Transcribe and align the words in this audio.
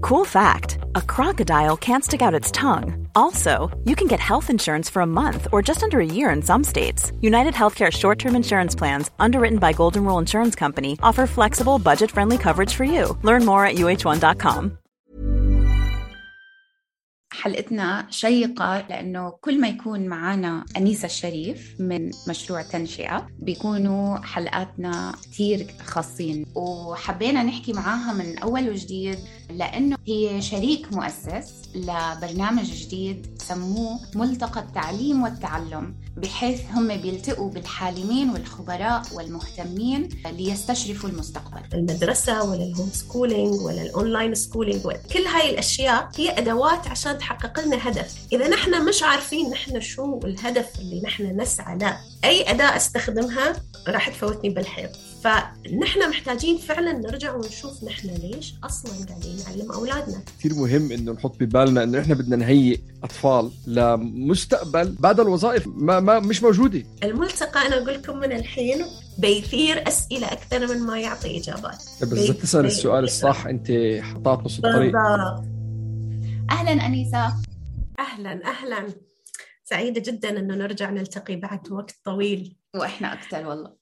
Cool 0.00 0.24
fact 0.24 0.78
a 0.94 1.02
crocodile 1.02 1.76
can't 1.76 2.04
stick 2.04 2.22
out 2.22 2.34
its 2.34 2.50
tongue. 2.50 3.08
Also, 3.14 3.76
you 3.84 3.94
can 3.96 4.08
get 4.08 4.20
health 4.20 4.50
insurance 4.50 4.90
for 4.90 5.02
a 5.02 5.06
month 5.06 5.48
or 5.52 5.62
just 5.62 5.82
under 5.82 6.00
a 6.00 6.06
year 6.18 6.30
in 6.30 6.42
some 6.42 6.64
states. 6.64 7.12
United 7.20 7.54
Healthcare 7.54 7.92
short 7.92 8.18
term 8.18 8.36
insurance 8.36 8.74
plans, 8.74 9.10
underwritten 9.18 9.58
by 9.58 9.72
Golden 9.72 10.04
Rule 10.04 10.18
Insurance 10.18 10.54
Company, 10.54 10.98
offer 11.02 11.26
flexible, 11.26 11.78
budget 11.78 12.10
friendly 12.10 12.38
coverage 12.38 12.74
for 12.74 12.84
you. 12.84 13.16
Learn 13.22 13.44
more 13.44 13.64
at 13.64 13.76
uh1.com. 13.76 14.78
حلقتنا 17.36 18.06
شيقة 18.10 18.86
لأنه 18.88 19.30
كل 19.40 19.60
ما 19.60 19.68
يكون 19.68 20.06
معنا 20.06 20.64
أنيسة 20.76 21.06
الشريف 21.06 21.76
من 21.80 22.10
مشروع 22.28 22.62
تنشئة 22.62 23.26
بيكونوا 23.38 24.18
حلقاتنا 24.18 25.14
كتير 25.22 25.66
خاصين 25.84 26.46
وحبينا 26.54 27.42
نحكي 27.42 27.72
معاها 27.72 28.12
من 28.12 28.38
أول 28.38 28.68
وجديد 28.68 29.18
لأنه 29.51 29.97
هي 30.07 30.41
شريك 30.41 30.93
مؤسس 30.93 31.61
لبرنامج 31.75 32.63
جديد 32.63 33.41
سموه 33.47 33.99
ملتقى 34.15 34.59
التعليم 34.59 35.23
والتعلم 35.23 35.95
بحيث 36.17 36.61
هم 36.73 36.87
بيلتقوا 36.87 37.49
بالحالمين 37.49 38.29
والخبراء 38.29 39.01
والمهتمين 39.13 40.09
ليستشرفوا 40.31 41.09
المستقبل. 41.09 41.61
المدرسة 41.73 42.43
ولا 42.43 42.63
ال 42.63 42.68
home 42.68 42.89
schooling 42.93 43.61
ولا 43.61 43.81
ال 43.81 43.89
online 43.89 44.35
schooling 44.35 44.81
كل 45.13 45.25
هاي 45.25 45.49
الأشياء 45.49 46.09
هي 46.15 46.37
أدوات 46.37 46.87
عشان 46.87 47.17
تحقق 47.17 47.65
لنا 47.65 47.89
هدف. 47.89 48.15
إذا 48.33 48.47
نحن 48.47 48.85
مش 48.85 49.03
عارفين 49.03 49.49
نحن 49.49 49.81
شو 49.81 50.19
الهدف 50.23 50.79
اللي 50.79 51.01
نحن 51.01 51.41
نسعى 51.41 51.77
له 51.77 51.97
أي 52.23 52.51
أداة 52.51 52.75
أستخدمها 52.77 53.53
راح 53.87 54.09
تفوتني 54.09 54.49
بالحيط. 54.49 54.91
فنحن 55.23 56.09
محتاجين 56.09 56.57
فعلا 56.57 56.93
نرجع 56.93 57.35
ونشوف 57.35 57.83
نحن 57.83 58.07
ليش 58.07 58.53
أصلا 58.63 59.05
قاعدين 59.05 59.35
نعلم 59.47 59.71
أولادنا. 59.71 60.21
كثير 60.39 60.53
مهم 60.53 60.91
إنه 60.91 61.11
نحط 61.11 61.39
ببالنا 61.39 61.83
إنه 61.83 61.99
إحنا 61.99 62.15
بدنا 62.15 62.35
نهيئ 62.35 62.79
أطفال 63.03 63.51
لمستقبل 63.67 64.95
بعد 64.99 65.19
الوظائف 65.19 65.67
ما, 65.67 65.99
ما 65.99 66.19
مش 66.19 66.43
موجودة. 66.43 66.83
الملتقى 67.03 67.67
أنا 67.67 67.77
أقول 67.77 67.93
لكم 67.93 68.17
من 68.17 68.31
الحين 68.31 68.85
بيثير 69.17 69.87
أسئلة 69.87 70.31
أكثر 70.31 70.67
من 70.67 70.79
ما 70.81 70.99
يعطي 70.99 71.37
إجابات. 71.37 71.83
بس 72.01 72.13
إذا 72.13 72.33
تسأل 72.33 72.65
السؤال 72.65 73.03
الصح 73.03 73.45
أنت 73.45 73.71
حطات 74.01 74.39
نص 74.39 74.55
الطريق. 74.55 74.95
أهلا 76.51 76.85
أنيسة. 76.85 77.33
أهلا 77.99 78.45
أهلا. 78.45 78.87
سعيدة 79.63 80.01
جدا 80.11 80.39
إنه 80.39 80.55
نرجع 80.55 80.89
نلتقي 80.89 81.35
بعد 81.35 81.71
وقت 81.71 81.95
طويل. 82.05 82.55
وإحنا 82.75 83.13
أكثر 83.13 83.47
والله. 83.47 83.80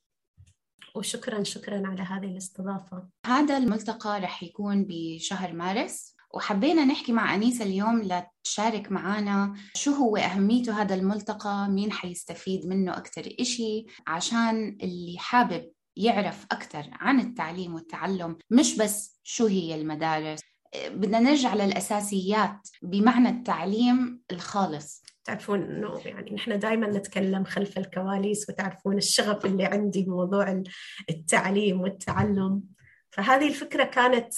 وشكرا 0.96 1.44
شكرا 1.44 1.88
على 1.88 2.02
هذه 2.02 2.26
الاستضافة. 2.26 3.08
هذا 3.26 3.58
الملتقى 3.58 4.20
رح 4.20 4.44
يكون 4.44 4.86
بشهر 4.90 5.54
مارس. 5.54 6.16
وحبينا 6.34 6.86
نحكي 6.86 7.12
مع 7.12 7.36
أنيسة 7.36 7.66
اليوم 7.66 8.02
لتشارك 8.02 8.92
معنا 8.92 9.56
شو 9.76 9.92
هو 9.92 10.18
أهميته 10.18 10.82
هذا 10.82 10.96
الملتقى 10.96 11.68
مين 11.70 11.92
حيستفيد 11.92 12.66
منه 12.66 12.98
أكثر 12.98 13.36
إشي 13.40 13.86
عشان 14.08 14.78
اللي 14.82 15.16
حابب 15.20 15.72
يعرف 15.96 16.46
أكثر 16.52 16.90
عن 16.92 17.20
التعليم 17.20 17.76
والتعلم 17.76 18.38
مش 18.50 18.78
بس 18.78 19.20
شو 19.24 19.46
هي 19.46 19.76
المدارس. 19.76 20.40
بدنا 20.88 21.20
نرجع 21.20 21.54
للأساسيات 21.54 22.70
بمعنى 22.82 23.30
التعليم 23.30 24.22
الخالص. 24.32 25.04
تعرفون 25.30 25.62
إنه 25.62 26.02
يعني 26.06 26.32
نحن 26.32 26.60
دائما 26.60 26.88
نتكلم 26.88 27.44
خلف 27.44 27.78
الكواليس 27.78 28.50
وتعرفون 28.50 28.98
الشغف 28.98 29.46
اللي 29.46 29.66
عندي 29.66 30.04
بموضوع 30.04 30.64
التعليم 31.10 31.82
والتعلم. 31.82 32.62
فهذه 33.10 33.48
الفكرة 33.48 33.84
كانت 33.84 34.34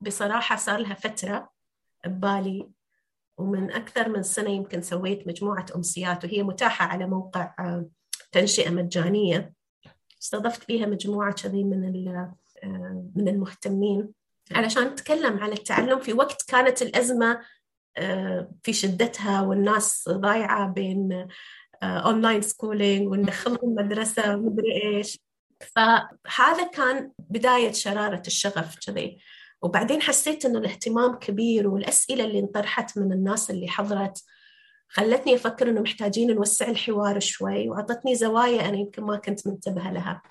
بصراحة 0.00 0.56
صار 0.56 0.78
لها 0.78 0.94
فترة 0.94 1.50
ببالي 2.06 2.68
ومن 3.38 3.72
أكثر 3.72 4.08
من 4.08 4.22
سنة 4.22 4.50
يمكن 4.50 4.82
سويت 4.82 5.28
مجموعة 5.28 5.66
أمسيات 5.76 6.24
وهي 6.24 6.42
متاحة 6.42 6.86
على 6.86 7.06
موقع 7.06 7.54
تنشئة 8.32 8.70
مجانية. 8.70 9.52
استضفت 10.22 10.62
فيها 10.62 10.86
مجموعة 10.86 11.32
كذي 11.32 11.64
من 11.64 11.80
من 13.16 13.28
المهتمين. 13.28 14.08
علشان 14.52 14.82
نتكلم 14.82 15.38
عن 15.38 15.52
التعلم 15.52 16.00
في 16.00 16.12
وقت 16.12 16.42
كانت 16.50 16.82
الأزمة 16.82 17.40
في 18.62 18.72
شدتها 18.72 19.40
والناس 19.40 20.08
ضايعة 20.08 20.68
بين 20.68 21.28
online 21.82 22.42
schooling 22.42 23.08
وندخلهم 23.08 23.74
مدرسة 23.74 24.36
مدري 24.36 24.82
إيش. 24.84 25.18
فهذا 25.60 26.66
كان 26.72 27.12
بداية 27.18 27.72
شرارة 27.72 28.22
الشغف 28.26 28.76
كذي. 28.86 29.18
وبعدين 29.62 30.02
حسيت 30.02 30.44
انه 30.44 30.58
الاهتمام 30.58 31.14
كبير 31.14 31.68
والأسئلة 31.68 32.24
اللي 32.24 32.38
انطرحت 32.38 32.98
من 32.98 33.12
الناس 33.12 33.50
اللي 33.50 33.68
حضرت 33.68 34.24
خلتني 34.88 35.34
أفكر 35.34 35.70
إنه 35.70 35.80
محتاجين 35.80 36.34
نوسع 36.34 36.68
الحوار 36.68 37.20
شوي 37.20 37.68
وأعطتني 37.68 38.14
زوايا 38.14 38.68
أنا 38.68 38.76
يمكن 38.76 39.02
ما 39.02 39.16
كنت 39.16 39.46
منتبهة 39.46 39.92
لها. 39.92 40.22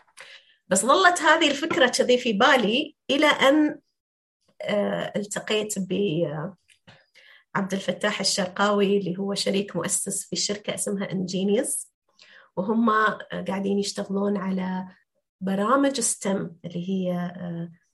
بس 0.68 0.86
ظلت 0.86 1.22
هذه 1.22 1.52
الفكرة 1.52 1.88
كذي 1.88 2.18
في 2.18 2.34
بالي 2.34 2.96
إلى 3.12 3.26
أن 3.26 3.80
التقيت 5.16 5.80
ب 5.80 5.94
عبد 7.56 7.74
الفتاح 7.74 8.20
الشرقاوي 8.20 8.98
اللي 8.98 9.18
هو 9.20 9.34
شريك 9.34 9.76
مؤسس 9.76 10.26
في 10.30 10.36
شركة 10.36 10.74
اسمها 10.76 11.12
انجينيوس 11.12 11.92
وهم 12.56 12.90
قاعدين 13.48 13.80
يشتغلون 13.80 14.38
على 14.38 14.88
برامج 15.42 16.00
ستم 16.00 16.52
اللي 16.66 16.90
هي 16.90 17.32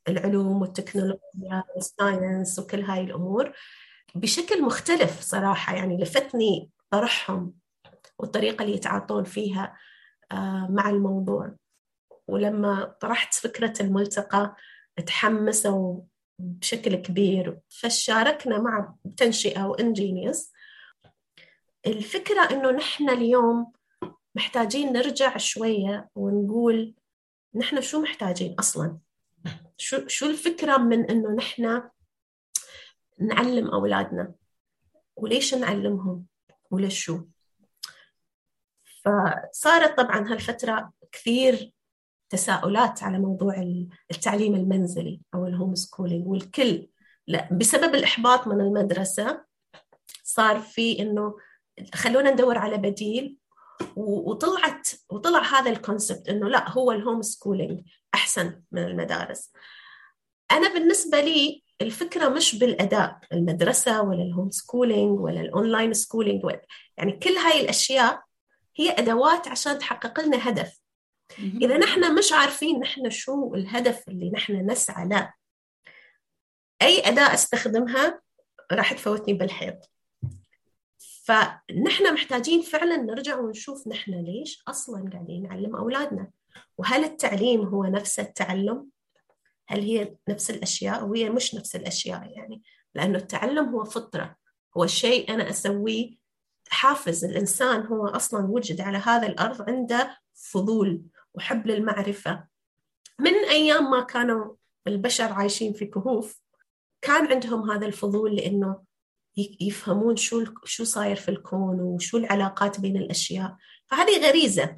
العلوم 0.07 0.61
والتكنولوجيا 0.61 1.63
والساينس 1.75 2.59
وكل 2.59 2.81
هاي 2.81 3.01
الأمور. 3.01 3.53
بشكل 4.15 4.63
مختلف 4.63 5.21
صراحة 5.21 5.75
يعني 5.75 5.97
لفتني 5.97 6.71
طرحهم 6.89 7.53
والطريقة 8.19 8.63
اللي 8.63 8.75
يتعاطون 8.75 9.23
فيها 9.23 9.77
مع 10.69 10.89
الموضوع. 10.89 11.55
ولما 12.27 12.95
طرحت 12.99 13.33
فكرة 13.33 13.73
الملتقى 13.81 14.55
تحمسوا 15.05 16.01
بشكل 16.39 16.95
كبير. 16.95 17.59
فشاركنا 17.69 18.57
مع 18.61 18.95
تنشئة 19.17 19.63
وإنجينيوس 19.63 20.51
الفكرة 21.87 22.41
إنه 22.51 22.71
نحن 22.71 23.09
اليوم 23.09 23.71
محتاجين 24.35 24.93
نرجع 24.93 25.37
شوية 25.37 26.09
ونقول 26.15 26.93
نحن 27.55 27.81
شو 27.81 28.01
محتاجين 28.01 28.55
أصلا؟ 28.59 28.97
شو, 29.77 30.07
شو 30.07 30.25
الفكرة 30.25 30.77
من 30.77 31.09
إنه 31.09 31.35
نحن 31.35 31.89
نعلم 33.19 33.67
أولادنا؟ 33.67 34.33
وليش 35.15 35.53
نعلمهم؟ 35.53 36.25
وليش 36.71 37.03
شو؟ 37.03 37.25
فصارت 39.03 39.97
طبعا 39.97 40.33
هالفترة 40.33 40.93
كثير 41.11 41.72
تساؤلات 42.33 43.03
على 43.03 43.19
موضوع 43.19 43.55
التعليم 44.11 44.55
المنزلي 44.55 45.21
أو 45.33 45.47
ال 45.47 45.53
home 45.53 45.75
schooling 45.75 46.27
والكل. 46.27 46.87
لا 47.27 47.49
بسبب 47.51 47.95
الإحباط 47.95 48.47
من 48.47 48.61
المدرسة 48.61 49.43
صار 50.23 50.59
في 50.59 50.99
إنه 50.99 51.35
خلونا 51.93 52.31
ندور 52.31 52.57
على 52.57 52.77
بديل 52.77 53.37
وطلعت 53.95 54.89
وطلع 55.09 55.41
هذا 55.41 55.69
ال 55.69 55.77
concept 55.77 56.29
إنه 56.29 56.49
لا 56.49 56.69
هو 56.69 56.91
ال 56.91 56.97
home 56.97 57.21
schooling 57.21 57.81
أحسن 58.13 58.61
من 58.71 58.83
المدارس. 58.83 59.51
أنا 60.51 60.73
بالنسبة 60.73 61.21
لي 61.21 61.63
الفكرة 61.81 62.29
مش 62.29 62.55
بالأداء 62.55 63.19
المدرسة 63.33 64.01
ولا 64.01 64.23
ال 64.23 64.29
home 64.29 64.51
schooling 64.51 65.19
ولا 65.19 65.41
ال 65.41 65.49
online 65.49 65.93
schooling 65.93 66.41
يعني 66.97 67.11
كل 67.11 67.33
هاي 67.33 67.61
الأشياء 67.61 68.23
هي 68.75 68.91
أدوات 68.91 69.47
عشان 69.47 69.79
تحقق 69.79 70.19
لنا 70.19 70.49
هدف. 70.49 70.82
إذا 71.39 71.77
نحن 71.77 72.17
مش 72.17 72.33
عارفين 72.33 72.79
نحن 72.79 73.09
شو 73.09 73.55
الهدف 73.55 74.07
اللي 74.07 74.31
نحن 74.31 74.71
نسعى 74.71 75.07
له. 75.07 75.33
أي 76.81 77.07
أداة 77.07 77.33
أستخدمها 77.33 78.21
راح 78.71 78.93
تفوتني 78.93 79.33
بالحيط. 79.33 79.91
فنحن 81.25 82.13
محتاجين 82.13 82.61
فعلا 82.61 82.97
نرجع 82.97 83.39
ونشوف 83.39 83.87
نحن 83.87 84.11
ليش 84.11 84.63
أصلا 84.67 85.09
قاعدين 85.13 85.43
نعلم 85.43 85.75
أولادنا. 85.75 86.31
وهل 86.77 87.03
التعليم 87.03 87.61
هو 87.61 87.83
نفس 87.83 88.19
التعلم؟ 88.19 88.89
هل 89.67 89.79
هي 89.79 90.15
نفس 90.29 90.49
الأشياء؟ 90.49 91.01
أو 91.01 91.13
هي 91.13 91.29
مش 91.29 91.55
نفس 91.55 91.75
الأشياء 91.75 92.31
يعني. 92.37 92.63
لأنه 92.95 93.17
التعلم 93.17 93.69
هو 93.69 93.83
فطرة. 93.83 94.35
هو 94.77 94.87
شيء 94.87 95.33
أنا 95.33 95.49
أسويه. 95.49 96.15
حافز 96.69 97.25
الإنسان 97.25 97.85
هو 97.85 98.07
أصلا 98.07 98.45
وجد 98.45 98.81
على 98.81 98.97
هذا 98.97 99.27
الأرض 99.27 99.69
عنده 99.69 100.17
فضول. 100.33 101.03
وحب 101.35 101.67
للمعرفة 101.67 102.47
من 103.19 103.33
أيام 103.33 103.91
ما 103.91 104.03
كانوا 104.03 104.55
البشر 104.87 105.33
عايشين 105.33 105.73
في 105.73 105.85
كهوف 105.85 106.43
كان 107.01 107.27
عندهم 107.27 107.71
هذا 107.71 107.85
الفضول 107.85 108.35
لأنه 108.35 108.83
يفهمون 109.61 110.15
شو 110.15 110.45
شو 110.65 110.83
صاير 110.83 111.15
في 111.15 111.29
الكون 111.29 111.79
وشو 111.79 112.17
العلاقات 112.17 112.79
بين 112.79 112.97
الأشياء. 112.97 113.55
فهذه 113.87 114.27
غريزة. 114.27 114.75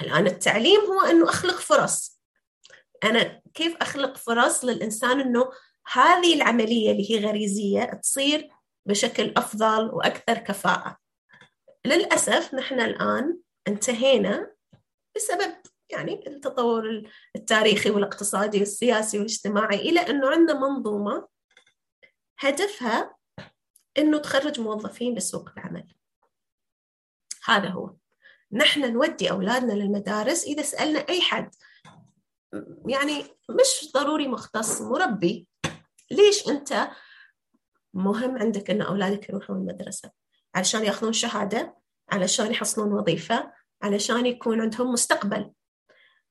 الآن 0.00 0.26
التعليم 0.26 0.80
هو 0.80 1.00
أنه 1.00 1.30
أخلق 1.30 1.54
فرص. 1.54 2.20
أنا 3.04 3.40
كيف 3.54 3.76
أخلق 3.76 4.16
فرص 4.16 4.64
للإنسان 4.64 5.20
أنه 5.20 5.50
هذه 5.92 6.34
العملية 6.34 6.90
اللي 6.90 7.10
هي 7.10 7.26
غريزية 7.26 7.84
تصير 7.84 8.48
بشكل 8.86 9.32
أفضل 9.36 9.90
وأكثر 9.90 10.38
كفاءة. 10.38 10.96
للأسف 11.84 12.54
نحن 12.54 12.80
الآن 12.80 13.38
انتهينا 13.68 14.54
بسبب 15.16 15.54
يعني 15.94 16.26
التطور 16.26 17.02
التاريخي 17.36 17.90
والاقتصادي 17.90 18.58
والسياسي 18.58 19.18
والاجتماعي 19.18 19.76
إلى 19.76 20.00
أنه 20.00 20.30
عندنا 20.30 20.58
منظومة 20.58 21.28
هدفها 22.38 23.16
إنه 23.98 24.18
تخرج 24.18 24.60
موظفين 24.60 25.14
لسوق 25.14 25.50
العمل. 25.56 25.94
هذا 27.44 27.68
هو. 27.68 27.94
نحن 28.52 28.92
نودي 28.92 29.30
أولادنا 29.30 29.72
للمدارس 29.72 30.44
إذا 30.44 30.62
سألنا 30.62 31.08
أي 31.08 31.20
حد. 31.20 31.50
يعني 32.86 33.24
مش 33.50 33.92
ضروري 33.94 34.28
مختص 34.28 34.80
مربي. 34.80 35.48
ليش 36.10 36.48
أنت 36.48 36.88
مهم 37.94 38.38
عندك 38.38 38.70
إن 38.70 38.82
أولادك 38.82 39.28
يروحون 39.28 39.56
المدرسة؟ 39.56 40.10
علشان 40.54 40.84
يأخذون 40.84 41.12
شهادة 41.12 41.76
علشان 42.08 42.50
يحصلون 42.50 42.92
وظيفة 42.92 43.52
علشان 43.82 44.26
يكون 44.26 44.60
عندهم 44.60 44.92
مستقبل. 44.92 45.52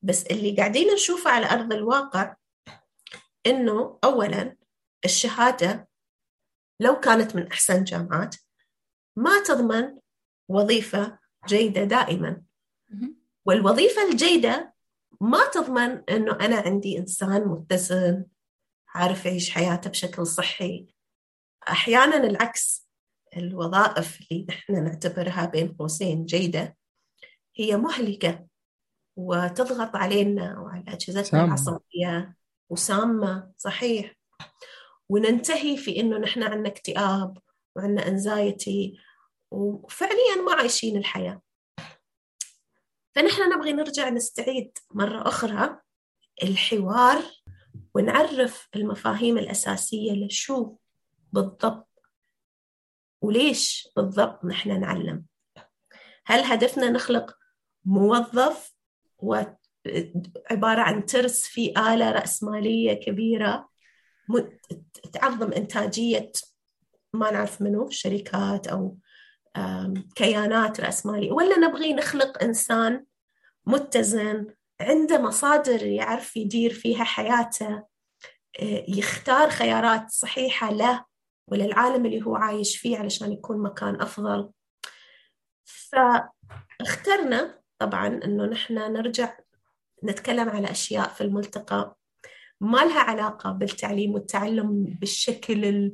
بس 0.03 0.23
اللي 0.23 0.55
قاعدين 0.55 0.93
نشوفه 0.93 1.31
على 1.31 1.45
أرض 1.49 1.73
الواقع 1.73 2.35
إنه 3.45 3.99
اولا 4.03 4.57
الشهادة 5.05 5.87
لو 6.79 6.99
كانت 6.99 7.35
من 7.35 7.47
أحسن 7.47 7.75
الجامعات 7.75 8.35
ما 9.15 9.43
تضمن 9.43 9.99
وظيفة 10.49 11.19
جيدة 11.47 11.83
دائما. 11.83 12.41
والوظيفة 13.45 14.09
الجيدة 14.09 14.73
ما 15.21 15.49
تضمن 15.53 16.03
أنه 16.09 16.31
أنا 16.31 16.55
عندي 16.55 16.97
إنسان 16.97 17.45
متزن 17.47 18.25
عارف 18.87 19.25
يعيش 19.25 19.49
حياته 19.49 19.89
بشكل 19.89 20.27
صحي. 20.27 20.87
أحيانا 21.69 22.17
العكس 22.17 22.87
الوظائف 23.37 24.19
اللي 24.31 24.45
نحن 24.49 24.83
نعتبرها 24.83 25.45
بين 25.45 25.73
قوسين 25.73 26.25
جيدة 26.25 26.77
هي 27.55 27.77
مهلكة. 27.77 28.47
وتضغط 29.15 29.95
علينا 29.95 30.59
وعلى 30.59 30.83
أجهزتنا 30.87 31.45
العصبية. 31.45 32.35
وسامة 32.69 33.51
صحيح. 33.57 34.15
وننتهي 35.09 35.77
في 35.77 35.99
إنه 35.99 36.17
نحن 36.17 36.43
عندنا 36.43 36.69
اكتئاب 36.69 37.37
وعندنا 37.75 38.07
انزايتي 38.07 38.99
وفعليا 39.51 40.35
ما 40.45 40.53
عايشين 40.53 40.97
الحياة. 40.97 41.41
فنحن 43.15 43.49
نبغي 43.49 43.73
نرجع 43.73 44.09
نستعيد 44.09 44.77
مرة 44.91 45.27
أخرى 45.27 45.79
الحوار 46.43 47.23
ونعرف 47.95 48.67
المفاهيم 48.75 49.37
الأساسية 49.37 50.11
لشو 50.25 50.75
بالضبط 51.33 51.89
وليش 53.21 53.87
بالضبط 53.95 54.45
نحن 54.45 54.79
نعلم. 54.79 55.25
هل 56.25 56.43
هدفنا 56.43 56.89
نخلق 56.89 57.37
موظف 57.85 58.72
وعبارة 59.23 60.81
عن 60.81 61.05
ترس 61.05 61.43
في 61.43 61.71
آلة 61.71 62.11
رأسمالية 62.11 62.93
كبيرة 62.93 63.69
تعظم 65.13 65.53
إنتاجية 65.53 66.31
ما 67.13 67.31
نعرف 67.31 67.61
منو 67.61 67.89
شركات 67.89 68.67
أو 68.67 68.97
كيانات 70.15 70.81
رأسمالية. 70.81 71.31
ولا 71.31 71.59
نبغي 71.59 71.93
نخلق 71.93 72.43
إنسان 72.43 73.05
متزن 73.65 74.47
عنده 74.81 75.21
مصادر 75.21 75.85
يعرف 75.85 76.37
يدير 76.37 76.73
فيها 76.73 77.03
حياته 77.03 77.83
آه، 78.61 78.85
يختار 78.87 79.49
خيارات 79.49 80.09
صحيحة 80.09 80.71
له 80.71 81.05
وللعالم 81.47 82.05
اللي 82.05 82.25
هو 82.25 82.35
عايش 82.35 82.77
فيه 82.77 82.97
علشان 82.97 83.31
يكون 83.31 83.63
مكان 83.63 84.01
أفضل. 84.01 84.49
فاخترنا 85.65 87.62
طبعا 87.83 88.07
أنه 88.07 88.45
نحن 88.45 88.73
نرجع 88.73 89.37
نتكلم 90.03 90.49
على 90.49 90.71
أشياء 90.71 91.07
في 91.09 91.21
الملتقى 91.21 91.97
ما 92.61 92.77
لها 92.77 92.99
علاقة 92.99 93.51
بالتعليم 93.51 94.13
والتعلم 94.13 94.83
بالشكل 94.83 95.91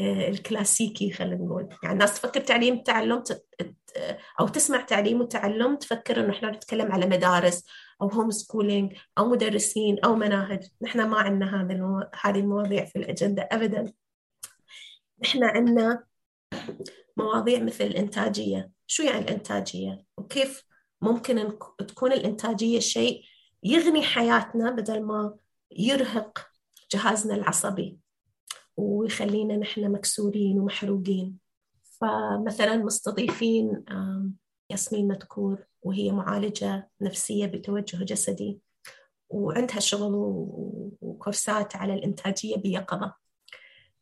آه، 0.00 0.28
الكلاسيكي 0.28 1.12
خلينا 1.12 1.44
نقول. 1.44 1.68
يعني 1.82 1.92
الناس 1.92 2.14
تفكر 2.14 2.40
تعليم 2.40 2.74
التعلم 2.74 3.22
أو 4.40 4.48
تسمع 4.48 4.80
تعليم 4.80 5.20
وتعلم 5.20 5.76
تفكر 5.76 6.20
إنه 6.20 6.30
إحنا 6.30 6.50
نتكلم 6.50 6.92
على 6.92 7.06
مدارس 7.06 7.64
أو 8.02 8.08
هوم 8.08 8.30
سكولينج 8.30 8.92
أو 9.18 9.28
مدرسين 9.28 9.98
أو 10.04 10.14
مناهج. 10.14 10.68
نحن 10.82 11.02
ما 11.08 11.18
عندنا 11.18 11.62
هذه 11.62 11.72
المو... 11.72 12.04
هذه 12.22 12.38
المواضيع 12.38 12.84
في 12.84 12.96
الأجندة 12.96 13.48
ابدا. 13.52 13.92
نحن 15.24 15.44
عندنا 15.44 16.04
مواضيع 17.16 17.62
مثل 17.62 17.84
الإنتاجية. 17.84 18.70
شو 18.86 19.02
يعني 19.02 19.18
الإنتاجية؟ 19.18 20.04
وكيف 20.16 20.66
ممكن 21.06 21.58
تكون 21.78 22.12
الإنتاجية 22.12 22.78
شيء 22.78 23.22
يغني 23.62 24.02
حياتنا 24.02 24.70
بدل 24.70 25.02
ما 25.02 25.36
يرهق 25.76 26.46
جهازنا 26.92 27.34
العصبي 27.34 27.98
ويخلينا 28.76 29.56
نحن 29.56 29.92
مكسورين 29.92 30.60
ومحروقين. 30.60 31.38
فمثلا 31.82 32.76
مستضيفين 32.76 33.84
ياسمين 34.70 35.08
مذكور 35.08 35.64
وهي 35.82 36.12
معالجة 36.12 36.90
نفسية 37.00 37.46
بتوجه 37.46 38.04
جسدي 38.04 38.60
وعندها 39.28 39.80
شغل 39.80 40.12
وكورسات 41.00 41.76
على 41.76 41.94
الإنتاجية 41.94 42.56
بيقظة. 42.56 43.14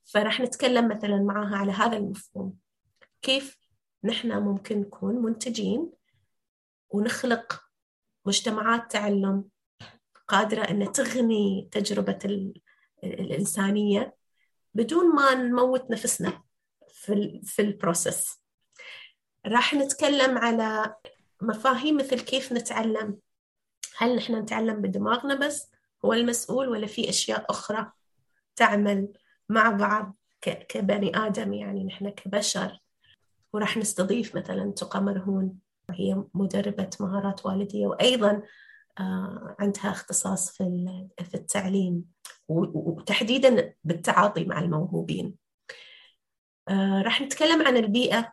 فرح 0.04 0.40
نتكلم 0.40 0.88
مثلا 0.88 1.22
معها 1.22 1.56
على 1.56 1.72
هذا 1.72 1.96
المفهوم. 1.96 2.54
كيف 3.22 3.58
نحن 4.04 4.32
ممكن 4.32 4.80
نكون 4.80 5.14
منتجين 5.14 5.90
ونخلق 6.94 7.62
مجتمعات 8.26 8.92
تعلم 8.92 9.44
قادرة 10.28 10.62
أن 10.62 10.92
تغني 10.92 11.68
تجربة 11.72 12.18
الإنسانية 13.04 14.14
بدون 14.74 15.14
ما 15.14 15.34
نموت 15.34 15.90
نفسنا 15.90 16.42
في 16.88 17.40
في 17.44 17.62
البروسيس. 17.62 18.40
راح 19.46 19.74
نتكلم 19.74 20.38
على 20.38 20.94
مفاهيم 21.42 21.96
مثل 21.96 22.20
كيف 22.20 22.52
نتعلم. 22.52 23.18
هل 23.96 24.16
نحن 24.16 24.34
نتعلم 24.34 24.82
بدماغنا 24.82 25.34
بس؟ 25.34 25.70
هو 26.04 26.12
المسؤول 26.12 26.68
ولا 26.68 26.86
في 26.86 27.08
أشياء 27.08 27.50
أخرى 27.50 27.92
تعمل 28.56 29.12
مع 29.48 29.70
بعض 29.70 30.16
كبني 30.42 31.16
آدم 31.16 31.52
يعني 31.52 31.84
نحن 31.84 32.08
كبشر؟ 32.08 32.78
وراح 33.52 33.76
نستضيف 33.76 34.36
مثلا 34.36 34.72
تقى 34.72 35.02
مرهون 35.02 35.63
هي 35.90 36.24
مدربة 36.34 36.90
مهارات 37.00 37.46
والدية 37.46 37.86
وأيضا 37.86 38.42
آه، 38.98 39.56
عندها 39.58 39.90
اختصاص 39.90 40.50
في 40.50 40.86
في 41.24 41.34
التعليم 41.34 42.04
وتحديدا 42.48 43.74
بالتعاطي 43.84 44.44
مع 44.44 44.58
الموهوبين 44.58 45.34
آه، 46.68 47.02
راح 47.02 47.20
نتكلم 47.20 47.66
عن 47.66 47.76
البيئة 47.76 48.32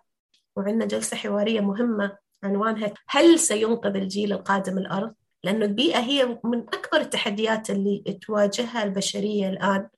وعندنا 0.56 0.86
جلسة 0.86 1.18
حوارية 1.18 1.62
مهمة 1.62 2.18
عنوانها 2.44 2.94
هل 3.08 3.40
سينقذ 3.40 3.96
الجيل 3.96 4.34
القادم 4.34 4.78
الأرض؟ 4.78 5.14
لأنه 5.44 5.66
البيئة 5.66 6.00
هي 6.00 6.40
من 6.44 6.60
أكبر 6.60 7.02
التحديات 7.02 7.70
اللي 7.70 8.20
تواجهها 8.22 8.84
البشرية 8.84 9.50
الآن 9.50 9.90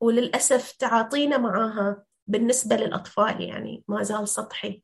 وللأسف 0.00 0.72
تعاطينا 0.72 1.38
معها 1.38 2.04
بالنسبة 2.26 2.76
للأطفال 2.76 3.40
يعني 3.40 3.84
ما 3.88 4.02
زال 4.02 4.28
سطحي 4.28 4.82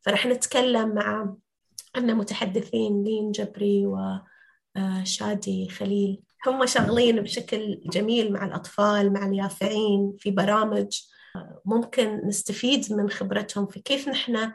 فرح 0.00 0.26
نتكلم 0.26 0.94
مع 0.94 1.34
عندنا 1.96 2.14
متحدثين 2.14 3.04
لين 3.04 3.30
جبري 3.30 3.86
و 3.86 3.96
آه، 4.76 5.04
خليل. 5.70 6.22
هم 6.46 6.66
شغالين 6.66 7.20
بشكل 7.20 7.80
جميل 7.92 8.32
مع 8.32 8.44
الأطفال 8.44 9.12
مع 9.12 9.26
اليافعين 9.26 10.16
في 10.18 10.30
برامج. 10.30 11.02
ممكن 11.64 12.20
نستفيد 12.26 12.92
من 12.92 13.10
خبرتهم 13.10 13.66
في 13.66 13.80
كيف 13.80 14.08
نحن 14.08 14.52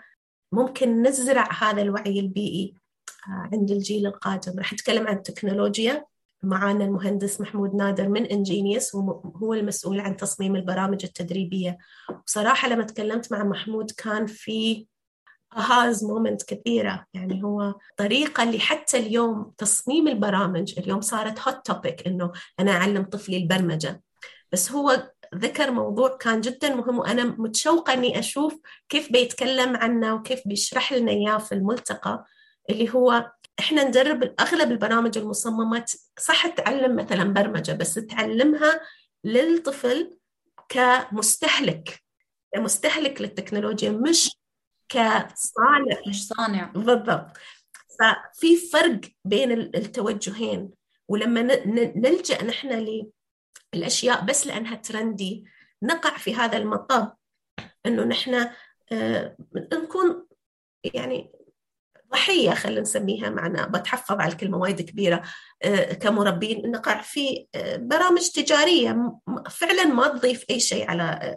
ممكن 0.52 1.02
نزرع 1.02 1.50
هذا 1.52 1.82
الوعي 1.82 2.20
البيئي 2.20 2.76
آه، 3.28 3.50
عند 3.54 3.72
الجيل 3.72 4.08
القادم. 4.08 4.60
راح 4.60 4.74
نتكلم 4.74 5.08
عن 5.08 5.16
التكنولوجيا 5.16 6.06
معانا 6.44 6.86
المهندس 6.86 7.42
محمود 7.42 7.76
نادر 7.76 8.10
من 8.10 8.26
انجينيوس 8.26 8.96
وهو 8.96 9.54
المسؤول 9.54 10.00
عن 10.00 10.18
تصميم 10.18 10.56
البرامج 10.56 11.06
التدريبية. 11.06 11.78
بصراحة 12.26 12.70
لما 12.70 12.84
تكلمت 12.84 13.32
مع 13.32 13.44
محمود 13.44 13.92
كان 13.92 14.26
في 14.26 14.88
aha 15.56 16.04
moments 16.06 16.44
كثيرة. 16.44 17.06
يعني 17.14 17.44
هو 17.44 17.76
طريقة 17.98 18.44
اللي 18.44 18.60
حتى 18.60 18.98
اليوم 18.98 19.52
تصميم 19.58 20.08
البرامج 20.08 20.80
اليوم 20.80 21.02
صارت 21.02 21.40
hot 21.40 21.66
topic 21.66 22.08
إنه 22.08 22.32
أنا 22.60 22.72
أعلم 22.72 23.04
طفلي 23.04 23.38
البرمجة. 23.38 24.02
بس 24.52 24.72
هو 24.72 25.12
ذكر 25.36 25.72
موضوع 25.72 26.18
كان 26.18 26.42
جدا 26.42 26.76
مهم 26.76 27.00
وأنا 27.00 27.24
متشوقة 27.24 27.94
أني 27.94 28.20
أشوف 28.20 28.60
كيف 28.90 29.12
بيتكلم 29.12 29.76
عنه 29.78 30.14
وكيف 30.14 30.42
بيشرح 30.46 30.94
لنا 30.94 31.12
إياه 31.12 31.38
في 31.38 31.52
الملتقى 31.52 32.26
اللي 32.70 32.94
هو 32.94 33.32
إحنا 33.60 33.84
ندرب 33.84 34.34
أغلب 34.40 34.72
البرامج 34.72 35.18
المصممة 35.18 35.86
صح 36.20 36.48
تعلم 36.48 36.96
مثلا 36.96 37.24
برمجة 37.24 37.72
بس 37.72 37.94
تعلمها 37.94 38.82
للطفل 39.24 40.18
كمستهلك 40.70 42.04
كمستهلك 42.54 43.22
للتكنولوجيا 43.22 43.92
مش 43.92 44.38
كصانع. 44.90 45.98
مش 46.08 46.28
صانع. 46.28 46.72
بالضبط. 46.76 47.38
ففي 48.00 48.58
فرق 48.58 49.00
بين 49.26 49.52
التوجهين. 49.52 50.72
ولما 51.08 51.42
نلجأ 51.96 52.44
نحن 52.44 53.02
للأشياء 53.74 54.26
بس 54.26 54.48
لأنها 54.48 54.76
ترندي 54.76 55.46
نقع 55.84 56.18
في 56.18 56.36
هذا 56.36 56.58
المطب 56.58 57.14
إنه 57.86 58.04
نحن 58.04 58.50
آه، 58.92 59.38
نكون 59.74 60.28
يعني 60.94 61.32
ضحية 62.12 62.52
خلينا 62.52 62.82
نسميها 62.82 63.30
معنا. 63.30 63.68
بتحفظ 63.68 64.16
على 64.20 64.32
الكلمة 64.32 64.58
وايد 64.58 64.82
كبيرة. 64.82 65.24
آه، 65.64 65.94
كمربين 65.94 66.72
نقع 66.72 67.02
في 67.02 67.48
آه، 67.56 67.76
برامج 67.76 68.30
تجارية. 68.30 69.20
فعلا 69.50 69.84
ما 69.84 70.08
تضيف 70.08 70.46
أي 70.50 70.60
شيء 70.60 70.90
على 70.90 71.36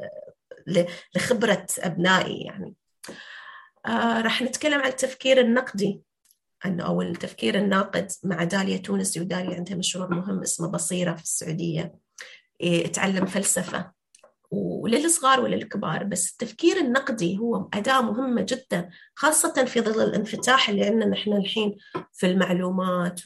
لخبرة 1.17 1.67
أبنائي 1.79 2.41
يعني. 2.41 2.75
آه 3.87 4.21
راح 4.21 4.43
نتكلم 4.43 4.81
عن 4.81 4.89
التفكير 4.89 5.41
النقدي. 5.41 6.03
أو 6.67 7.03
التفكير 7.03 7.59
الناقد 7.59 8.13
مع 8.25 8.45
داليا 8.45 8.77
تونسي 8.77 9.21
وداليا 9.21 9.57
عندها 9.57 9.77
مشروع 9.77 10.09
مهم 10.09 10.41
اسمه 10.41 10.69
بصيرة 10.69 11.15
في 11.15 11.23
السعودية. 11.23 11.95
إيه، 12.61 12.87
تعلم 12.87 13.27
فلسفة 13.27 13.93
وللصغار 14.51 15.41
وللكبار. 15.41 16.05
بس 16.05 16.31
التفكير 16.33 16.77
النقدي 16.77 17.39
هو 17.39 17.69
أداة 17.75 18.01
مهمة 18.01 18.43
جدا 18.43 18.91
خاصة 19.15 19.65
في 19.65 19.81
ظل 19.81 20.03
الانفتاح 20.05 20.69
اللي 20.69 20.85
عندنا 20.85 21.07
نحن 21.07 21.33
الحين 21.33 21.77
في 22.13 22.27
المعلومات. 22.27 23.21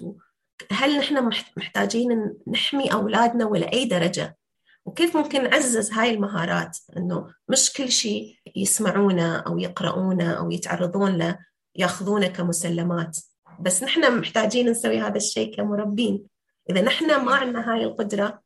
هل 0.70 0.98
نحن 0.98 1.30
محتاجين 1.56 2.34
نحمي 2.48 2.92
أولادنا 2.92 3.46
ولا 3.46 3.72
أي 3.72 3.84
درجة؟ 3.84 4.36
وكيف 4.84 5.16
ممكن 5.16 5.42
نعزز 5.42 5.92
هاي 5.92 6.14
المهارات؟ 6.14 6.78
إنه 6.96 7.34
مش 7.48 7.72
كل 7.72 7.92
شيء 7.92 8.36
يسمعونه 8.56 9.38
أو 9.38 9.58
يقرؤونه 9.58 10.32
أو 10.32 10.50
يتعرضون 10.50 11.18
له 11.18 11.38
ياخذونه 11.76 12.26
كمسلمات. 12.26 13.18
بس 13.60 13.82
نحن 13.82 14.18
محتاجين 14.18 14.70
نسوي 14.70 15.00
هذا 15.00 15.16
الشيء 15.16 15.56
كمربين. 15.56 16.24
إذا 16.70 16.80
نحن 16.80 17.24
ما 17.24 17.34
عندنا 17.34 17.72
هاي 17.72 17.84
القدرة 17.84 18.40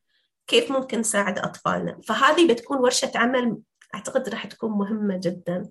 كيف 0.46 0.72
ممكن 0.72 0.98
نساعد 0.98 1.38
أطفالنا؟ 1.38 2.00
فهذه 2.04 2.52
بتكون 2.52 2.78
ورشة 2.78 3.12
عمل 3.14 3.58
أعتقد 3.94 4.28
راح 4.28 4.46
تكون 4.46 4.70
مهمة 4.70 5.16
جدا. 5.22 5.70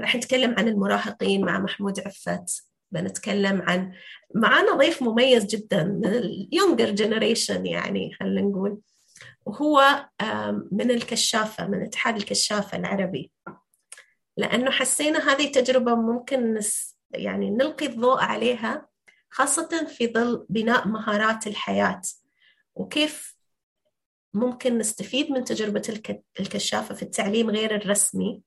راح 0.00 0.16
نتكلم 0.16 0.54
عن 0.58 0.68
المراهقين 0.68 1.44
مع 1.44 1.58
محمود 1.58 2.00
عفت. 2.00 2.64
بنتكلم 2.90 3.62
عن 3.62 3.92
معنا 4.34 4.76
ضيف 4.76 5.02
مميز 5.02 5.44
جدا 5.44 5.84
من 5.84 6.06
ال 6.06 6.17
younger 6.17 6.90
generation 6.90 7.66
يعني 7.66 8.14
خلينا 8.20 8.40
نقول. 8.40 8.78
وهو 9.46 10.06
من 10.72 10.90
الكشافة 10.90 11.66
من 11.66 11.82
اتحاد 11.82 12.16
الكشافة 12.16 12.78
العربي. 12.78 13.32
لأنه 14.36 14.70
حسينا 14.70 15.32
هذه 15.32 15.52
تجربة 15.52 15.94
ممكن 15.94 16.54
نس 16.54 16.98
يعني 17.10 17.50
نلقي 17.50 17.86
الضوء 17.86 18.20
عليها 18.20 18.88
خاصة 19.30 19.86
في 19.86 20.12
ظل 20.12 20.46
بناء 20.48 20.88
مهارات 20.88 21.46
الحياة. 21.46 22.02
وكيف 22.74 23.36
ممكن 24.34 24.78
نستفيد 24.78 25.30
من 25.30 25.44
تجربة 25.44 26.00
الكشافة 26.40 26.94
في 26.94 27.02
التعليم 27.02 27.50
غير 27.50 27.76
الرسمي؟ 27.76 28.42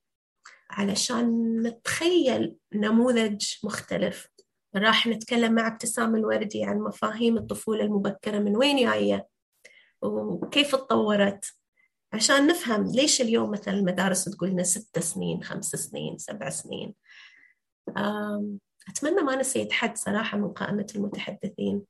علشان 0.70 1.56
نتخيل 1.62 2.56
نموذج 2.74 3.44
مختلف. 3.64 4.28
راح 4.76 5.06
نتكلم 5.06 5.52
مع 5.52 5.66
ابتسام 5.66 6.16
الوردي 6.16 6.64
عن 6.64 6.78
مفاهيم 6.78 7.36
الطفولة 7.36 7.84
المبكرة 7.84 8.38
من 8.38 8.56
وين 8.56 8.76
جاية. 8.90 9.26
وكيف 10.06 10.74
تطورت 10.74 11.44
عشان 12.12 12.46
نفهم 12.46 12.84
ليش 12.84 13.20
اليوم 13.20 13.50
مثلا 13.50 13.74
المدارس 13.74 14.24
تقول 14.24 14.50
لنا 14.50 14.62
ست 14.62 14.98
سنين 14.98 15.42
خمس 15.42 15.66
سنين 15.66 16.18
سبع 16.18 16.48
سنين. 16.48 16.94
أتمنى 18.88 19.20
ما 19.22 19.36
نسيت 19.36 19.72
حد 19.72 19.96
صراحة 19.96 20.38
من 20.38 20.52
قائمة 20.52 20.86
المتحدثين. 20.96 21.82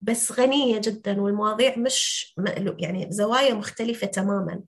بس 0.00 0.32
غنية 0.32 0.80
جدا 0.80 1.20
والمواضيع 1.20 1.78
مش 1.78 2.34
يعني 2.78 3.06
زوايا 3.10 3.54
مختلفة 3.54 4.06
تماما. 4.06 4.62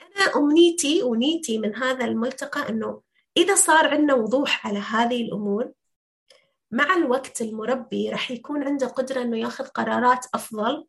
أنا 0.00 0.36
أمنيتي 0.36 1.02
ونيتي 1.02 1.58
من 1.58 1.76
هذا 1.76 2.04
الملتقى 2.04 2.68
أنه 2.68 3.02
إذا 3.36 3.54
صار 3.54 3.88
عندنا 3.88 4.14
وضوح 4.14 4.66
على 4.66 4.78
هذه 4.78 5.22
الأمور 5.22 5.72
مع 6.70 6.94
الوقت 6.94 7.40
المربي 7.40 8.10
راح 8.10 8.30
يكون 8.30 8.62
عنده 8.64 8.86
قدرة 8.86 9.22
أنه 9.22 9.38
ياخذ 9.38 9.64
قرارات 9.64 10.26
أفضل 10.34 10.86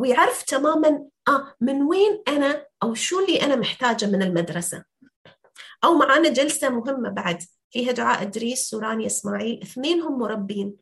ويعرف 0.00 0.42
تماما 0.42 1.06
آه 1.28 1.54
من 1.60 1.82
وين 1.82 2.22
أنا 2.28 2.66
أو 2.82 2.94
شو 2.94 3.20
اللي 3.20 3.42
أنا 3.42 3.56
محتاجة 3.56 4.06
من 4.06 4.22
المدرسة. 4.22 4.84
أو 5.84 5.94
معانا 5.94 6.28
جلسة 6.28 6.68
مهمة 6.68 7.08
بعد 7.08 7.42
فيها 7.70 7.92
دعاء 7.92 8.22
إدريس 8.22 8.74
ورانيا 8.74 9.06
إسماعيل. 9.06 9.60
اثنين 9.62 10.00
هم 10.00 10.18
مربين 10.18 10.76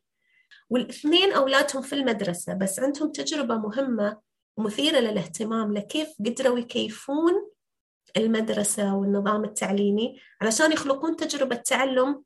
والاثنين 0.69 1.33
أولادهم 1.33 1.81
في 1.81 1.93
المدرسة 1.93 2.53
بس 2.53 2.79
عندهم 2.79 3.11
تجربة 3.11 3.55
مهمة 3.55 4.17
ومثيرة 4.57 4.99
للاهتمام 4.99 5.73
لكيف 5.73 6.09
قدروا 6.25 6.59
يكيفون 6.59 7.49
المدرسة 8.17 8.95
والنظام 8.95 9.43
التعليمي 9.43 10.19
علشان 10.41 10.71
يخلقون 10.71 11.15
تجربة 11.15 11.55
تعلم 11.55 12.23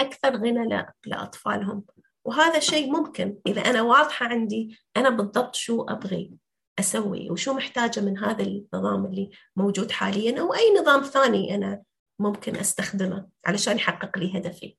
أكثر 0.00 0.36
غنى 0.36 0.86
لأطفالهم. 1.06 1.84
وهذا 2.28 2.58
شيء 2.58 2.90
ممكن. 2.90 3.36
إذا 3.46 3.60
أنا 3.60 3.82
واضحة 3.82 4.26
عندي 4.26 4.78
أنا 4.96 5.10
بالضبط 5.10 5.54
شو 5.54 5.82
أبغي 5.82 6.32
أسوي 6.78 7.30
وشو 7.30 7.54
محتاجة 7.54 8.00
من 8.00 8.18
هذا 8.18 8.42
النظام 8.42 9.06
اللي 9.06 9.30
موجود 9.56 9.90
حاليا 9.90 10.40
أو 10.40 10.54
أي 10.54 10.74
نظام 10.80 11.02
ثاني 11.02 11.54
أنا 11.54 11.82
ممكن 12.18 12.56
أستخدمه 12.56 13.28
علشان 13.46 13.76
يحقق 13.76 14.18
لي 14.18 14.38
هدفي. 14.38 14.76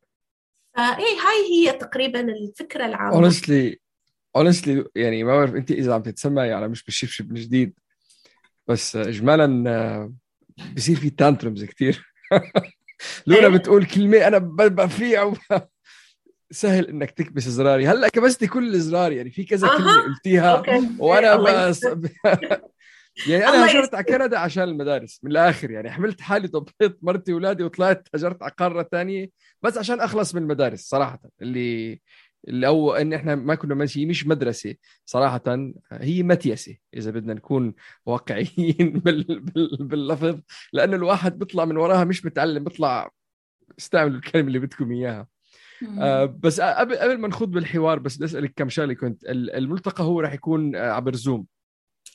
فإيه 0.77 1.17
هاي 1.19 1.53
هي 1.53 1.71
تقريبا 1.71 2.19
الفكرة 2.19 2.85
العامة. 2.85 3.29
Honestly 3.29 3.75
honestly 4.37 4.87
يعني 4.95 5.23
ما 5.23 5.35
بعرف 5.35 5.55
أنت 5.55 5.71
إذا 5.71 5.93
عم 5.93 6.01
تتسمعي 6.01 6.53
على 6.53 6.67
مش 6.67 6.83
بالشفشف 6.83 7.25
من 7.25 7.35
جديد 7.35 7.79
بس 8.67 8.95
إجمالا 8.95 9.69
آه، 9.69 10.13
بصير 10.75 10.95
في 10.95 11.09
تانترمز 11.09 11.63
كثير 11.63 12.05
لولا 13.27 13.47
إيه. 13.47 13.57
بتقول 13.57 13.85
كلمة 13.85 14.27
أنا 14.27 14.37
بفيع 14.67 15.33
سهل 16.51 16.87
إنك 16.87 17.11
تكبس 17.11 17.43
زراري. 17.43 17.87
هلأ 17.87 18.09
كبستي 18.09 18.47
كل 18.47 18.75
الزرار 18.75 19.11
يعني 19.11 19.31
في 19.31 19.43
كذا 19.43 19.67
كلمه 19.67 20.01
قلتيها. 20.01 20.57
أوكي. 20.57 20.89
وأنا 20.99 21.35
بس 21.35 21.83
يعني 23.27 23.47
أنا 23.47 23.65
هاجرت 23.65 23.95
على 23.95 24.03
كندا 24.03 24.39
عشان 24.39 24.63
المدارس 24.63 25.19
من 25.23 25.31
الآخر 25.31 25.71
يعني. 25.71 25.91
حملت 25.91 26.21
حالي 26.21 26.47
طبيت 26.47 26.97
مرتي 27.01 27.33
واولادي 27.33 27.63
وطلعت 27.63 28.07
هاجرت 28.15 28.43
على 28.43 28.51
قارة 28.57 28.87
ثانية 28.91 29.29
بس 29.61 29.77
عشان 29.77 29.99
أخلص 29.99 30.35
من 30.35 30.41
المدارس 30.41 30.79
صراحة. 30.81 31.19
اللي 31.41 31.99
اللي 32.47 32.67
أو 32.67 32.93
إن 32.93 33.13
إحنا 33.13 33.35
ما 33.35 33.55
كنا 33.55 33.75
ماشي 33.75 34.05
مش 34.05 34.27
مدرسة 34.27 34.75
صراحة. 35.05 35.71
هي 35.91 36.23
متيسه 36.23 36.75
إذا 36.93 37.11
بدنا 37.11 37.33
نكون 37.33 37.73
واقعيين 38.05 38.91
بال... 39.05 39.39
بال... 39.39 39.77
باللفظ. 39.79 40.39
لأنه 40.73 40.95
الواحد 40.95 41.39
بيطلع 41.39 41.65
من 41.65 41.77
وراها 41.77 42.03
مش 42.03 42.25
متعلم 42.25 42.63
بيطلع 42.63 43.11
استعملوا 43.79 44.17
الكلمة 44.17 44.47
اللي 44.47 44.59
بدكم 44.59 44.91
إياها. 44.91 45.27
آه 45.99 46.25
بس 46.25 46.61
قبل 46.61 46.95
قبل 46.95 47.17
ما 47.17 47.27
نخوض 47.27 47.51
بالحوار 47.51 47.99
بس 47.99 48.15
بدي 48.15 48.25
أسألك 48.25 48.53
كم 48.55 48.69
شغلة 48.69 48.93
كنت. 48.93 49.23
الملتقى 49.29 50.03
هو 50.03 50.19
راح 50.19 50.33
يكون 50.33 50.75
آه، 50.75 50.91
عبر 50.91 51.15
زوم 51.15 51.45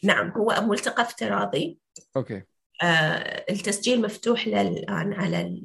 نعم 0.02 0.30
هو 0.30 0.66
ملتقى 0.68 1.02
افتراضي. 1.02 1.78
أوكي. 2.16 2.42
آه 2.82 3.44
التسجيل 3.50 4.02
مفتوح 4.02 4.46
الان 4.46 5.12
على 5.12 5.62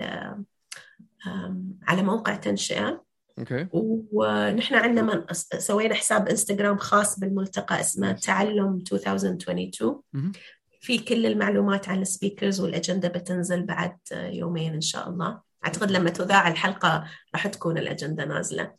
على 1.87 2.03
موقع 2.03 2.35
تنشئة. 2.35 3.03
okay. 3.39 3.67
ونحن 3.73 4.75
عندنا 4.75 5.01
من 5.01 5.23
سوينا 5.59 5.95
حساب 5.95 6.27
انستغرام 6.27 6.77
خاص 6.77 7.19
بالملتقى 7.19 7.79
اسمه 7.79 8.11
تعلم 8.11 8.83
2022 8.93 10.01
في 10.81 10.97
كل 10.97 11.25
المعلومات 11.25 11.89
عن 11.89 12.01
ال 12.01 12.08
speakers 12.08 12.61
والاجنده 12.61 13.07
بتنزل 13.07 13.65
بعد 13.65 13.97
يومين 14.13 14.73
إن 14.73 14.81
شاء 14.81 15.09
الله. 15.09 15.48
أعتقد 15.65 15.91
لما 15.91 16.09
تذاع 16.09 16.47
الحلقة 16.47 17.03
راح 17.33 17.47
تكون 17.47 17.77
الأجندة 17.77 18.25
نازلة. 18.25 18.71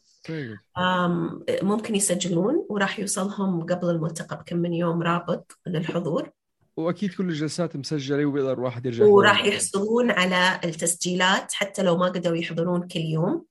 ممكن 1.62 1.94
يسجلون 1.94 2.66
وراح 2.70 2.98
يوصلهم 2.98 3.62
قبل 3.62 3.90
الملتقى 3.90 4.38
بكم 4.38 4.56
من 4.56 4.72
يوم 4.72 5.02
رابط 5.02 5.58
للحضور. 5.66 6.30
وأكيد 6.76 7.14
كل 7.14 7.28
الجلسات 7.28 7.76
مسجلة 7.76 8.24
وبيقدر 8.24 8.52
الواحد 8.52 8.86
يرجع 8.86 9.04
وراح 9.04 9.44
يحصلون 9.44 10.10
على 10.10 10.60
التسجيلات 10.64 11.52
حتى 11.52 11.82
لو 11.82 11.96
ما 11.96 12.06
قدروا 12.06 12.36
يحضرون 12.36 12.88
كل 12.88 13.00
يوم. 13.00 13.44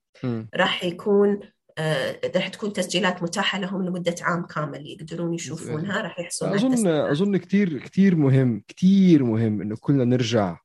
راح 0.54 0.84
يكون 0.84 1.40
آه، 1.78 2.20
راح 2.36 2.48
تكون 2.48 2.72
تسجيلات 2.72 3.22
متاحة 3.22 3.58
لهم 3.58 3.84
لمدة 3.84 4.14
عام 4.20 4.46
كامل 4.46 4.86
يقدرون 4.86 5.34
يشوفونها. 5.34 6.02
راح 6.02 6.18
يحصلون 6.18 6.54
أظن 6.54 6.86
أظن 6.86 7.36
كثير 7.36 7.78
كثير 7.78 8.16
مهم 8.16 8.62
كثير 8.68 9.24
مهم 9.24 9.60
إنه 9.60 9.76
كلنا 9.80 10.04
نرجع 10.04 10.58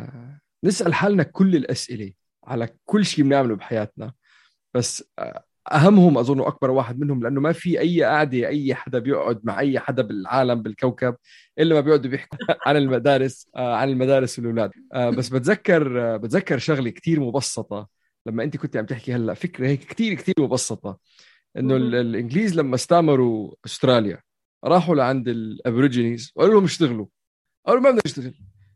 آه، 0.00 0.33
نسأل 0.64 0.94
حالنا 0.94 1.22
كل 1.22 1.56
الأسئلة 1.56 2.12
على 2.44 2.68
كل 2.84 3.04
شيء 3.04 3.24
بنعمله 3.24 3.56
بحياتنا. 3.56 4.12
بس 4.74 5.04
آه، 5.18 5.44
أهمهم 5.72 6.18
أظن 6.18 6.40
أكبر 6.40 6.70
واحد 6.70 6.98
منهم 6.98 7.22
لأنه 7.22 7.40
ما 7.40 7.52
في 7.52 7.80
أي 7.80 8.02
قعده 8.04 8.48
أي 8.48 8.74
حدا 8.74 8.98
بيقعد 8.98 9.40
مع 9.44 9.60
أي 9.60 9.78
حدا 9.78 10.02
بالعالم 10.02 10.62
بالكوكب 10.62 11.16
إلا 11.58 11.74
ما 11.74 11.80
بيقعدوا 11.80 12.10
بيحكوا 12.10 12.38
عن 12.68 12.76
المدارس 12.76 13.48
عن 13.56 13.88
المدارس 13.88 14.38
والأولاد. 14.38 14.70
بس 14.94 15.28
بتذكر 15.28 16.16
بتذكر 16.16 16.58
شغلة 16.58 16.90
كثير 16.90 17.20
مبسطة 17.20 17.88
لما 18.26 18.44
أنت 18.44 18.56
كنت 18.56 18.76
عم 18.76 18.86
تحكي 18.86 19.14
هلأ. 19.14 19.34
فكرة 19.34 19.66
هيك 19.66 19.84
كثير 19.84 20.14
كثير 20.14 20.34
مبسطة. 20.38 20.98
إنه 21.56 21.76
الإنجليز 21.76 22.56
لما 22.56 22.74
استعمروا 22.74 23.54
أستراليا 23.66 24.20
راحوا 24.64 24.94
لعند 24.94 25.28
الأبوريجينيز 25.28 26.32
وقالوا 26.36 26.54
لهم 26.54 26.64
اشتغلوا. 26.64 27.06
قالوا 27.66 27.82
ما 27.82 27.90
بدنا 27.90 28.02
نشتغل. 28.06 28.34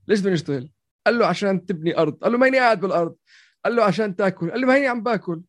ليش 0.08 0.20
بدنا 0.20 0.32
نشتغل؟ 0.32 0.70
قال 1.06 1.18
له 1.18 1.26
عشان 1.26 1.66
تبني 1.66 1.98
أرض. 1.98 2.14
قال 2.14 2.32
له 2.32 2.38
ما 2.38 2.46
هيني 2.46 2.58
قاعد 2.58 2.80
بالأرض. 2.80 3.16
قال 3.64 3.76
له 3.76 3.84
عشان 3.84 4.16
تأكل. 4.16 4.50
قال 4.50 4.60
له 4.60 4.66
ما 4.66 4.74
هيني 4.74 4.86
عم 4.86 5.02
باكل. 5.02 5.42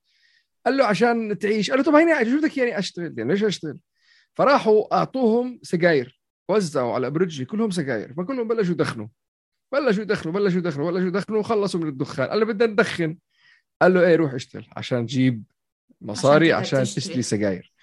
قال 0.65 0.77
له 0.77 0.85
عشان 0.85 1.37
تعيش. 1.39 1.69
قال 1.69 1.79
له 1.79 1.85
طب 1.85 1.95
هيني 1.95 2.11
قاعد 2.11 2.27
شو 2.27 2.37
بدك 2.37 2.57
يعني 2.57 2.79
أشتغل؟ 2.79 3.13
يعني 3.17 3.31
ليش 3.31 3.43
أشتغل؟ 3.43 3.77
فراحوا 4.33 4.95
أعطوهم 4.95 5.59
سجاير. 5.63 6.19
وزعوا 6.49 6.93
على 6.93 7.01
الابوريجي 7.01 7.45
كلهم 7.45 7.71
سجاير. 7.71 8.13
فكلهم 8.13 8.47
بلشوا 8.47 8.71
يدخنوا. 8.73 9.07
بلشوا 9.71 10.03
يدخنوا 10.03 10.33
بلشوا 10.33 10.57
يدخنوا 10.57 10.91
بلشوا 10.91 11.07
يدخنوا 11.07 11.39
وخلصوا 11.39 11.79
من 11.79 11.87
الدخان. 11.87 12.29
قال 12.29 12.39
له 12.39 12.45
بدنا 12.45 12.71
ندخن. 12.71 13.17
قال 13.81 13.93
له 13.93 14.07
إيه 14.07 14.15
روح 14.15 14.33
اشتغل 14.33 14.67
عشان 14.77 15.05
تجيب 15.05 15.43
مصاري 16.01 16.53
عشان, 16.53 16.79
عشان 16.79 16.95
تشتري 16.95 17.21
سجاير. 17.21 17.73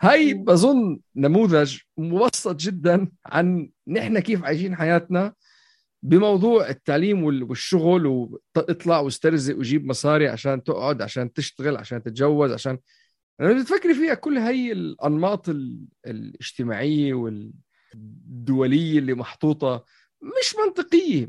هاي 0.00 0.34
بظن 0.34 1.00
نموذج 1.16 1.78
مبسط 1.96 2.56
جدا 2.56 3.08
عن 3.26 3.70
نحن 3.88 4.18
كيف 4.18 4.44
عايشين 4.44 4.76
حياتنا 4.76 5.32
بموضوع 6.02 6.68
التعليم 6.68 7.24
والشغل 7.24 8.06
واطلع 8.06 9.00
واسترزق 9.00 9.56
وجيب 9.58 9.86
مصاري 9.86 10.28
عشان 10.28 10.62
تقعد 10.62 11.02
عشان 11.02 11.32
تشتغل 11.32 11.76
عشان 11.76 12.02
تتجوز 12.02 12.52
عشان 12.52 12.78
لما 13.40 13.62
تفكري 13.62 13.94
فيها 13.94 14.14
كل 14.14 14.38
هاي 14.38 14.72
الأنماط 14.72 15.48
الاجتماعية 16.06 17.14
والدولية 17.14 18.98
اللي 18.98 19.14
محطوطة 19.14 19.84
مش 20.22 20.56
منطقية. 20.66 21.28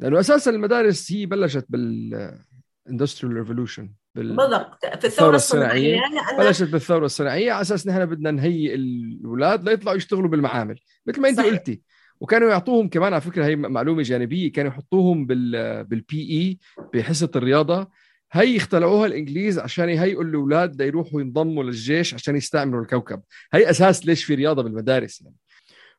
لأنه 0.00 0.20
أساسا 0.20 0.50
المدارس 0.50 1.12
هي 1.12 1.26
بلشت 1.26 1.66
بال 1.68 2.38
industrial 2.90 3.36
revolution 3.36 3.92
بالضبط. 4.14 4.86
في 5.00 5.06
الثورة 5.06 5.36
الصناعية. 5.36 6.00
بلشت 6.38 6.68
بالثورة 6.68 7.06
الصناعية. 7.06 7.52
على 7.52 7.60
أساس 7.62 7.86
نحن 7.86 8.06
بدنا 8.06 8.30
نهيئ 8.30 8.74
الأولاد 8.74 9.68
ليطلعوا 9.68 9.96
يشتغلوا 9.96 10.28
بالمعامل. 10.28 10.78
مثل 11.06 11.20
ما 11.20 11.28
انت 11.28 11.38
صحيح. 11.38 11.50
قلتي. 11.50 11.82
وكانوا 12.22 12.50
يعطوهم 12.50 12.88
كمان 12.88 13.12
على 13.12 13.20
فكرة 13.20 13.46
هي 13.46 13.56
معلومة 13.56 14.02
جانبية 14.02 14.52
كانوا 14.52 14.70
يحطوهم 14.70 15.26
بال 15.26 15.84
بال 15.84 16.30
PE 16.30 16.58
بحصة 16.94 17.30
الرياضة. 17.36 17.88
هي 18.32 18.56
اخترعوها 18.56 19.06
الإنجليز 19.06 19.58
عشان 19.58 19.88
يهيئوا 19.88 20.22
الأولاد 20.22 20.82
ليروحوا 20.82 21.20
ينضموا 21.20 21.64
للجيش 21.64 22.14
عشان 22.14 22.36
يستعمروا 22.36 22.82
الكوكب. 22.82 23.22
هي 23.52 23.70
أساس 23.70 24.06
ليش 24.06 24.24
في 24.24 24.34
رياضة 24.34 24.62
بالمدارس 24.62 25.20
يعني. 25.20 25.36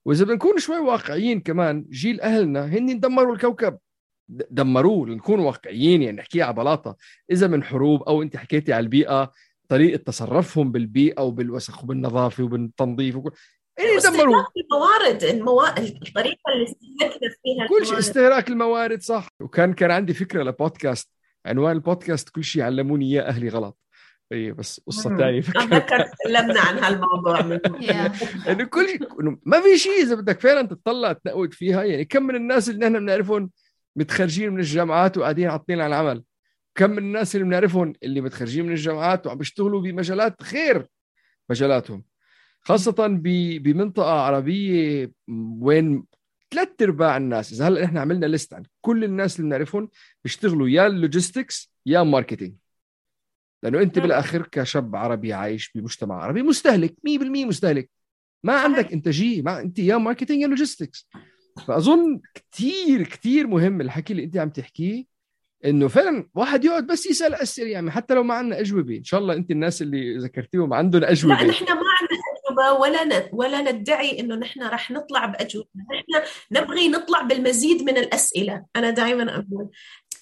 وإذا 0.05 0.25
بنكون 0.25 0.57
شوي 0.57 0.79
واقعيين 0.79 1.39
كمان 1.39 1.85
جيل 1.89 2.21
أهلنا 2.21 2.65
هن 2.65 2.99
دمروا 2.99 3.35
الكوكب. 3.35 3.77
دمروه 4.27 5.07
لنكون 5.07 5.39
واقعيين 5.39 6.01
يعني 6.01 6.17
نحكيها 6.17 6.45
على 6.45 6.53
بلاطة. 6.53 6.95
إذا 7.31 7.47
من 7.47 7.63
حروب 7.63 8.03
أو 8.03 8.21
أنت 8.21 8.37
حكيتي 8.37 8.73
على 8.73 8.83
البيئة 8.83 9.31
طريقة 9.67 9.97
تصرفهم 9.97 10.71
بالبيئة 10.71 11.21
وبالوسخ 11.21 11.83
وبالنظافة 11.83 12.43
وبالتنظيف 12.43 13.15
وكل 13.15 13.31
إيه 13.79 13.99
دمروه 13.99 14.47
الموارد 14.57 15.23
الموارد 15.23 15.99
الطريقة 16.07 16.53
اللي 16.53 16.63
استهلكنا 16.63 17.29
فيها 17.43 17.67
كل 17.67 17.85
شيء 17.85 17.99
استهلاك 17.99 18.49
الموارد 18.49 19.01
صح. 19.01 19.27
وكان 19.41 19.73
كان 19.73 19.91
عندي 19.91 20.13
فكرة 20.13 20.43
لبودكاست 20.43 21.09
عنوان 21.45 21.75
البودكاست 21.75 22.29
كل 22.29 22.43
شيء 22.43 22.61
علموني 22.61 23.05
إياه 23.05 23.23
أهلي 23.23 23.49
غلط. 23.49 23.77
اي 24.31 24.51
بس 24.51 24.81
قصة 24.87 25.17
ثانية 25.17 25.39
أتذكر 25.39 26.03
تكلمنا 26.03 26.59
عن 26.59 26.77
هالموضوع 26.79 27.39
إنه 28.49 28.63
كل 28.63 28.87
شيء 28.89 28.99
ما 29.45 29.61
في 29.61 29.77
شيء 29.77 30.01
إذا 30.01 30.15
بدك 30.15 30.39
فعلا 30.39 30.67
تطلع 30.67 31.13
تنقد 31.13 31.53
فيها. 31.53 31.83
يعني 31.83 32.05
كم 32.05 32.23
من 32.23 32.35
الناس 32.35 32.69
اللي 32.69 32.85
نحن 32.85 32.99
بنعرفهم 32.99 33.51
متخرجين 33.95 34.49
من 34.53 34.59
الجامعات 34.59 35.17
وقاعدين 35.17 35.49
عاطلين 35.49 35.81
عن 35.81 35.87
العمل؟ 35.87 36.23
كم 36.75 36.89
من 36.89 36.97
الناس 36.97 37.35
اللي 37.35 37.45
بنعرفهم 37.45 37.93
اللي 38.03 38.21
متخرجين 38.21 38.65
من 38.65 38.71
الجامعات 38.71 39.27
وعم 39.27 39.37
بيشتغلوا 39.37 39.81
بمجالات 39.81 40.43
خير 40.43 40.87
مجالاتهم؟ 41.49 42.03
خاصة 42.65 43.07
بمنطقة 43.57 44.11
عربية 44.11 45.11
وين 45.59 46.05
ثلاث 46.51 46.69
أرباع 46.81 47.17
الناس 47.17 47.53
إذا 47.53 47.67
هلأ 47.67 47.85
إحنا 47.85 48.01
عملنا 48.01 48.25
list 48.25 48.53
عن 48.53 48.63
كل 48.81 49.03
الناس 49.03 49.39
اللي 49.39 49.49
بنعرفهم 49.49 49.89
بيشتغلوا 50.23 50.69
يا 50.69 50.87
ال 50.87 50.96
logistics 50.96 51.73
يا 51.85 52.03
marketing 52.03 52.53
لأنه 53.63 53.81
أنت 53.81 53.99
بالآخر 53.99 54.47
كشاب 54.51 54.95
عربي 54.95 55.33
عايش 55.33 55.71
بمجتمع 55.75 56.23
عربي 56.23 56.41
مستهلك 56.41 56.95
100% 57.07 57.21
مستهلك. 57.21 57.89
ما 58.43 58.53
عندك 58.53 58.93
إنتاجية 58.93 59.41
ما 59.41 59.59
أنت 59.59 59.79
يا 59.79 59.97
marketing 59.97 60.41
يا 60.41 60.47
logistics 60.47 61.09
فأظن 61.67 62.21
كثير 62.51 63.03
كثير 63.03 63.47
مهم 63.47 63.81
الحكي 63.81 64.13
اللي 64.13 64.23
أنت 64.23 64.37
عم 64.37 64.49
تحكيه 64.49 65.05
إنه 65.65 65.87
فعلا 65.87 66.29
واحد 66.33 66.65
يقعد 66.65 66.87
بس 66.87 67.05
يسأل 67.05 67.33
أسئلة 67.33 67.69
يعني 67.69 67.91
حتى 67.91 68.13
لو 68.13 68.23
ما 68.23 68.33
عندنا 68.33 68.59
أجوبة 68.59 68.97
إن 68.97 69.03
شاء 69.03 69.19
الله 69.19 69.33
أنت 69.33 69.51
الناس 69.51 69.81
اللي 69.81 70.17
ذكرتيهم 70.17 70.73
عندهم 70.73 71.03
أجوبة. 71.03 71.35
لا 71.35 71.43
نحن 71.43 71.65
ما 71.65 71.71
عندنا 71.71 72.32
اجوبه 72.61 72.81
ولا. 72.81 73.29
ولا 73.33 73.71
ندعي 73.71 74.19
إنه 74.19 74.35
نحن 74.35 74.63
رح 74.63 74.91
نطلع 74.91 75.25
بأجوبة 75.25 75.69
نحن 75.75 76.27
نبغي 76.51 76.89
نطلع 76.89 77.21
بالمزيد 77.21 77.83
من 77.83 77.97
الأسئلة 77.97 78.65
أنا 78.75 78.89
دائما 78.89 79.35
أقول 79.35 79.69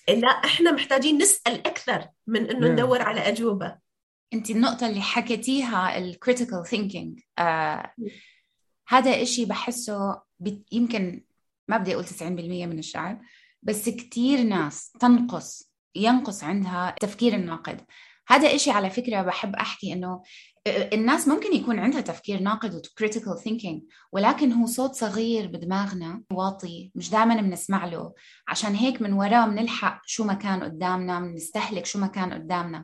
لا 0.09 0.27
إحنا 0.27 0.71
محتاجين 0.71 1.17
نسأل 1.17 1.67
أكثر 1.67 2.07
من 2.27 2.49
إنه 2.49 2.59
نعم. 2.59 2.71
ندور 2.71 3.01
على 3.01 3.19
أجوبة 3.19 3.77
أنت 4.33 4.49
النقطة 4.49 4.87
اللي 4.87 5.01
حكيتيها 5.01 5.97
ال 5.97 6.05
critical 6.05 6.65
thinking 6.65 7.19
آه 7.39 7.93
هذا 8.87 9.21
إشي 9.21 9.45
بحسه 9.45 10.21
يمكن 10.71 11.23
ما 11.67 11.77
بدي 11.77 11.93
أقول 11.93 12.05
90% 12.05 12.21
من 12.21 12.79
الشعب 12.79 13.21
بس 13.63 13.89
كتير 13.89 14.43
ناس 14.43 14.91
تنقص 14.91 15.71
ينقص 15.95 16.43
عندها 16.43 16.89
التفكير 16.89 17.33
الناقد 17.33 17.81
هذا 18.27 18.55
إشي 18.55 18.71
على 18.71 18.89
فكرة 18.89 19.21
بحب 19.21 19.55
أحكي 19.55 19.93
إنه 19.93 20.21
الناس 20.67 21.27
ممكن 21.27 21.53
يكون 21.53 21.79
عندها 21.79 22.01
تفكير 22.01 22.39
ناقد 22.39 22.75
و 22.75 22.83
critical 22.83 23.39
thinking 23.43 23.81
ولكن 24.11 24.51
هو 24.51 24.65
صوت 24.65 24.95
صغير 24.95 25.47
بدماغنا 25.47 26.23
واطي 26.31 26.91
مش 26.95 27.09
دائما 27.09 27.41
بنسمع 27.41 27.85
له. 27.85 28.13
عشان 28.47 28.75
هيك 28.75 29.01
من 29.01 29.13
وراه 29.13 29.47
بنلحق 29.47 30.01
شو 30.05 30.23
ما 30.23 30.33
كان 30.33 30.63
قدامنا 30.63 31.19
بنستهلك 31.19 31.85
شو 31.85 31.99
ما 31.99 32.07
كان 32.07 32.33
قدامنا. 32.33 32.83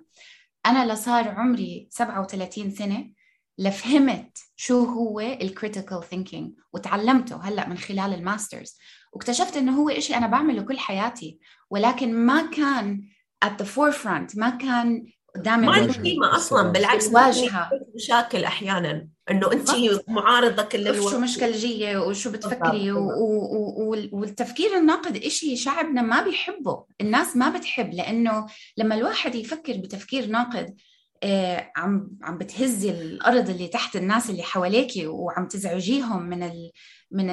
أنا 0.65 0.93
لصار 0.93 1.27
عمري 1.27 1.87
37 1.91 2.71
سنة 2.71 3.11
لفهمت 3.57 4.37
شو 4.55 4.83
هو 4.83 5.19
ال 5.19 5.29
critical 5.29 6.03
thinking 6.03 6.53
وتعلمته 6.73 7.43
هلأ 7.43 7.69
من 7.69 7.77
خلال 7.77 8.13
ال 8.13 8.20
master's 8.20 8.77
واكتشفت 9.13 9.57
إنه 9.57 9.81
هو 9.81 9.89
إشي 9.89 10.15
أنا 10.15 10.27
بعمله 10.27 10.61
كل 10.61 10.79
حياتي 10.79 11.39
ولكن 11.69 12.13
ما 12.13 12.51
كان 12.51 13.09
at 13.45 13.63
the 13.63 13.65
forefront 13.65 14.37
ما 14.37 14.49
كان 14.49 15.05
قدامي 15.37 15.67
ما 15.67 15.71
له 15.75 15.93
قيمه 15.93 16.35
أصلا 16.35 16.71
بالعكس 16.71 17.07
واجهة. 17.07 17.69
مشاكل 17.95 18.43
أحيانا. 18.43 19.07
إنه 19.31 19.51
أنت 19.51 19.69
معارضة 20.07 20.63
كل 20.63 20.87
الوقت 20.87 21.11
شو 21.11 21.19
مشكلجية 21.19 21.97
وشو 21.97 22.31
بتفكري 22.31 22.91
و... 22.91 22.99
و... 22.99 23.95
والتفكير 24.11 24.77
الناقد 24.77 25.17
إشي 25.17 25.55
شعبنا 25.55 26.01
ما 26.01 26.23
بيحبه. 26.23 26.85
الناس 27.01 27.37
ما 27.37 27.49
بتحب 27.49 27.93
لأنه 27.93 28.45
لما 28.77 28.95
الواحد 28.95 29.35
يفكر 29.35 29.77
بتفكير 29.77 30.25
ناقد 30.25 30.75
آه، 31.23 31.71
عم 31.77 32.09
عم 32.23 32.37
بتهزي 32.37 32.91
الأرض 32.91 33.49
اللي 33.49 33.67
تحت 33.67 33.95
الناس 33.95 34.29
اللي 34.29 34.43
حواليكي 34.43 35.07
وعم 35.07 35.47
تزعجيهم 35.47 36.23
من 36.23 36.43
ال 36.43 36.71
من 37.11 37.29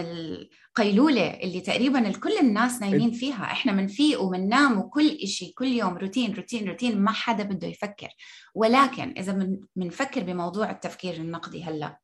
القيلوله 0.79 1.31
اللي 1.31 1.61
تقريبا 1.61 2.13
كل 2.13 2.39
الناس 2.39 2.81
نايمين 2.81 3.11
فيها. 3.11 3.45
إحنا 3.45 3.73
بنفيق 3.73 4.21
وبننام 4.21 4.79
وكل 4.79 5.19
إشي 5.23 5.53
كل 5.53 5.67
يوم 5.67 5.97
روتين 5.97 6.35
روتين 6.35 6.69
روتين 6.69 6.99
ما 6.99 7.13
حدا 7.13 7.45
بده 7.45 7.69
يفكر. 7.69 8.09
ولكن 8.55 9.15
إذا 9.19 9.57
بنفكر 9.77 10.23
بموضوع 10.23 10.71
التفكير 10.71 11.15
النقدي 11.15 11.65
هلأ 11.65 11.99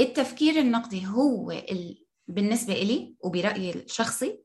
التفكير 0.00 0.58
النقدي 0.58 1.06
هو 1.06 1.50
ال... 1.50 2.04
بالنسبة 2.28 2.72
إلي 2.72 3.14
وبرأيي 3.20 3.70
الشخصي 3.70 4.43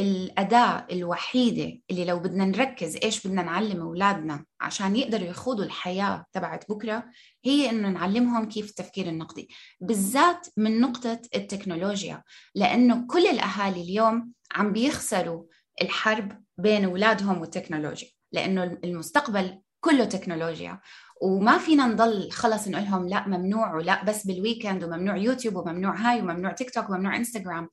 الأداة 0.00 0.86
الوحيدة 0.92 1.80
اللي 1.90 2.04
لو 2.04 2.18
بدنا 2.18 2.44
نركز 2.44 2.96
إيش 2.96 3.26
بدنا 3.26 3.42
نعلم 3.42 3.80
أولادنا 3.80 4.44
عشان 4.60 4.96
يقدروا 4.96 5.28
يخوضوا 5.28 5.64
الحياة 5.64 6.24
تبعت 6.32 6.70
بكرة 6.70 7.04
هي 7.44 7.70
إنه 7.70 7.88
نعلمهم 7.88 8.48
كيف 8.48 8.70
التفكير 8.70 9.08
النقدي 9.08 9.48
بالذات 9.80 10.46
من 10.56 10.80
نقطة 10.80 11.20
التكنولوجيا 11.34 12.22
لأنه 12.54 13.06
كل 13.06 13.26
الأهالي 13.26 13.82
اليوم 13.82 14.32
عم 14.52 14.72
بيخسروا 14.72 15.44
الحرب 15.82 16.42
بين 16.58 16.84
أولادهم 16.84 17.40
والتكنولوجيا 17.40 18.08
لأنه 18.32 18.78
المستقبل 18.84 19.60
كله 19.80 20.04
تكنولوجيا. 20.04 20.80
وما 21.22 21.58
فينا 21.58 21.86
نضل 21.86 22.30
خلص 22.30 22.68
نقول 22.68 22.84
لهم 22.84 23.08
لا 23.08 23.28
ممنوع 23.28 23.74
ولا 23.74 24.04
بس 24.04 24.26
بال 24.26 24.39
weekend 24.39 24.84
وممنوع 24.84 25.16
يوتيوب 25.16 25.56
وممنوع 25.56 25.96
هاي 25.96 26.20
وممنوع 26.22 26.52
تيك 26.52 26.70
توك 26.70 26.90
وممنوع 26.90 27.16
إنستغرام. 27.16 27.68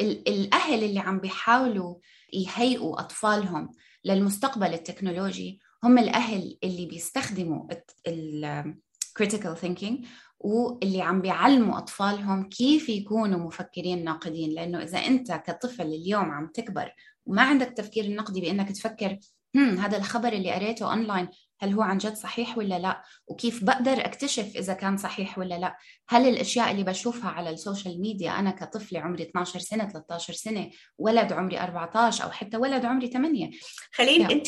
الأهل 0.00 0.84
اللي 0.84 1.00
عم 1.00 1.18
بيحاولوا 1.18 1.94
يهيئوا 2.32 3.00
أطفالهم 3.00 3.70
للمستقبل 4.04 4.74
التكنولوجي 4.74 5.60
هم 5.84 5.98
الأهل 5.98 6.58
اللي 6.64 6.86
بيستخدموا 6.86 7.68
ال 8.06 8.74
critical 9.22 9.58
thinking 9.64 10.06
واللي 10.40 11.02
عم 11.02 11.20
بيعلموا 11.20 11.78
أطفالهم 11.78 12.48
كيف 12.48 12.88
يكونوا 12.88 13.38
مفكرين 13.38 14.04
ناقدين. 14.04 14.50
لأنه 14.50 14.82
إذا 14.82 14.98
أنت 14.98 15.32
كطفل 15.32 15.86
اليوم 15.86 16.24
عم 16.24 16.46
تكبر 16.46 16.92
وما 17.26 17.42
عندك 17.42 17.68
تفكير 17.68 18.04
النقدي 18.04 18.40
بأنك 18.40 18.72
تفكر 18.72 19.18
هم 19.56 19.78
هذا 19.78 19.96
الخبر 19.96 20.32
اللي 20.32 20.52
قريته 20.52 20.92
أونلاين 20.92 21.28
هل 21.60 21.72
هو 21.72 21.82
عن 21.82 21.98
جد 21.98 22.14
صحيح 22.14 22.58
ولا 22.58 22.78
لا؟ 22.78 23.02
وكيف 23.26 23.64
بقدر 23.64 24.04
أكتشف 24.04 24.56
إذا 24.56 24.72
كان 24.72 24.96
صحيح 24.96 25.38
ولا 25.38 25.58
لا؟ 25.58 25.76
هل 26.08 26.28
الأشياء 26.28 26.70
اللي 26.70 26.84
بشوفها 26.84 27.30
على 27.30 27.50
ال 27.50 27.57
social 27.57 28.00
media 28.00 28.30
أنا 28.30 28.50
كطفله 28.50 29.00
عمري 29.00 29.22
12 29.22 29.58
سنة 29.58 29.88
13 29.88 30.32
سنة 30.32 30.70
ولد 30.98 31.32
عمري 31.32 31.60
14 31.60 32.24
أو 32.24 32.30
حتى 32.30 32.56
ولد 32.56 32.84
عمري 32.84 33.06
8 33.06 33.50
خليل 33.92 34.20
يعني. 34.20 34.34
أنت 34.34 34.46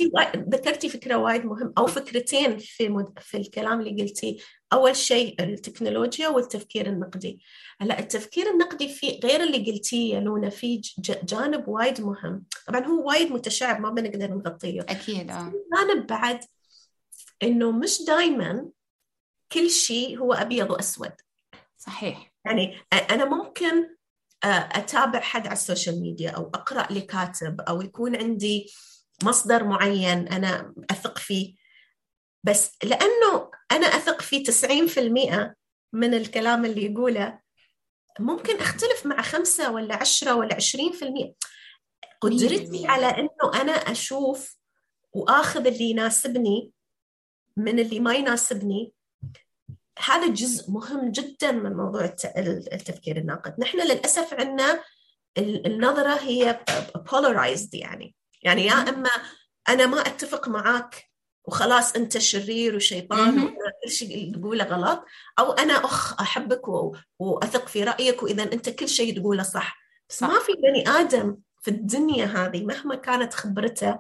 ذكرتي 0.55 0.89
فكرة 0.89 1.15
وايد 1.15 1.45
مهم 1.45 1.73
أو 1.79 1.87
فكرتين 1.87 2.59
في 2.59 2.89
مد... 2.89 3.19
في 3.19 3.37
الكلام 3.37 3.81
اللي 3.81 4.03
قلتيه 4.03 4.37
أول 4.73 4.97
شيء 4.97 5.43
التكنولوجيا 5.43 6.29
والتفكير 6.29 6.87
النقدي. 6.87 7.41
هلأ 7.81 7.99
التفكير 7.99 8.51
النقدي 8.51 8.89
في 8.89 9.21
غير 9.25 9.43
اللي 9.43 9.71
قلتيه 9.73 10.15
يا 10.15 10.21
لونا 10.21 10.51
في 10.51 10.81
جانب 11.25 11.69
وايد 11.69 12.01
مهم. 12.01 12.45
طبعا 12.67 12.87
هو 12.87 13.09
وايد 13.09 13.33
متشعب 13.33 13.81
ما 13.81 13.91
بنقدر 13.91 14.35
نغطيه. 14.35 14.81
أكيد 14.81 15.31
آه. 15.31 15.53
جانب 15.77 16.07
بعد 16.07 16.41
إنه 17.43 17.71
مش 17.71 18.03
دائما 18.03 18.69
كل 19.53 19.71
شيء 19.71 20.19
هو 20.19 20.33
أبيض 20.33 20.71
وأسود. 20.71 21.13
صحيح. 21.79 22.33
يعني 22.45 22.81
أنا 22.93 23.25
ممكن 23.25 23.97
أتابع 24.45 25.21
حد 25.21 25.47
على 25.47 25.53
السوشيال 25.53 26.01
ميديا 26.01 26.31
أو 26.31 26.43
أقرأ 26.43 26.93
لكاتب 26.93 27.61
أو 27.61 27.83
يكون 27.83 28.17
عندي 28.17 28.73
مصدر 29.23 29.65
معين 29.65 30.29
أنا 30.29 30.75
أثق 30.91 31.19
فيه. 31.19 31.55
بس 32.45 32.77
لأنه 32.85 33.51
أنا 33.73 33.87
أثق 33.87 34.23
فيه 34.23 34.45
90% 34.45 35.55
من 35.93 36.15
الكلام 36.15 36.65
اللي 36.65 36.85
يقوله 36.85 37.41
ممكن 38.19 38.57
أختلف 38.57 39.07
مع 39.07 39.23
خمسة 39.23 39.73
ولا 39.73 39.97
عشرة 39.97 40.35
ولا 40.35 40.55
عشرين 40.55 40.93
في 40.93 41.05
المية. 41.05 41.35
قدرتي 42.21 42.87
على 42.87 43.07
إنه 43.07 43.61
أنا 43.61 43.73
أشوف 43.73 44.57
وآخذ 45.13 45.67
اللي 45.67 45.85
يناسبني 45.85 46.71
من 47.65 47.79
اللي 47.79 48.01
ما 48.01 48.15
يناسبني. 48.15 48.93
هذا 50.05 50.27
جزء 50.27 50.71
مهم 50.71 51.11
جدا 51.11 51.53
من 51.53 51.73
موضوع 51.77 52.15
التفكير 52.73 53.17
الناقد. 53.17 53.55
نحن 53.61 53.81
للأسف 53.81 54.35
عندنا 54.35 54.83
النظرة 55.39 56.15
هي 56.15 56.61
polarized 57.09 57.69
يعني. 57.73 58.15
يعني 58.43 58.67
يا 58.67 58.73
إما 58.73 59.11
أنا 59.69 59.87
ما 59.87 60.01
أتفق 60.01 60.49
معاك 60.49 61.11
وخلاص 61.45 61.97
أنت 61.97 62.19
شرير 62.19 62.77
وشيطان 62.77 63.43
وكل 63.43 63.91
شيء 63.91 64.35
تقوله 64.35 64.65
غلط 64.65 65.05
أو 65.39 65.53
أنا 65.53 65.73
أخ 65.73 66.21
أحبك 66.21 66.69
وأثق 67.19 67.69
في 67.69 67.85
رأيك 67.85 68.23
وإذا 68.23 68.43
أنت 68.43 68.69
كل 68.69 68.89
شيء 68.89 69.21
تقوله 69.21 69.43
صح. 69.43 69.79
بس 70.09 70.19
صح. 70.19 70.29
ما 70.29 70.39
في 70.39 70.53
بني 70.53 70.89
آدم 70.89 71.37
في 71.61 71.71
الدنيا 71.71 72.25
هذه 72.25 72.65
مهما 72.65 72.95
كانت 72.95 73.35
خبرته 73.35 73.99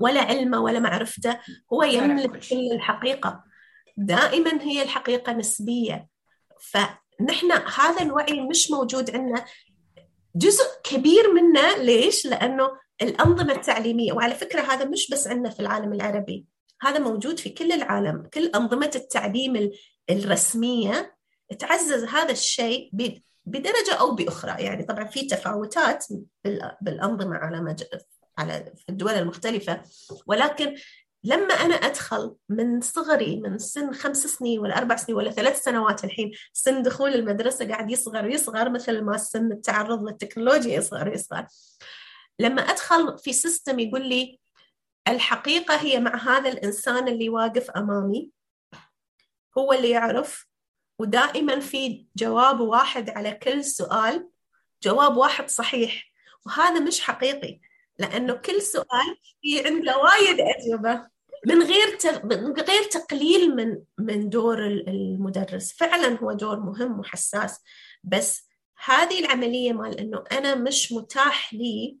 ولا 0.00 0.20
علمه 0.20 0.60
ولا 0.60 0.78
معرفته 0.78 1.38
هو 1.72 1.82
يملك 1.82 2.30
كل 2.30 2.72
الحقيقة. 2.72 3.44
دائما 3.96 4.62
هي 4.62 4.82
الحقيقة 4.82 5.32
نسبية. 5.32 6.08
فنحن 6.60 7.52
هذا 7.52 8.02
الوعي 8.02 8.40
مش 8.40 8.70
موجود 8.70 9.10
عندنا. 9.10 9.44
جزء 10.36 10.64
كبير 10.84 11.32
منه 11.32 11.76
ليش؟ 11.76 12.26
لأنه 12.26 12.70
الأنظمة 13.02 13.52
التعليمية 13.52 14.12
وعلى 14.12 14.34
فكرة 14.34 14.60
هذا 14.60 14.84
مش 14.84 15.10
بس 15.10 15.26
عندنا 15.26 15.50
في 15.50 15.60
العالم 15.60 15.92
العربي 15.92 16.46
هذا 16.80 16.98
موجود 16.98 17.38
في 17.38 17.48
كل 17.48 17.72
العالم. 17.72 18.28
كل 18.34 18.46
أنظمة 18.46 18.90
التعليم 18.94 19.70
الرسمية 20.10 21.16
تعزز 21.58 22.04
هذا 22.04 22.32
الشيء 22.32 22.90
بدرجة 23.44 23.94
أو 24.00 24.14
بأخرى. 24.14 24.62
يعني 24.62 24.84
طبعا 24.84 25.04
في 25.04 25.26
تفاوتات 25.26 26.06
بالأنظمة 26.80 27.36
على 27.36 27.60
مج... 27.60 27.82
على 28.38 28.72
الدول 28.88 29.12
المختلفة. 29.12 29.82
ولكن 30.26 30.74
لما 31.24 31.54
أنا 31.54 31.74
أدخل 31.74 32.34
من 32.48 32.80
صغري 32.80 33.36
من 33.40 33.58
سن 33.58 33.92
خمس 33.92 34.26
سنين 34.26 34.60
ولا 34.60 34.78
أربع 34.78 34.96
سنين 34.96 35.16
ولا 35.18 35.30
ثلاث 35.30 35.62
سنوات 35.62 36.04
الحين 36.04 36.32
سن 36.52 36.82
دخول 36.82 37.14
المدرسة 37.14 37.68
قاعد 37.68 37.90
يصغر 37.90 38.24
ويصغر 38.24 38.70
مثل 38.70 39.02
ما 39.02 39.16
سن 39.16 39.52
التعرض 39.52 40.02
للتكنولوجيا 40.08 40.76
يصغر 40.76 41.08
ويصغر. 41.08 41.46
لما 42.38 42.62
أدخل 42.62 43.18
في 43.18 43.32
سيستم 43.32 43.78
يقول 43.78 44.08
لي 44.08 44.40
الحقيقة 45.08 45.76
هي 45.76 46.00
مع 46.00 46.16
هذا 46.16 46.48
الإنسان 46.48 47.08
اللي 47.08 47.28
واقف 47.28 47.70
أمامي 47.70 48.30
هو 49.58 49.72
اللي 49.72 49.90
يعرف 49.90 50.46
ودائما 50.98 51.60
في 51.60 52.06
جواب 52.16 52.60
واحد 52.60 53.10
على 53.10 53.32
كل 53.32 53.64
سؤال 53.64 54.28
جواب 54.82 55.16
واحد 55.16 55.50
صحيح. 55.50 56.12
وهذا 56.46 56.80
مش 56.80 57.00
حقيقي. 57.00 57.60
لأنه 57.98 58.34
كل 58.34 58.62
سؤال 58.62 59.16
في 59.42 59.66
عنده 59.66 59.98
وايد 59.98 60.40
أجوبة. 60.40 61.16
من 61.46 61.62
غير 61.62 61.98
من 62.24 62.52
غير 62.60 62.82
تقليل 62.82 63.56
من 63.56 63.78
من 63.98 64.28
دور 64.28 64.66
المدرس. 64.66 65.72
فعلا 65.72 66.18
هو 66.18 66.32
دور 66.32 66.60
مهم 66.60 67.00
وحساس 67.00 67.60
بس 68.04 68.48
هذه 68.84 69.20
العملية 69.20 69.72
مال 69.72 70.00
إنه 70.00 70.24
أنا 70.32 70.54
مش 70.54 70.92
متاح 70.92 71.54
لي 71.54 71.96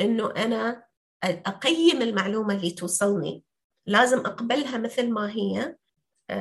إنه 0.00 0.30
أنا 0.36 0.84
أقيم 1.24 2.02
المعلومة 2.02 2.54
اللي 2.54 2.70
توصلني. 2.70 3.42
لازم 3.86 4.18
أقبلها 4.18 4.78
مثل 4.78 5.10
ما 5.10 5.30
هي. 5.30 5.76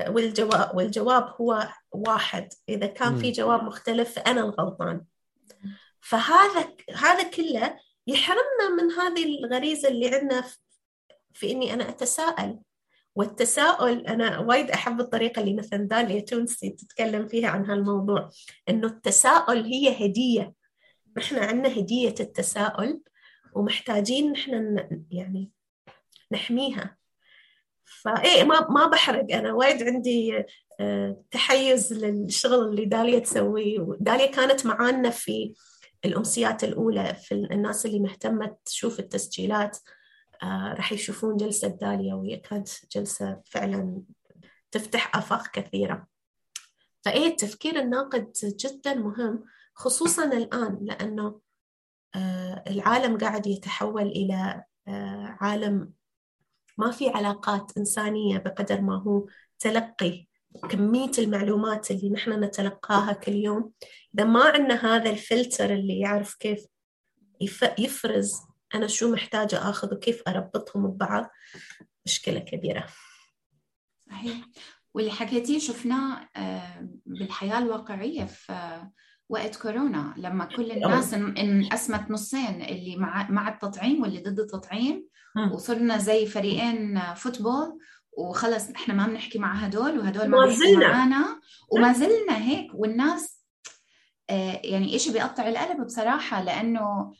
والجواب 0.08 0.78
والجواب 0.78 1.36
هو 1.42 1.68
واحد. 1.92 2.54
إذا 2.70 2.88
كان 2.88 3.18
في 3.18 3.32
جواب 3.32 3.64
مختلف 3.64 4.14
فأنا 4.14 4.42
الغلطان. 4.42 5.02
فهذا 6.02 6.68
هذا 6.96 7.24
كله 7.24 7.80
يحرمنا 8.08 8.70
من 8.78 8.92
هذه 8.92 9.40
الغريزة 9.40 9.90
اللي 9.90 10.16
عندنا 10.16 10.44
في 11.34 11.52
إني 11.52 11.74
أنا 11.74 11.90
أتساءل. 11.90 12.60
والتساؤل 13.16 14.08
أنا 14.08 14.40
وايد 14.40 14.72
أحب 14.72 15.00
الطريقة 15.00 15.40
اللي 15.42 15.54
مثلا 15.54 15.80
داليا 15.80 16.20
تونسي 16.20 16.70
تتكلم 16.70 17.28
فيها 17.28 17.50
عن 17.50 17.66
هالموضوع 17.66 18.30
إنه 18.70 18.88
التساؤل 18.88 19.66
هي 19.66 20.06
هدية. 20.06 20.54
نحن 21.18 21.36
عندنا 21.36 21.80
هدية 21.80 22.16
التساؤل 22.20 23.02
ومحتاجين 23.54 24.32
نحن 24.32 24.78
يعني 25.12 25.52
نحميها. 26.32 26.98
فايه 27.84 28.44
ما 28.44 28.68
ما 28.70 28.86
بحرق. 28.86 29.36
أنا 29.36 29.54
وايد 29.54 29.84
عندي 29.84 30.44
آه، 30.80 31.24
تحيز 31.32 31.94
للشغل 31.94 32.70
اللي 32.70 32.86
داليا 32.86 33.20
تسويه. 33.20 33.98
داليا 34.00 34.26
كانت 34.26 34.66
معانا 34.66 35.10
في 35.10 35.54
الأمسيات 36.06 36.64
الأولى 36.64 37.16
في 37.16 37.32
الناس 37.36 37.86
اللي 37.86 38.00
مهتمة 38.00 38.58
تشوف 38.66 39.00
التسجيلات 39.00 39.78
آه 40.44 40.74
راح 40.74 40.92
يشوفون 40.92 41.38
جلسة 41.38 41.68
داليا 41.68 42.14
وهي 42.14 42.38
كانت 42.38 42.70
جلسة 42.92 43.42
فعلا 43.46 44.02
تفتح 44.72 45.16
آفاق 45.16 45.48
كثيرة. 45.48 46.08
فإيه 47.06 47.28
التفكير 47.28 47.80
الناقد 47.80 48.32
جدا 48.44 48.94
مهم 48.94 49.44
خصوصا 49.74 50.26
الآن 50.26 50.80
لأنه 50.82 51.42
آه 52.16 52.64
العالم 52.68 53.18
قاعد 53.18 53.48
يتحول 53.48 54.08
إلى 54.08 54.64
آه 54.88 55.38
عالم 55.42 55.94
ما 56.78 56.92
في 56.92 57.10
علاقات 57.10 57.78
إنسانية 57.78 58.38
بقدر 58.38 58.82
ما 58.82 58.96
هو 59.02 59.28
تلقي 59.60 60.28
كمية 60.70 61.12
المعلومات 61.18 61.92
اللي 61.92 62.10
نحن 62.10 62.44
نتلقاها 62.44 63.14
كل 63.14 63.34
يوم. 63.34 63.72
إذا 64.16 64.24
ما 64.24 64.44
عندنا 64.44 64.96
هذا 64.96 65.10
الفلتر 65.10 65.74
اللي 65.74 66.00
يعرف 66.00 66.36
كيف 66.36 66.66
يفرز 67.80 68.34
أنا 68.76 68.88
شو 68.88 69.12
محتاجة 69.12 69.70
أخذ 69.70 69.94
وكيف 69.94 70.24
أربطهم 70.28 70.88
ببعض 70.88 71.30
مشكلة 72.06 72.40
كبيرة. 72.40 72.88
صحيح. 74.10 74.38
واللي 74.94 75.12
حكيتيه 75.12 75.60
شفناه 75.60 76.30
آه، 76.36 76.90
بالحياة 77.06 77.58
الواقعية 77.58 78.26
في 78.26 78.82
وقت 79.30 79.56
كورونا 79.56 80.14
لما 80.18 80.46
كل 80.46 80.72
الناس 80.72 81.14
انقسمت 81.14 82.12
نصين 82.12 82.62
اللي 82.62 82.96
مع 82.96 83.32
مع 83.32 83.50
التطعيم 83.50 84.02
واللي 84.02 84.20
ضد 84.20 84.40
التطعيم. 84.40 85.08
وصرنا 85.52 85.98
زي 85.98 86.26
فريقين 86.26 87.14
فوتبول. 87.14 87.80
وخلص 88.18 88.70
إحنا 88.70 88.94
ما 88.94 89.08
بنحكي 89.08 89.40
مع 89.40 89.54
هدول 89.54 90.00
وهدول 90.00 90.28
ما 90.28 90.46
بيحكوا 90.46 90.88
معنا 90.88 91.40
وما 91.72 91.94
زلنا 91.94 92.38
هيك. 92.38 92.72
والناس 92.74 93.46
آه، 94.30 94.62
يعني 94.64 94.96
إشي 94.96 95.14
بيقطع 95.14 95.48
القلب 95.48 95.86
بصراحة 95.86 96.44
لأنه 96.44 97.14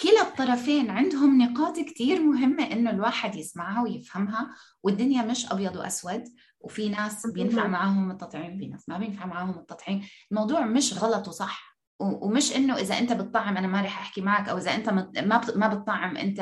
كلا 0.00 0.22
الطرفين 0.22 0.90
عندهم 0.90 1.42
نقاط 1.42 1.78
كتير 1.78 2.22
مهمة 2.22 2.72
إنه 2.72 2.90
الواحد 2.90 3.36
يسمعها 3.36 3.82
ويفهمها 3.82 4.54
والدنيا 4.82 5.22
مش 5.22 5.52
أبيض 5.52 5.76
وأسود 5.76 6.24
وفي 6.60 6.88
ناس 6.88 7.26
بينفع 7.26 7.66
معاهم 7.66 8.10
التطعيم 8.10 8.58
في 8.58 8.66
ناس 8.66 8.88
ما 8.88 8.98
بينفع 8.98 9.26
معاهم 9.26 9.58
التطعيم 9.58 10.06
الموضوع 10.30 10.60
مش 10.66 10.98
غلط 10.98 11.28
وصح 11.28 11.78
ومش 12.00 12.56
إنه 12.56 12.76
إذا 12.76 12.98
أنت 12.98 13.12
بتطعم 13.12 13.56
أنا 13.56 13.66
ما 13.66 13.82
رح 13.82 14.00
أحكي 14.00 14.20
معك 14.20 14.48
أو 14.48 14.58
إذا 14.58 14.74
أنت 14.74 14.88
ما 14.88 15.40
ما 15.56 15.68
بتطعم 15.68 16.16
أنت 16.16 16.40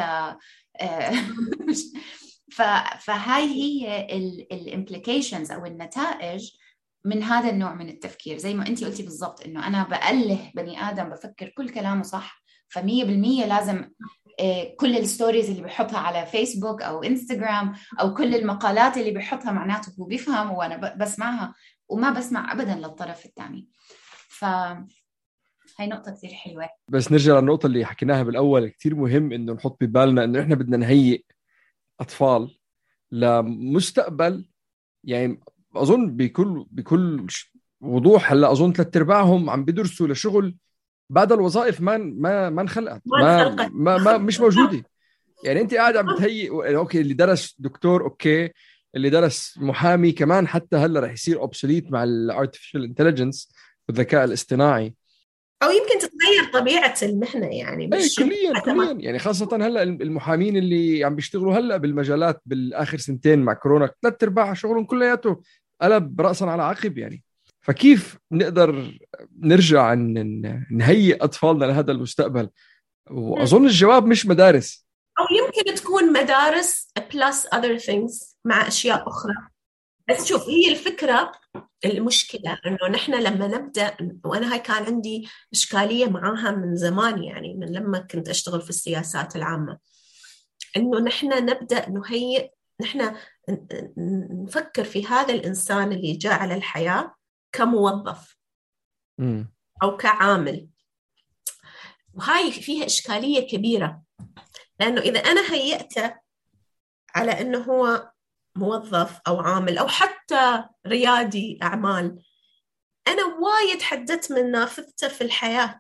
آه، 0.80 1.12
فهاي 3.00 3.44
هي 3.44 4.06
ال 4.52 4.60
implications 4.60 5.52
أو 5.52 5.66
النتائج 5.66 6.50
من 7.04 7.22
هذا 7.22 7.50
النوع 7.50 7.74
من 7.74 7.88
التفكير. 7.88 8.38
زي 8.38 8.54
ما 8.54 8.66
انت 8.66 8.84
قلتي 8.84 9.02
بالضبط 9.02 9.46
إنه 9.46 9.66
أنا 9.66 9.82
بأله 9.82 10.52
بني 10.54 10.82
آدم 10.82 11.08
بفكر 11.08 11.48
كل 11.48 11.68
كلامه 11.68 12.02
صح 12.02 12.42
فمية 12.68 13.04
بالمية 13.04 13.46
لازم 13.46 13.90
آه، 14.40 14.74
كل 14.78 14.96
ال 14.96 15.03
stories 15.03 15.50
اللي 15.50 15.62
بحطها 15.62 15.98
على 15.98 16.26
فيسبوك 16.26 16.82
أو 16.82 17.02
انستغرام 17.02 17.74
أو 18.00 18.14
كل 18.14 18.34
المقالات 18.34 18.96
اللي 18.96 19.10
بحطها 19.10 19.52
معناته 19.52 19.92
هو 20.00 20.04
بيفهم 20.04 20.50
وأنا 20.50 20.96
بسمعها 20.96 21.54
وما 21.88 22.10
بسمع 22.10 22.52
ابدا 22.52 22.74
للطرف 22.74 23.26
الثاني 23.26 23.68
ف 24.28 24.44
هاي 25.78 25.86
نقطة 25.86 26.12
كثير 26.12 26.30
حلوة. 26.30 26.68
بس 26.88 27.12
نرجع 27.12 27.38
للنقطة 27.38 27.66
اللي 27.66 27.84
حكيناها 27.84 28.22
بالأول 28.22 28.68
كثير 28.68 28.94
مهم 28.94 29.32
إنه 29.32 29.52
نحط 29.52 29.76
ببالنا 29.80 30.24
إنه 30.24 30.40
إحنا 30.40 30.54
بدنا 30.54 30.76
نهيئ 30.76 31.22
أطفال 32.00 32.58
لمستقبل 33.12 34.44
يعني 35.04 35.40
أظن 35.76 36.16
بكل 36.16 36.66
بكل 36.70 37.26
وضوح 37.80 38.32
هلأ 38.32 38.52
أظن 38.52 38.72
ثلاث 38.72 38.96
أرباعهم 38.96 39.50
عم 39.50 39.64
بيدرسوا 39.64 40.08
لشغل 40.08 40.56
بعد 41.10 41.32
الوظائف 41.32 41.80
ما 41.80 41.96
ما 41.98 42.50
ما 42.50 42.62
انخلقت 42.62 43.02
ما, 43.06 43.48
ما 43.68 43.98
ما 43.98 44.18
مش 44.18 44.40
موجودة. 44.40 44.84
يعني 45.44 45.60
أنت 45.60 45.74
قاعد 45.74 45.96
عم 45.96 46.14
بتهيئ 46.14 46.76
okay 46.76 47.00
اللي 47.00 47.14
درس 47.14 47.56
دكتور 47.58 48.02
okay 48.04 48.50
اللي 48.96 49.10
درس 49.10 49.58
محامي 49.58 50.12
كمان 50.12 50.48
حتى 50.48 50.76
هلأ 50.76 51.00
رح 51.00 51.12
يصير 51.12 51.40
obsolete 51.40 51.92
مع 51.92 52.04
ال 52.04 52.12
artificial 52.12 52.84
intelligence 52.84 53.52
والذكاء 53.88 54.24
الاصطناعي. 54.24 54.94
أو 55.62 55.70
يمكن 55.70 55.98
تتغير 55.98 56.52
طبيعة 56.52 56.94
المهنة 57.02 57.46
يعني 57.46 57.90
اي 57.94 58.08
كليا 58.18 58.60
كليا. 58.60 58.96
يعني 58.98 59.18
خاصة 59.18 59.56
هلأ 59.56 59.82
المحامين 59.82 60.56
اللي 60.56 61.04
عم 61.04 61.16
بيشتغلوا 61.16 61.54
هلأ 61.54 61.76
بالمجالات 61.76 62.42
بالآخر 62.46 62.98
سنتين 62.98 63.38
مع 63.38 63.52
كورونا 63.52 63.90
ثلاث 64.02 64.22
أرباع 64.22 64.54
شغلهم 64.54 64.84
كلياته 64.84 65.40
قلب 65.82 66.20
راسا 66.20 66.44
على 66.44 66.62
عقب 66.62 66.98
يعني. 66.98 67.22
فكيف 67.60 68.18
نقدر 68.32 68.98
نرجع 69.38 69.94
نهيئ 70.70 71.24
أطفالنا 71.24 71.64
لهذا 71.64 71.92
المستقبل؟ 71.92 72.50
وأظن 73.10 73.66
الجواب 73.66 74.06
مش 74.06 74.26
مدارس. 74.26 74.86
أو 75.18 75.24
يمكن 75.36 75.74
تكون 75.74 76.12
مدارس 76.12 76.92
plus 77.14 77.46
other 77.46 77.78
things 77.78 78.36
مع 78.44 78.68
أشياء 78.68 79.08
أخرى. 79.08 79.34
بس 80.08 80.26
شوف 80.26 80.48
هي 80.48 80.72
الفكرة 80.72 81.32
المشكلة 81.84 82.58
إنه 82.66 82.88
نحن 82.90 83.14
لما 83.14 83.46
نبدأ 83.46 83.96
وأنا 84.24 84.52
هاي 84.52 84.58
كان 84.58 84.84
عندي 84.84 85.28
إشكالية 85.52 86.06
معاها 86.06 86.50
من 86.50 86.76
زمان 86.76 87.22
يعني 87.22 87.54
من 87.54 87.72
لما 87.72 87.98
كنت 87.98 88.28
أشتغل 88.28 88.62
في 88.62 88.70
السياسات 88.70 89.36
العامة. 89.36 89.78
إنه 90.76 91.00
نحن 91.00 91.44
نبدأ 91.46 91.88
نهيئ 91.88 92.50
نحن 92.80 93.16
نفكر 94.46 94.84
في 94.84 95.06
هذا 95.06 95.34
الإنسان 95.34 95.92
اللي 95.92 96.12
جاء 96.12 96.32
على 96.32 96.54
الحياة 96.54 97.14
كموظف 97.52 98.36
أو 99.82 99.96
كعامل. 99.96 100.68
وهاي 102.14 102.52
فيها 102.52 102.86
إشكالية 102.86 103.48
كبيرة. 103.48 104.02
لأنه 104.80 105.00
إذا 105.00 105.20
أنا 105.20 105.54
هيئته 105.54 106.14
على 107.14 107.40
إنه 107.40 107.58
هو 107.58 108.09
موظف 108.56 109.20
أو 109.26 109.40
عامل 109.40 109.78
أو 109.78 109.88
حتى 109.88 110.64
ريادي 110.86 111.58
أعمال. 111.62 112.22
أنا 113.08 113.24
وايد 113.24 113.82
حددت 113.82 114.32
من 114.32 114.50
نافذته 114.50 115.08
في 115.08 115.20
الحياة. 115.20 115.78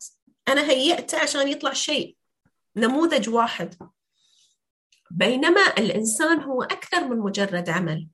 أنا 0.48 0.62
هيئته 0.62 1.18
عشان 1.18 1.48
يطلع 1.48 1.72
شيء 1.72 2.16
نموذج 2.76 3.28
واحد. 3.28 3.74
بينما 5.10 5.66
الإنسان 5.78 6.40
هو 6.40 6.62
أكثر 6.62 7.08
من 7.08 7.18
مجرد 7.18 7.70
عمل. 7.70 8.08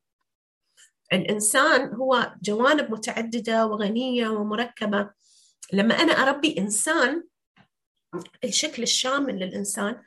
الإنسان 1.13 1.95
هو 1.95 2.35
جوانب 2.43 2.91
متعددة 2.91 3.67
وغنية 3.67 4.29
ومركبة. 4.29 5.11
لما 5.73 5.95
أنا 5.95 6.13
أربي 6.13 6.59
إنسان 6.59 7.25
الشكل 8.45 8.83
الشامل 8.83 9.39
للإنسان 9.39 10.03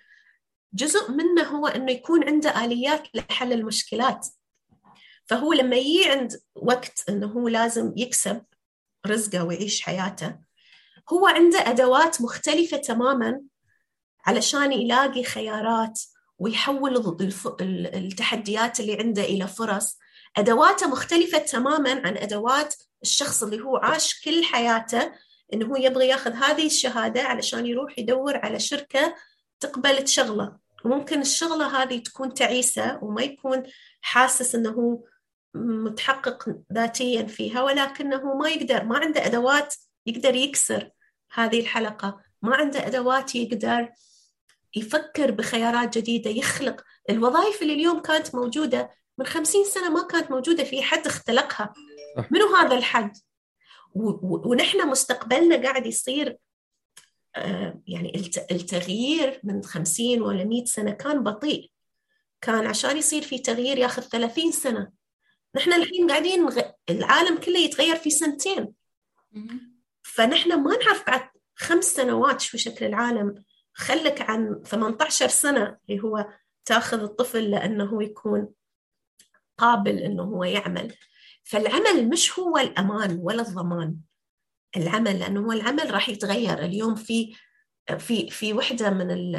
جزء 0.73 1.11
منه 1.11 1.43
هو 1.43 1.67
إنه 1.67 1.91
يكون 1.91 2.23
عنده 2.23 2.65
آليات 2.65 3.07
لحل 3.15 3.53
المشكلات. 3.53 4.27
فهو 5.29 5.53
لما 5.53 5.75
يجي 5.75 6.09
عند 6.09 6.41
وقت 6.55 7.03
إنه 7.09 7.27
هو 7.27 7.47
لازم 7.47 7.93
يكسب 7.97 8.43
رزقه 9.07 9.43
ويعيش 9.43 9.81
حياته 9.81 10.35
هو 11.13 11.27
عنده 11.27 11.59
أدوات 11.69 12.21
مختلفة 12.21 12.77
تماما 12.77 13.41
علشان 14.25 14.71
يلاقي 14.71 15.23
خيارات 15.23 16.01
ويحول 16.39 17.17
التحديات 17.95 18.79
اللي 18.79 18.97
عنده 18.99 19.21
إلى 19.21 19.47
فرص. 19.47 19.97
أدواته 20.37 20.87
مختلفة 20.87 21.37
تماما 21.37 21.91
عن 21.91 22.17
أدوات 22.17 22.75
الشخص 23.01 23.43
اللي 23.43 23.61
هو 23.61 23.77
عاش 23.77 24.21
كل 24.21 24.43
حياته 24.43 25.11
إنه 25.53 25.65
هو 25.65 25.75
يبغى 25.75 26.07
ياخذ 26.07 26.31
هذه 26.31 26.65
الشهادة 26.65 27.23
علشان 27.23 27.65
يروح 27.65 27.99
يدور 27.99 28.37
على 28.37 28.59
شركة 28.59 29.15
تقبل 29.59 30.03
تشغله 30.03 30.57
وممكن 30.85 31.21
الشغلة 31.21 31.83
هذه 31.83 31.97
تكون 31.97 32.33
تعيسة 32.33 32.99
وما 33.03 33.21
يكون 33.21 33.63
حاسس 34.01 34.55
إنه 34.55 34.69
هو 34.69 34.99
متحقق 35.53 36.55
ذاتيا 36.73 37.23
فيها 37.23 37.63
ولكنه 37.63 38.33
ما 38.33 38.49
يقدر 38.49 38.83
ما 38.83 38.97
عنده 38.97 39.25
أدوات 39.25 39.75
يقدر 40.05 40.35
يكسر 40.35 40.89
هذه 41.33 41.59
الحلقة 41.59 42.21
ما 42.41 42.55
عنده 42.55 42.87
أدوات 42.87 43.35
يقدر 43.35 43.89
يفكر 44.75 45.31
بخيارات 45.31 45.97
جديدة 45.97 46.31
يخلق. 46.31 46.83
الوظائف 47.09 47.61
اللي 47.61 47.73
اليوم 47.73 48.01
كانت 48.01 48.35
موجودة 48.35 48.91
من 49.17 49.25
خمسين 49.25 49.65
سنة 49.65 49.89
ما 49.89 50.07
كانت 50.07 50.31
موجودة 50.31 50.63
في 50.63 50.83
حد 50.83 51.07
اختلقها. 51.07 51.73
منو 52.31 52.55
هذا 52.55 52.77
الحد؟ 52.77 53.17
ونحن 53.95 54.87
مستقبلنا 54.87 55.55
قاعد 55.63 55.85
يصير 55.85 56.37
آه، 57.35 57.81
يعني 57.87 58.31
التغيير 58.51 59.39
من 59.43 59.63
خمسين 59.63 60.21
ولا 60.21 60.43
مئة 60.43 60.65
سنة 60.65 60.91
كان 60.91 61.23
بطيء. 61.23 61.71
كان 62.41 62.67
عشان 62.67 62.97
يصير 62.97 63.21
في 63.21 63.39
تغيير 63.39 63.77
ياخذ 63.77 64.01
ثلاثين 64.01 64.51
سنة. 64.51 64.91
نحن 65.55 65.73
الحين 65.73 66.09
قاعدين 66.09 66.45
نغ... 66.45 66.61
العالم 66.89 67.37
كله 67.37 67.59
يتغير 67.59 67.95
في 67.95 68.09
سنتين. 68.09 68.73
فنحن 70.03 70.63
ما 70.63 70.77
نعرف 70.77 71.07
بعد 71.07 71.29
خمس 71.55 71.85
سنوات 71.85 72.41
شو 72.41 72.57
شكل 72.57 72.85
العالم. 72.85 73.43
خلك 73.73 74.21
عن 74.21 74.61
18 74.65 75.27
سنة 75.27 75.77
اللي 75.89 76.03
هو 76.03 76.27
تأخذ 76.65 77.03
الطفل 77.03 77.51
لأنه 77.51 78.03
يكون 78.03 78.49
قابل 79.57 79.97
أنه 79.97 80.23
هو 80.23 80.43
يعمل. 80.43 80.95
فالعمل 81.43 82.09
مش 82.09 82.39
هو 82.39 82.57
الأمان 82.57 83.19
ولا 83.21 83.41
الضمان. 83.41 83.95
العمل 84.77 85.19
لأنه 85.19 85.39
هو 85.39 85.51
العمل 85.51 85.93
راح 85.93 86.09
يتغير. 86.09 86.59
اليوم 86.59 86.95
في 86.95 87.35
في 87.97 88.29
في 88.29 88.53
وحدة 88.53 88.89
من 88.89 89.35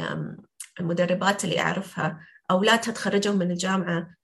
المدربات 0.79 1.43
اللي 1.43 1.59
أعرفها 1.59 2.27
أولادها 2.51 2.93
تخرجوا 2.93 3.33
من 3.33 3.51
الجامعة 3.51 4.15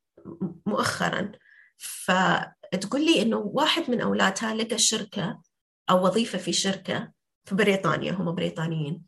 مؤخرا. 0.65 1.31
فتقول 1.77 3.05
لي 3.05 3.21
إنه 3.21 3.37
واحد 3.37 3.91
من 3.91 4.01
أولادها 4.01 4.53
لقى 4.55 4.77
شركة 4.77 5.41
أو 5.89 6.05
وظيفة 6.05 6.37
في 6.37 6.53
شركة 6.53 7.11
في 7.45 7.55
بريطانيا 7.55 8.11
هم 8.11 8.35
بريطانيين. 8.35 9.03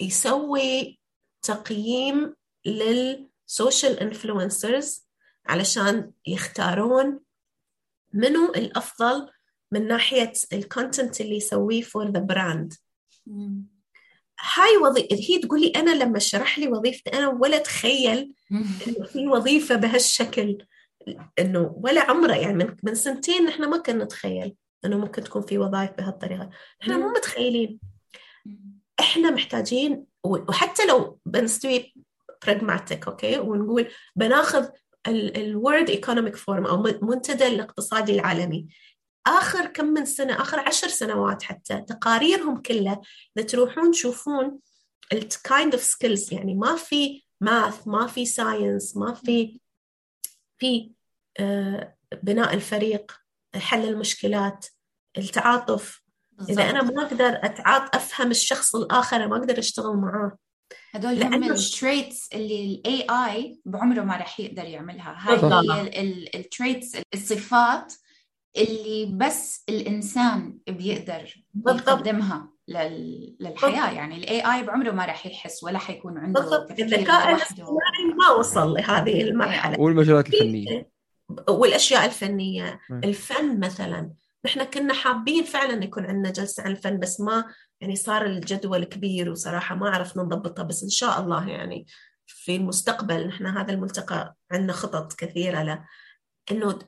يسوي 0.00 1.00
تقييم 1.42 2.34
لل 2.66 3.00
social 3.00 4.00
influencers 4.00 5.06
علشان 5.46 6.12
يختارون 6.26 7.20
منو 8.12 8.52
الأفضل 8.56 9.30
من 9.72 9.88
ناحية 9.88 10.32
ال 10.52 10.61
content 10.61 11.20
اللي 11.20 11.36
يسويه 11.36 11.82
for 11.82 12.10
the 12.10 12.20
brand 12.20 12.74
هاي 14.40 14.76
وظيفة 14.76 15.08
هي 15.12 15.38
تقول 15.38 15.60
لي 15.60 15.72
أنا 15.76 15.90
لما 16.04 16.18
شرح 16.18 16.58
لي 16.58 16.68
وظيفتي 16.68 17.10
أنا 17.10 17.28
ولا 17.28 17.56
أتخيل 17.56 18.32
إنه 18.52 19.06
في 19.06 19.26
وظيفة 19.26 19.74
بهالشكل 19.74 20.58
إنه 21.38 21.74
ولا 21.76 22.10
عمره 22.10 22.34
يعني 22.34 22.64
من, 22.64 22.76
من 22.82 22.94
سنتين 22.94 23.44
نحن 23.44 23.64
ما 23.64 23.78
كنا 23.78 24.04
نتخيل 24.04 24.54
إنه 24.84 24.98
ممكن 24.98 25.24
تكون 25.24 25.42
في 25.42 25.58
وظائف 25.58 25.90
بهالطريقة. 25.90 26.50
إحنا 26.82 26.96
مو 26.96 27.08
متخيلين. 27.08 27.80
إحنا 29.00 29.30
محتاجين 29.30 30.04
وحتى 30.24 30.86
لو 30.86 31.18
بنستوي 31.26 31.94
pragmatic 32.46 33.08
okay؟ 33.08 33.38
ونقول 33.38 33.88
بناخذ 34.16 34.68
ال 35.08 35.22
World 35.22 35.90
Economic 35.90 36.36
Forum 36.36 36.66
أو 36.66 36.82
منتدى 36.82 37.46
الاقتصادي 37.46 38.12
العالمي. 38.12 38.66
آخر 39.26 39.66
كم 39.66 39.84
من 39.84 40.04
سنة 40.04 40.40
آخر 40.40 40.60
عشر 40.60 40.88
سنوات 40.88 41.42
حتى 41.42 41.80
تقاريرهم 41.80 42.56
كلها 42.56 43.00
إذا 43.36 43.46
تروحون 43.46 43.90
تشوفون 43.90 44.58
ال 45.12 45.24
kind 45.24 45.74
of 45.74 45.82
skills 45.82 46.32
يعني 46.34 46.54
ما 46.54 46.76
في 46.76 47.24
math 47.40 47.88
ما 47.88 48.06
في 48.06 48.26
science 48.26 48.96
ما 48.96 49.14
في 49.14 49.60
في 50.58 50.90
آه، 51.40 51.96
بناء 52.22 52.54
الفريق 52.54 53.12
حل 53.54 53.88
المشكلات 53.88 54.66
التعاطف. 55.18 56.02
بالضبط. 56.32 56.58
إذا 56.58 56.70
أنا 56.70 56.82
ما 56.82 57.02
أقدر 57.02 57.40
أتعاط 57.42 57.96
أفهم 57.96 58.30
الشخص 58.30 58.74
الآخر 58.74 59.28
ما 59.28 59.36
أقدر 59.36 59.58
أشتغل 59.58 59.96
معاه. 59.96 60.38
هدول 60.90 61.22
هم 61.22 61.44
ال 61.44 61.56
traits 61.56 62.28
اللي 62.32 62.64
ال 62.64 63.06
AI 63.10 63.60
بعمره 63.64 64.02
ما 64.02 64.16
راح 64.16 64.40
يقدر 64.40 64.64
يعملها. 64.64 65.16
هاي 65.18 65.36
هي 65.36 66.28
ال 66.34 66.43
traits 66.43 66.96
الصفات 67.14 67.94
اللي 68.56 69.16
بس 69.16 69.64
الإنسان 69.68 70.58
بيقدر 70.68 71.44
يقدمها 71.66 72.50
للحياة. 72.68 73.90
يعني 73.90 74.16
ال 74.16 74.40
AI 74.40 74.62
بعمره 74.62 74.90
ما 74.90 75.04
راح 75.04 75.26
يحس 75.26 75.64
ولا 75.64 75.78
حيكون 75.78 76.18
عنده 76.18 76.40
بالضبط. 76.40 76.70
الذكاء 76.70 77.34
الاصطناعي 77.34 78.04
ما 78.18 78.30
وصل 78.30 78.74
لهذه 78.74 79.22
المرحلة. 79.22 79.80
والمجالات 79.80 80.34
الفنية. 80.34 80.90
والأشياء 81.48 82.04
الفنية. 82.04 82.80
الفن 82.90 83.60
مثلا. 83.60 84.10
نحن 84.46 84.64
كنا 84.64 84.94
حابين 84.94 85.44
فعلا 85.44 85.84
يكون 85.84 86.06
عندنا 86.06 86.30
جلسة 86.30 86.62
عن 86.62 86.70
الفن 86.70 86.98
بس 86.98 87.20
ما 87.20 87.44
يعني 87.80 87.96
صار 87.96 88.26
الجدول 88.26 88.84
كبير 88.84 89.30
وصراحة 89.30 89.74
ما 89.74 89.90
عرفنا 89.90 90.22
نضبطها. 90.22 90.62
بس 90.62 90.82
إن 90.82 90.88
شاء 90.88 91.20
الله 91.20 91.48
يعني 91.48 91.86
في 92.26 92.56
المستقبل 92.56 93.26
نحن 93.28 93.46
هذا 93.46 93.72
الملتقى 93.72 94.34
عندنا 94.52 94.72
خطط 94.72 95.12
كثيرة 95.12 95.62
له. 95.62 95.84
إنه 96.50 96.78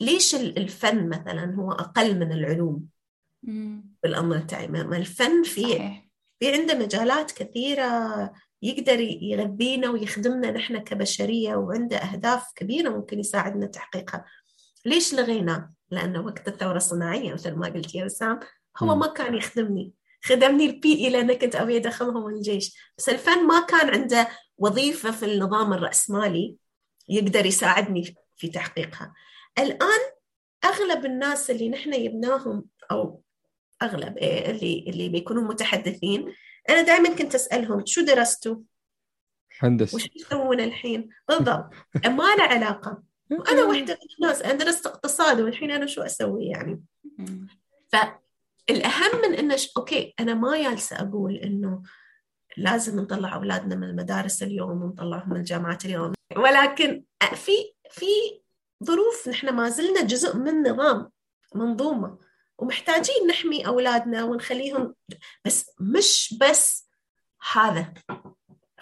ليش 0.00 0.34
الفن 0.34 1.08
مثلا 1.08 1.54
هو 1.54 1.72
أقل 1.72 2.18
من 2.18 2.32
العلوم 2.32 2.86
بالامر 4.02 4.36
التعليمي 4.36 4.96
الفن 4.96 5.42
في 5.42 5.76
في 6.40 6.52
عنده 6.52 6.74
مجالات 6.74 7.32
كثيرة 7.32 8.32
يقدر 8.62 9.00
يغذينا 9.00 9.90
ويخدمنا 9.90 10.50
نحن 10.50 10.78
كبشرية 10.78 11.56
وعنده 11.56 11.96
أهداف 11.96 12.52
كبيرة 12.56 12.90
ممكن 12.90 13.20
يساعدنا 13.20 13.66
تحقيقها. 13.66 14.24
ليش 14.86 15.14
لغيناه؟ 15.14 15.72
لأنه 15.90 16.20
وقت 16.20 16.48
الثورة 16.48 16.76
الصناعية 16.76 17.32
مثل 17.32 17.54
ما 17.54 17.66
قلت 17.66 17.94
يا 17.94 18.04
وسام 18.04 18.40
هو 18.78 18.96
ما 18.96 19.06
كان 19.06 19.34
يخدمني. 19.34 19.92
خدمني 20.24 20.66
البي 20.66 20.94
إي 20.94 21.10
لأن 21.10 21.32
كنت 21.32 21.56
أبي 21.56 21.76
أدخلهم 21.76 22.26
الجيش. 22.26 22.92
بس 22.98 23.08
الفن 23.08 23.46
ما 23.46 23.60
كان 23.60 23.90
عنده 23.90 24.28
وظيفة 24.58 25.10
في 25.10 25.24
النظام 25.24 25.72
الرأسمالي 25.72 26.56
يقدر 27.08 27.46
يساعدني 27.46 28.14
في 28.36 28.48
تحقيقها. 28.48 29.14
الآن 29.58 30.00
أغلب 30.64 31.04
الناس 31.04 31.50
اللي 31.50 31.68
نحن 31.68 31.90
جبناهم 32.04 32.64
أو 32.90 33.22
أغلب 33.82 34.18
إيه 34.18 34.50
اللي 34.50 34.84
اللي 34.88 35.08
بيكونوا 35.08 35.42
متحدثين 35.42 36.34
أنا 36.70 36.82
دائما 36.82 37.08
كنت 37.16 37.34
أسألهم 37.34 37.86
شو 37.86 38.00
درستوا؟ 38.00 38.56
هندسة 39.60 39.96
وش 39.96 40.08
تسوون 40.08 40.60
الحين؟ 40.60 41.08
بالضبط 41.28 41.70
ما 42.06 42.34
له 42.34 42.42
علاقة 42.42 43.02
وأنا 43.30 43.64
واحدة 43.64 43.94
من 43.94 44.24
الناس 44.24 44.42
أنا 44.42 44.54
درست 44.54 44.86
اقتصاد 44.86 45.40
والحين 45.40 45.70
أنا 45.70 45.86
شو 45.86 46.02
أسوي 46.02 46.46
يعني؟ 46.46 46.82
فالأهم 47.88 49.22
من 49.22 49.34
إنه 49.34 49.56
أوكي 49.76 50.14
أنا 50.20 50.34
ما 50.34 50.62
جالسة 50.62 50.96
أقول 50.96 51.36
إنه 51.36 51.82
لازم 52.56 53.00
نطلع 53.00 53.34
أولادنا 53.34 53.76
من 53.76 53.84
المدارس 53.84 54.42
اليوم 54.42 54.82
ونطلعهم 54.82 55.30
من 55.30 55.36
الجامعات 55.36 55.84
اليوم 55.84 56.12
ولكن 56.36 57.04
في 57.34 57.52
في 57.90 58.06
ظروف 59.24 59.28
نحن 59.28 59.48
ما 59.48 59.68
زلنا 59.68 60.02
جزء 60.02 60.36
من 60.36 60.62
نظام 60.62 61.10
منظومة. 61.54 62.18
ومحتاجين 62.58 63.26
نحمي 63.28 63.66
أولادنا 63.66 64.24
ونخليهم 64.24 64.94
بس 65.44 65.70
مش 65.80 66.34
بس 66.40 66.88
هذا. 67.52 67.94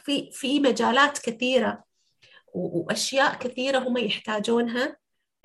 في 0.05 0.31
في 0.33 0.61
مجالات 0.61 1.19
كثيرة 1.19 1.85
وأشياء 2.55 3.39
كثيرة 3.39 3.79
هم 3.79 3.97
يحتاجونها 3.97 4.97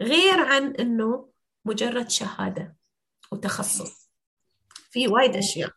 غير 0.02 0.40
عن 0.40 0.76
إنه 0.76 1.30
مجرد 1.66 2.10
شهادة 2.10 2.76
وتخصص. 3.32 4.10
في 4.92 5.08
وايد 5.08 5.36
أشياء. 5.36 5.72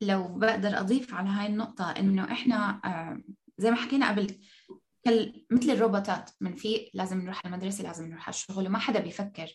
لو 0.00 0.28
بقدر 0.28 0.78
أضيف 0.80 1.14
على 1.14 1.28
هاي 1.28 1.46
النقطة 1.46 1.90
إنه 1.90 2.32
إحنا 2.32 2.80
آه، 2.84 3.22
زي 3.58 3.70
ما 3.70 3.76
حكينا 3.76 4.08
قبل 4.08 4.40
مثل 5.50 5.70
الروبوتات 5.70 6.30
من 6.40 6.54
في 6.54 6.90
لازم 6.94 7.20
نروح 7.20 7.46
على 7.46 7.54
المدرسة 7.54 7.84
لازم 7.84 8.06
نروح 8.06 8.22
على 8.22 8.34
الشغل 8.34 8.66
وما 8.66 8.78
حدا 8.78 9.00
بيفكر 9.00 9.48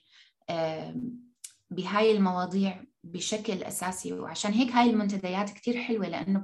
بهاي 1.70 2.12
المواضيع 2.12 2.84
بشكل 3.04 3.64
أساسي. 3.64 4.14
وعشان 4.14 4.52
هيك 4.52 4.72
هاي 4.72 4.90
المنتديات 4.90 5.50
كتير 5.50 5.82
حلوة 5.84 6.08
لأنه 6.08 6.44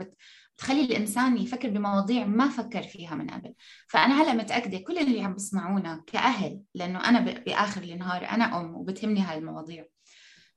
بتخلي 0.58 0.82
الإنسان 0.82 1.38
يفكر 1.38 1.70
بمواضيع 1.70 2.26
ما 2.26 2.50
فكر 2.50 2.84
فيها 2.84 3.16
من 3.16 3.30
قبل. 3.30 3.54
فأنا 3.88 4.22
هلأ 4.22 4.34
متأكدة 4.34 4.78
كل 4.78 4.98
اللي 4.98 5.22
عم 5.22 5.36
بسمعونا 5.36 6.04
كأهل 6.08 6.62
لأنه 6.76 7.10
أنا 7.10 7.20
بآخر 7.20 7.84
النهار 7.84 8.26
أنا 8.26 8.62
أم 8.62 8.76
وبتهمني 8.76 9.22
هاي 9.22 9.38
المواضيع. 9.38 9.86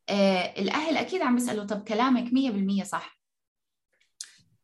آه 0.08 0.60
الأهل 0.60 0.96
أكيد 0.96 1.22
عم 1.22 1.34
بيسألوا 1.34 1.64
طب 1.64 1.84
كلامك 1.84 2.32
مية 2.32 2.50
بالمية 2.50 2.84
صح 2.84 3.20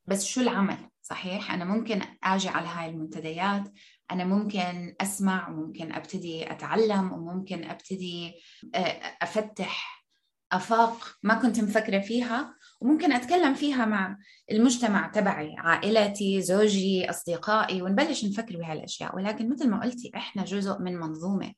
بس 0.06 0.24
شو 0.24 0.40
العمل؟ 0.40 0.90
صحيح؟ 1.10 1.52
أنا 1.52 1.64
ممكن 1.64 2.00
أجي 2.24 2.48
على 2.48 2.68
هاي 2.68 2.90
المنتديات 2.90 3.62
أنا 4.10 4.24
ممكن 4.24 4.94
أسمع 5.00 5.48
وممكن 5.48 5.92
أبتدي 5.92 6.52
أتعلم 6.52 7.12
وممكن 7.12 7.64
أبتدي 7.64 8.34
آه، 8.74 9.00
أفتح 9.22 10.06
آفاق 10.52 11.16
ما 11.22 11.34
كنت 11.34 11.60
مفكرة 11.60 11.98
فيها 12.00 12.54
وممكن 12.80 13.12
أتكلم 13.12 13.54
فيها 13.54 13.84
مع 13.84 14.16
المجتمع 14.50 15.08
تبعي 15.08 15.54
عائلتي 15.58 16.42
زوجي 16.42 17.10
أصدقائي 17.10 17.82
ونبلش 17.82 18.24
نفكر 18.24 18.56
بهالأشياء. 18.56 19.16
ولكن 19.16 19.50
مثل 19.50 19.70
ما 19.70 19.80
قلتي 19.82 20.10
إحنا 20.16 20.44
جزء 20.44 20.78
من 20.78 20.96
منظومة. 20.96 21.52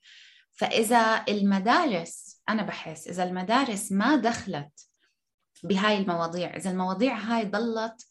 فإذا 0.53 1.25
المدارس 1.29 2.43
أنا 2.49 2.63
بحس 2.63 3.09
إذا 3.09 3.25
المدارس 3.25 3.93
ما 3.93 4.17
دخلت 4.17 4.89
بهاي 5.65 5.99
المواضيع 5.99 6.57
إذا 6.57 6.71
المواضيع 6.71 7.17
هاي 7.19 7.45
ضلت 7.45 8.07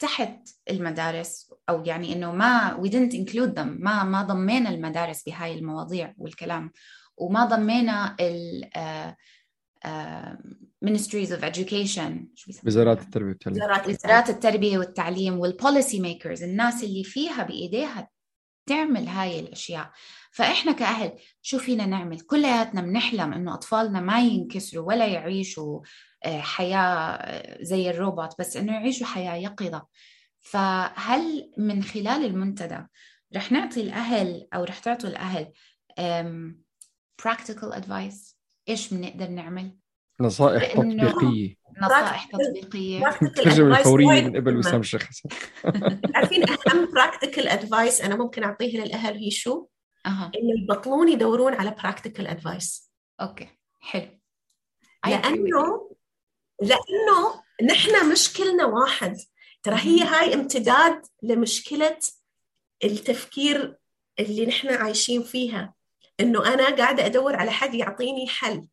تحت 0.00 0.48
المدارس 0.70 1.54
أو 1.68 1.84
يعني 1.84 2.12
إنه 2.12 2.32
ما 2.32 2.80
we 2.82 2.88
didn't 2.88 3.14
include 3.14 3.54
them. 3.54 3.80
ما 3.80 4.04
ما 4.04 4.22
ضمينا 4.22 4.70
المدارس 4.70 5.22
بهاي 5.22 5.58
المواضيع 5.58 6.14
والكلام. 6.18 6.72
وما 7.16 7.44
ضمينا 7.44 8.16
ال 8.20 8.70
uh, 8.76 9.14
uh, 9.86 10.36
ministries 10.88 11.30
of 11.30 11.42
education. 11.44 12.12
وزارات 12.66 13.02
التربية 13.02 13.28
والتعليم. 13.28 13.94
وزارات 13.94 14.30
التربية 14.30 14.78
والتعليم 14.78 15.38
وال 15.38 15.54
policy 15.54 16.00
makers 16.00 16.42
الناس 16.42 16.84
اللي 16.84 17.04
فيها 17.04 17.42
بإيديها 17.42 18.08
تعمل 18.66 19.08
هاي 19.08 19.40
الأشياء. 19.40 19.90
فإحنا 20.30 20.72
كأهل 20.72 21.12
شو 21.42 21.58
فينا 21.58 21.86
نعمل؟ 21.86 22.20
كلياتنا 22.20 22.80
بنحلم 22.80 23.32
إنه 23.32 23.54
أطفالنا 23.54 24.00
ما 24.00 24.20
ينكسروا 24.20 24.88
ولا 24.88 25.06
يعيشوا 25.06 25.80
آه، 26.24 26.40
حياة 26.40 27.58
زي 27.62 27.90
الروبوت 27.90 28.38
بس 28.38 28.56
إنه 28.56 28.72
يعيشوا 28.72 29.06
حياة 29.06 29.34
يقظة. 29.34 29.86
فهل 30.40 31.52
من 31.58 31.82
خلال 31.82 32.24
المنتدى 32.24 32.86
رح 33.36 33.52
نعطي 33.52 33.80
الأهل 33.80 34.46
أو 34.54 34.64
رح 34.64 34.78
تعطوا 34.78 35.08
الأهل 35.08 35.52
practical 37.22 37.74
advice 37.74 38.34
إيش 38.68 38.94
بنقدر 38.94 39.28
نعمل؟ 39.28 39.76
نصائح 40.20 40.72
تطبيقية. 40.72 41.54
نصائح 41.82 42.28
تطبيقية. 42.32 43.08
الترجمه 43.22 43.76
الفوريه 43.78 44.22
من 44.22 44.36
قبل 44.36 44.56
وسام 44.56 44.80
الشيخ 44.80 45.02
حسن 45.02 45.28
عارفين 46.14 46.44
أهم 46.50 46.88
practical 46.94 47.48
advice 47.48 48.00
أنا 48.00 48.16
ممكن 48.16 48.44
أعطيه 48.44 48.80
للأهل 48.80 49.16
هي 49.16 49.30
شو؟ 49.30 49.66
أه. 50.06 50.32
انه 50.36 50.62
يبطلون 50.62 51.08
يدورون 51.08 51.54
على 51.54 51.70
practical 51.70 52.26
advice 52.26 52.92
okay. 53.20 53.48
حلو. 53.80 54.20
لأنه 55.06 55.90
لأنه 56.62 57.42
نحن 57.62 58.12
مشكلنا 58.12 58.64
واحد. 58.64 59.16
ترى 59.62 59.76
هي 59.76 60.02
هاي 60.02 60.34
امتداد 60.34 61.06
لمشكلة 61.22 61.98
التفكير 62.84 63.76
اللي 64.18 64.46
نحن 64.46 64.68
عايشين 64.68 65.22
فيها. 65.22 65.74
إنه 66.20 66.54
أنا 66.54 66.76
قاعدة 66.76 67.06
أدور 67.06 67.36
على 67.36 67.50
حد 67.50 67.74
يعطيني 67.74 68.28
حل. 68.28 68.68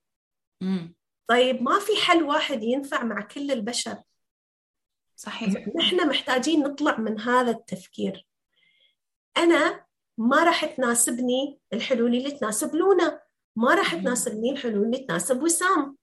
مم. 0.61 0.95
طيب 1.27 1.61
ما 1.61 1.79
في 1.79 1.91
حل 2.05 2.23
واحد 2.23 2.63
ينفع 2.63 3.03
مع 3.03 3.21
كل 3.21 3.51
البشر. 3.51 3.97
صحيح. 5.15 5.67
نحن 5.77 6.09
محتاجين 6.09 6.63
نطلع 6.63 6.97
من 6.97 7.19
هذا 7.19 7.51
التفكير. 7.51 8.27
أنا 9.37 9.86
ما 10.19 10.43
راح 10.43 10.65
تناسبني 10.65 11.59
الحلول 11.73 12.15
اللي 12.15 12.31
تناسب 12.31 12.75
لونا 12.75 13.21
ما 13.55 13.75
راح 13.75 13.95
تناسبني 13.95 14.51
الحلول 14.51 14.85
اللي 14.85 14.97
تناسب 14.97 15.43
وسام. 15.43 15.97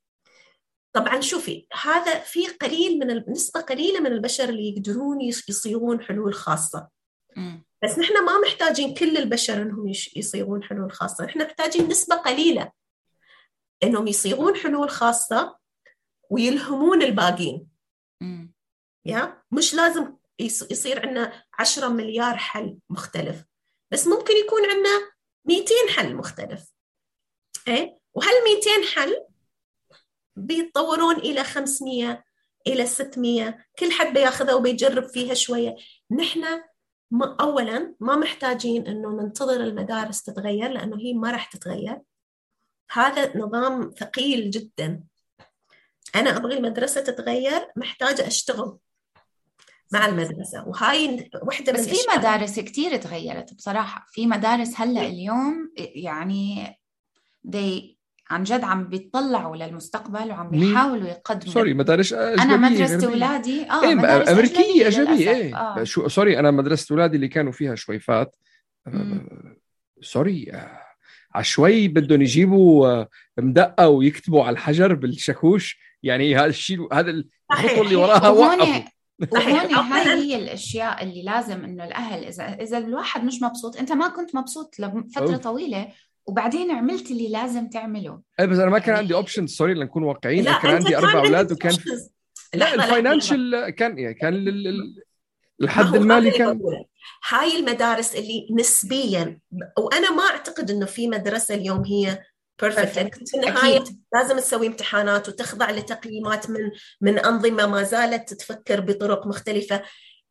طبعا 0.93 1.21
شوفي 1.21 1.67
هذا 1.83 2.19
في 2.19 2.47
قليل 2.47 2.99
من 2.99 3.25
نسبة 3.29 3.61
قليلة 3.61 4.01
من 4.01 4.12
البشر 4.12 4.49
اللي 4.49 4.69
يقدرون 4.69 5.21
يصيغون 5.21 6.03
حلول 6.03 6.35
خاصة. 6.35 6.89
بس 7.85 7.99
نحن 7.99 8.25
ما 8.25 8.39
محتاجين 8.39 8.95
كل 8.95 9.17
البشر 9.17 9.62
إنهم 9.62 9.93
يصيغون 10.17 10.62
حلول 10.62 10.93
خاصة. 10.93 11.25
نحن 11.25 11.43
محتاجين 11.43 11.89
نسبة 11.89 12.17
قليلة 12.17 12.73
إنهم 13.83 14.07
يصيغون 14.07 14.57
حلول 14.57 14.91
خاصة 14.91 15.59
ويلهمون 16.31 17.03
الباقين. 17.03 17.67
يا؟ 19.07 19.43
مش 19.51 19.75
لازم 19.75 20.17
يصير 20.41 21.07
عندنا 21.07 21.45
10 21.59 21.89
مليار 21.89 22.37
حل 22.37 22.77
مختلف. 22.91 23.45
بس 23.95 24.07
ممكن 24.07 24.34
يكون 24.36 24.70
عندنا 24.70 25.12
200 25.45 25.74
حل 25.97 26.14
مختلف. 26.14 26.72
إيه؟ 27.68 27.99
وهال 28.14 28.32
200 28.45 28.95
حل 28.95 29.24
بيتطورون 30.36 31.16
إلى 31.16 31.45
500 31.45 32.24
إلى 32.66 32.86
600 32.86 33.59
كل 33.78 33.92
حد 33.92 34.14
بياخذها 34.14 34.55
وبيجرب 34.55 35.05
فيها 35.05 35.34
شوية. 35.34 35.76
نحن 36.11 36.45
ما 37.11 37.36
اولا 37.40 37.95
ما 38.01 38.16
محتاجين 38.16 38.86
إنه 38.86 39.22
ننتظر 39.22 39.61
المدارس 39.61 40.22
تتغير 40.22 40.70
لأنه 40.70 40.99
هي 40.99 41.12
ما 41.12 41.30
راح 41.30 41.45
تتغير. 41.45 42.01
هذا 42.90 43.36
نظام 43.36 43.90
ثقيل 43.90 44.51
جدا. 44.51 45.05
أنا 46.14 46.36
أبغى 46.36 46.57
المدرسة 46.57 47.01
تتغير 47.01 47.72
محتاجة 47.76 48.26
أشتغل. 48.26 48.78
مع 49.95 50.07
المدرسة. 50.07 50.64
وهاي 50.66 51.30
وحدة 51.42 51.72
بس 51.72 51.80
من 51.80 51.95
في 51.95 51.97
مدارس 52.16 52.61
كثير 52.61 52.97
تغيرت 52.97 53.55
بصراحة. 53.55 54.07
في 54.11 54.26
مدارس 54.26 54.80
هلأ 54.80 55.07
اليوم 55.07 55.72
يعني 55.76 56.74
دي 57.45 57.99
عن 58.30 58.42
جد 58.42 58.64
عم 58.64 58.88
بيطلعوا 58.88 59.57
للمستقبل 59.57 60.30
وعم 60.30 60.51
بيحاولوا 60.51 61.09
يقدموا 61.09 61.55
sorry 61.55 61.75
مدارس 61.74 62.12
أجنبية 62.12 62.42
أنا 62.42 62.57
مدرسة 62.57 63.09
أولادي 63.09 63.70
آه 63.70 63.82
إيه 63.82 63.95
مدارس 63.95 64.28
أمريكية 64.28 64.88
أجنبية 64.88 65.30
إيه 65.30 65.57
آه. 65.57 65.84
شو 65.84 66.09
sorry 66.09 66.39
أنا 66.38 66.51
مدرسة 66.51 66.92
أولادي 66.92 67.16
اللي 67.16 67.28
كانوا 67.28 67.53
فيها 67.53 67.74
شويفات 67.74 68.36
آه 68.86 69.57
sorry 70.01 70.53
آه 70.53 70.84
عشوائي 71.34 71.88
بدهم 71.88 72.22
يجيبوا 72.22 72.88
آه، 72.88 73.09
مدقة 73.38 73.88
ويكتبوا 73.88 74.45
على 74.45 74.55
الحجر 74.55 74.95
بالشاكوش. 74.95 75.78
يعني 76.03 76.36
هذا 76.36 76.47
الشيء 76.47 76.95
هذا 76.95 77.11
الخطوه 77.11 77.80
اللي 77.84 77.97
وراها 77.97 78.28
وقفوا. 78.28 78.84
وهون 79.33 79.75
هاي 79.75 80.09
هي 80.09 80.37
الأشياء 80.37 81.03
اللي 81.03 81.23
لازم 81.23 81.65
إنه 81.65 81.85
الأهل 81.85 82.25
إذا 82.25 82.45
إذا 82.45 82.79
الواحد 82.79 83.25
مش 83.25 83.43
مبسوط 83.43 83.77
أنت 83.77 83.93
ما 83.93 84.09
كنت 84.09 84.35
مبسوط 84.35 84.75
لفترة 84.79 85.37
طويلة 85.37 85.89
وبعدين 86.27 86.71
عملت 86.71 87.11
اللي 87.11 87.29
لازم 87.29 87.69
تعمله. 87.69 88.21
اي 88.41 88.47
بس 88.47 88.59
أنا 88.59 88.71
ما 88.71 88.79
كان 88.79 88.97
عندي 88.97 89.15
option 89.14 89.47
sorry 89.47 89.75
لنكون 89.75 90.03
واقعيين. 90.03 90.45
كان 90.45 90.75
عندي 90.75 90.97
أربع 90.97 91.19
أولاد 91.19 91.53
وكان 91.53 91.77
لا 92.55 92.75
ال 92.75 92.84
financial 92.84 93.70
كان 93.71 93.99
يعني 93.99 94.15
كان 94.15 94.45
الحد 95.62 95.95
المالي 95.95 96.31
كان 96.31 96.61
هاي 97.29 97.59
المدارس 97.59 98.15
اللي 98.15 98.49
نسبيا 98.59 99.41
وأنا 99.79 100.11
ما 100.11 100.23
أعتقد 100.23 100.71
إنه 100.71 100.87
في 100.87 101.09
مدرسة 101.09 101.55
اليوم 101.55 101.85
هي 101.85 102.23
perfect 102.62 103.29
في 103.29 103.37
النهايه 103.37 103.85
لازم 104.15 104.39
تسوي 104.39 104.67
امتحانات 104.67 105.29
وتخضع 105.29 105.71
لتقييمات 105.71 106.51
من 106.51 106.71
من 107.01 107.19
أنظمة 107.19 107.67
ما 107.67 107.83
زالت 107.83 108.35
تفكر 108.35 108.81
بطرق 108.81 109.27
مختلفة. 109.27 109.83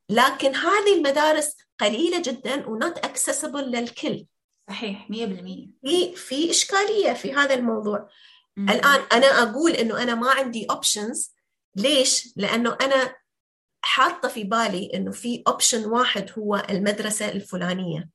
لكن 0.09 0.55
هذه 0.55 0.97
المدارس 0.97 1.57
قليلة 1.79 2.21
جدا 2.21 2.67
و 2.67 2.75
not 2.75 2.97
accessible 2.97 3.71
للكل. 3.71 4.25
صحيح 4.69 5.07
100% 5.09 5.13
في 5.81 6.15
في 6.15 6.49
إشكالية 6.49 7.13
في 7.13 7.33
هذا 7.33 7.53
الموضوع. 7.53 8.09
مم. 8.57 8.69
الآن 8.69 9.01
أنا 9.11 9.27
أقول 9.27 9.71
إنه 9.71 10.03
أنا 10.03 10.15
ما 10.15 10.31
عندي 10.31 10.65
options 10.69 11.33
ليش؟ 11.75 12.33
لأنه 12.35 12.77
أنا 12.81 13.15
حاطة 13.81 14.27
في 14.27 14.43
بالي 14.43 14.91
إنه 14.93 15.11
في 15.11 15.43
option 15.47 15.85
واحد 15.85 16.31
هو 16.37 16.65
المدرسة 16.69 17.29
الفلانية. 17.29 18.09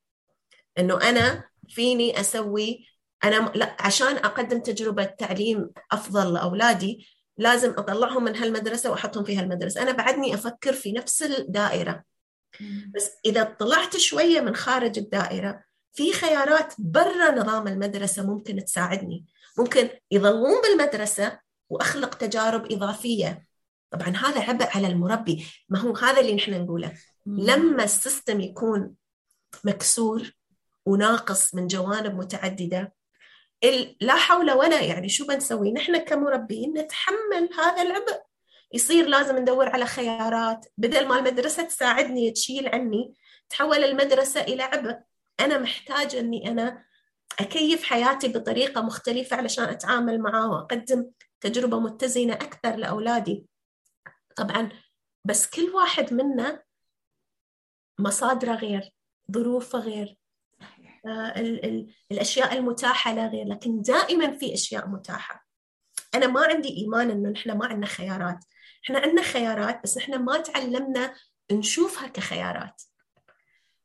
إنه 0.78 1.08
أنا 1.08 1.44
فيني 1.68 2.20
أسوي 2.20 2.88
أنا 3.24 3.52
لا 3.54 3.76
عشان 3.80 4.16
أقدم 4.16 4.60
تجربة 4.60 5.04
تعليم 5.04 5.70
أفضل 5.92 6.34
لأولادي 6.34 7.08
لازم 7.38 7.70
أطلعهم 7.70 8.24
من 8.24 8.36
هالمدرسة 8.36 8.90
وأحطهم 8.90 9.24
في 9.24 9.36
هالمدرسة. 9.36 9.82
أنا 9.82 9.92
بعدني 9.92 10.34
أفكر 10.34 10.72
في 10.72 10.92
نفس 10.92 11.22
الدائرة. 11.22 12.04
بس 12.94 13.10
إذا 13.24 13.44
طلعت 13.44 13.96
شوية 13.96 14.40
من 14.40 14.54
خارج 14.54 14.98
الدائرة 14.98 15.62
في 15.92 16.12
خيارات 16.12 16.74
برا 16.78 17.30
نظام 17.30 17.68
المدرسة 17.68 18.26
ممكن 18.26 18.64
تساعدني. 18.64 19.26
ممكن 19.58 19.88
يظلون 20.10 20.62
بالمدرسة 20.62 21.38
وأخلق 21.68 22.14
تجارب 22.14 22.72
إضافية. 22.72 23.46
طبعا 23.90 24.08
هذا 24.08 24.40
عبء 24.40 24.76
على 24.76 24.86
المربي. 24.86 25.46
ما 25.68 25.78
هو 25.78 25.96
هذا 25.96 26.20
اللي 26.20 26.34
نحن 26.34 26.62
نقوله. 26.62 26.92
لما 27.26 27.84
السيستم 27.84 28.40
يكون 28.40 28.94
مكسور 29.64 30.32
وناقص 30.86 31.54
من 31.54 31.66
جوانب 31.66 32.14
متعددة 32.14 32.97
لا 34.00 34.14
حول 34.14 34.50
ولا 34.50 34.80
يعني 34.80 35.08
شو 35.08 35.26
بنسوي؟ 35.26 35.72
نحن 35.72 35.96
كمربين 35.96 36.78
نتحمل 36.78 37.48
هذا 37.58 37.82
العبء. 37.82 38.22
يصير 38.72 39.06
لازم 39.06 39.38
ندور 39.38 39.68
على 39.68 39.86
خيارات. 39.86 40.66
بدل 40.78 41.08
ما 41.08 41.18
المدرسة 41.18 41.62
تساعدني 41.62 42.30
تشيل 42.30 42.68
عني 42.68 43.14
تحول 43.48 43.84
المدرسة 43.84 44.40
إلى 44.40 44.62
عبء. 44.62 44.98
أنا 45.40 45.58
محتاجة 45.58 46.20
أني 46.20 46.50
أنا 46.50 46.84
أكيف 47.40 47.84
حياتي 47.84 48.28
بطريقة 48.28 48.82
مختلفة 48.82 49.36
علشان 49.36 49.64
أتعامل 49.64 50.20
معاه 50.20 50.50
وأقدم 50.50 51.10
تجربة 51.40 51.80
متزنة 51.80 52.32
أكثر 52.32 52.76
لأولادي. 52.76 53.46
طبعا 54.36 54.68
بس 55.24 55.46
كل 55.46 55.70
واحد 55.70 56.14
منا 56.14 56.62
مصادره 57.98 58.54
غير 58.54 58.90
ظروفه 59.32 59.78
غير 59.78 60.16
ال 61.06 61.64
ال 61.64 61.94
الأشياء 62.12 62.58
المتاحة 62.58 63.14
لا 63.14 63.26
غير 63.26 63.46
لكن 63.46 63.82
دائما 63.82 64.38
في 64.38 64.54
أشياء 64.54 64.88
متاحة. 64.88 65.46
أنا 66.14 66.26
ما 66.26 66.40
عندي 66.46 66.68
إيمان 66.68 67.10
إنه 67.10 67.30
نحن 67.30 67.58
ما 67.58 67.66
عندنا 67.66 67.86
خيارات. 67.86 68.44
إحنا 68.84 68.98
عندنا 68.98 69.22
خيارات 69.22 69.82
بس 69.82 69.96
إحنا 69.96 70.18
ما 70.18 70.38
تعلمنا 70.38 71.14
نشوفها 71.52 72.08
كخيارات. 72.08 72.82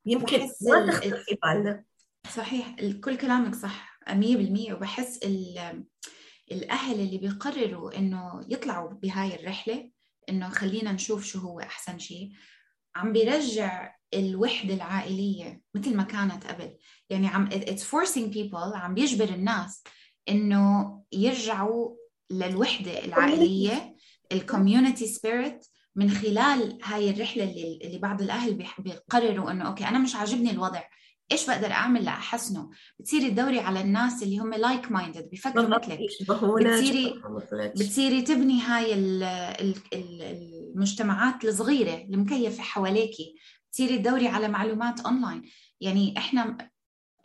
يمكن 0.05 0.39
ما 0.39 0.91
تخطر 0.91 1.18
في 1.18 1.38
بالنا. 1.43 1.84
صحيح 2.36 2.76
كل 3.03 3.18
كلامك 3.18 3.55
صح 3.55 3.99
100% 4.09 4.74
وبحس 4.74 5.20
الأهل 6.51 6.99
اللي 6.99 7.18
بيقرروا 7.18 7.97
إنه 7.97 8.41
يطلعوا 8.49 8.89
بهاي 8.89 9.36
الرحلة 9.36 9.91
إنه 10.30 10.49
خلينا 10.49 10.91
نشوف 10.91 11.26
شو 11.26 11.39
هو 11.39 11.59
أحسن 11.59 11.99
شيء 11.99 12.32
عم 12.95 13.14
بيرجع 13.14 13.95
الوحدة 14.14 14.74
العائلية 14.74 15.61
مثل 15.74 15.95
ما 15.95 16.03
كانت 16.03 16.47
قبل. 16.47 16.78
يعني 17.14 17.28
عم 17.28 17.49
it's 17.49 17.84
forcing 17.84 18.34
people 18.34 18.76
عم 18.76 18.93
بيجبر 18.93 19.30
الناس 19.30 19.84
إنه 20.30 20.99
يرجعوا 21.11 21.95
للوحدة 22.32 23.05
العائلية 23.05 23.95
ال 24.32 24.39
community 24.39 25.08
spirit 25.08 25.66
من 25.95 26.09
خلال 26.09 26.80
هاي 26.84 27.09
الرحلة 27.09 27.43
اللي, 27.43 27.80
اللي 27.84 27.97
بعض 27.97 28.22
الأهل 28.22 28.64
بيقرروا 28.80 29.51
إنه 29.51 29.68
okay 29.68 29.88
أنا 29.88 29.99
مش 29.99 30.16
عاجبني 30.16 30.51
الوضع 30.51 30.84
إيش 31.32 31.47
بقدر 31.47 31.72
أعمل 31.72 32.05
لأحسنه؟ 32.05 32.70
بتصيري 32.99 33.30
تدوري 33.30 33.59
على 33.59 33.82
الناس 33.82 34.24
اللي 34.24 34.38
هم 34.39 34.53
like 34.54 34.91
minded 34.91 35.30
بيفكروا 35.30 35.68
مثلك. 35.68 35.99
بتصيري 36.80 37.14
بتصيري 37.76 38.22
تبني 38.22 38.61
هاي 38.61 38.93
المجتمعات 39.93 41.45
الصغيرة 41.45 41.95
المكيفة 41.95 42.64
حواليكي. 42.64 43.36
بتصيري 43.70 43.97
تدوري 43.97 44.28
على 44.28 44.47
معلومات 44.47 44.99
اونلاين 44.99 45.41
يعني 45.82 46.14
إحنا 46.18 46.57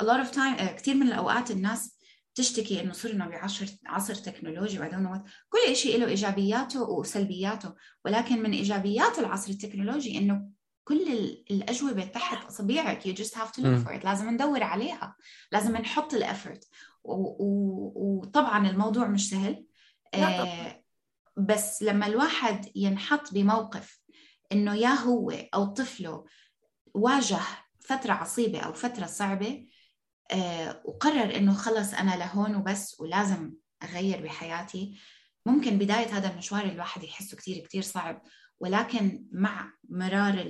a 0.03 0.05
lot 0.05 0.27
of 0.27 0.35
time 0.35 0.63
كثير 0.63 0.95
من 0.95 1.07
الأوقات 1.07 1.51
الناس 1.51 1.99
تشتكي 2.35 2.81
إنه 2.81 2.93
صرنا 2.93 3.29
بعصر 3.29 3.67
عصر 3.87 4.15
تكنولوجي 4.15 4.79
وعدونا 4.79 5.25
كل 5.49 5.77
شيء 5.77 6.01
له 6.01 6.07
إيجابياته 6.07 6.83
وسلبياته. 6.83 7.75
ولكن 8.05 8.43
من 8.43 8.53
إيجابيات 8.53 9.19
العصر 9.19 9.51
التكنولوجي 9.51 10.19
إنه 10.19 10.51
كل 10.85 11.03
الأجوبة 11.51 12.05
تحت 12.05 12.47
اصابعك 12.47 13.03
you 13.03 13.15
just 13.15 13.35
have 13.35 13.53
to 13.53 13.61
look 13.61 13.87
for 13.87 13.93
it. 14.01 14.05
لازم 14.05 14.31
ندور 14.31 14.63
عليها. 14.63 15.17
لازم 15.53 15.77
نحط 15.77 16.15
ال 16.15 16.22
effort 16.22 16.69
وطبعا 17.05 18.71
الموضوع 18.71 19.07
مش 19.07 19.31
سهل. 19.31 19.65
آه 20.15 20.83
بس 21.37 21.83
لما 21.83 22.07
الواحد 22.07 22.71
ينحط 22.75 23.35
بموقف 23.35 24.01
إنه 24.53 24.75
يا 24.75 24.95
هو 24.95 25.31
أو 25.31 25.65
طفله 25.65 26.25
واجه 26.95 27.41
فترة 27.81 28.13
عصيبة 28.13 28.59
أو 28.59 28.73
فترة 28.73 29.07
صعبة 29.07 29.47
آه 29.47 29.78
وقرر 30.85 31.37
إنه 31.37 31.55
خلص 31.55 31.95
أنا 31.95 32.17
لهون 32.17 32.57
وبس 32.57 33.01
ولازم 33.01 33.53
أغير 33.83 34.23
بحياتي. 34.23 34.99
ممكن 35.47 35.79
بداية 35.79 36.07
هذا 36.07 36.33
المشوار 36.33 36.65
الواحد 36.65 37.05
يحسه 37.05 37.37
كثير 37.37 37.59
كثير 37.67 37.83
صعب 37.83 38.23
ولكن 38.61 39.25
مع 39.33 39.73
مرار 39.89 40.47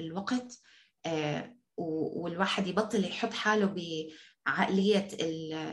الوقت 0.00 0.58
آه، 1.06 1.56
والواحد 1.76 2.66
يبطل 2.66 3.04
يحط 3.04 3.32
حاله 3.32 3.74
عقليه 4.46 5.08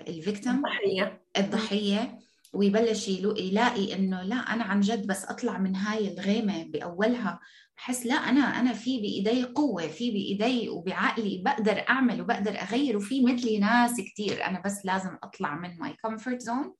الفيكتيم 0.07 0.55
الضحية. 0.55 1.23
الضحية 1.37 2.19
ويبلش 2.53 3.07
يلاقي 3.07 3.95
إنه 3.95 4.21
لا 4.21 4.35
أنا 4.35 4.63
عن 4.63 4.79
جد 4.79 5.07
بس 5.07 5.25
أطلع 5.25 5.57
من 5.57 5.75
هاي 5.75 6.13
الغيمة 6.13 6.63
بأولها. 6.63 7.39
بحس 7.77 8.05
لا 8.05 8.15
أنا 8.15 8.41
أنا 8.41 8.73
في 8.73 8.99
بإيدي 8.99 9.43
قوة 9.43 9.87
في 9.87 10.11
بإيدي 10.11 10.69
وبعقلي 10.69 11.41
بقدر 11.45 11.85
أعمل 11.89 12.21
وبقدر 12.21 12.51
أغير 12.61 12.97
وفي 12.97 13.25
مثلي 13.25 13.59
ناس 13.59 14.01
كثير 14.01 14.45
أنا 14.45 14.61
بس 14.65 14.85
لازم 14.85 15.17
أطلع 15.23 15.55
من 15.55 15.77
my 15.77 15.93
comfort 16.01 16.41
zone 16.41 16.73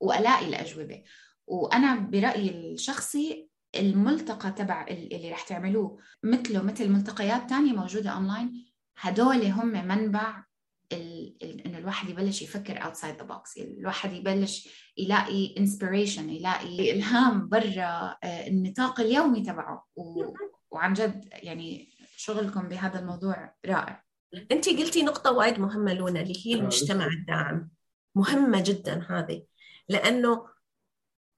وألاقي 0.00 0.48
الأجوبة. 0.48 1.02
وأنا 1.46 1.94
برأيي 1.94 2.72
الشخصي 2.72 3.48
الملتقى 3.76 4.52
تبع 4.52 4.86
اللي 4.90 5.32
رح 5.32 5.42
تعملوه 5.42 5.98
مثله 6.22 6.62
مثل 6.62 6.88
ملتقيات 6.88 7.50
تانية 7.50 7.72
موجودة 7.72 8.10
أونلاين 8.10 8.72
هدول 8.98 9.44
هم 9.44 9.88
منبع 9.88 10.44
انه 10.92 11.78
الواحد 11.78 12.08
يبلش 12.08 12.42
يفكر 12.42 12.84
outside 12.84 13.16
the 13.16 13.22
box 13.22 13.58
الواحد 13.58 14.12
يبلش 14.12 14.68
يلاقي 14.96 15.54
inspiration 15.58 16.30
يلاقي 16.30 16.92
إلهام 16.92 17.48
برا 17.48 18.16
آه، 18.24 18.46
النطاق 18.46 19.00
اليومي 19.00 19.42
تبعه. 19.42 19.86
و... 19.96 20.24
وعن 20.70 20.92
جد 20.92 21.28
يعني 21.32 21.90
شغلكم 22.16 22.68
بهذا 22.68 23.00
الموضوع 23.00 23.54
رائع. 23.66 24.04
انت 24.52 24.68
قلتي 24.68 25.02
نقطة 25.02 25.32
وايد 25.32 25.60
مهمة 25.60 25.94
لونا 25.94 26.20
اللي 26.20 26.46
هي 26.46 26.54
المجتمع 26.54 27.06
الداعم. 27.06 27.70
مهمة 28.14 28.62
جدا 28.66 29.06
هذه 29.10 29.42
لأنه 29.88 30.46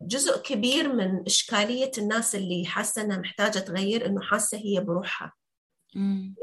جزء 0.02 0.42
كبير 0.42 0.92
من 0.92 1.22
إشكالية 1.26 1.90
الناس 1.98 2.34
اللي 2.34 2.66
حاسة 2.66 3.02
إنها 3.02 3.18
محتاجة 3.18 3.58
تغير 3.58 4.06
إنه 4.06 4.20
حاسة 4.20 4.58
هي 4.58 4.80
بروحها. 4.80 5.32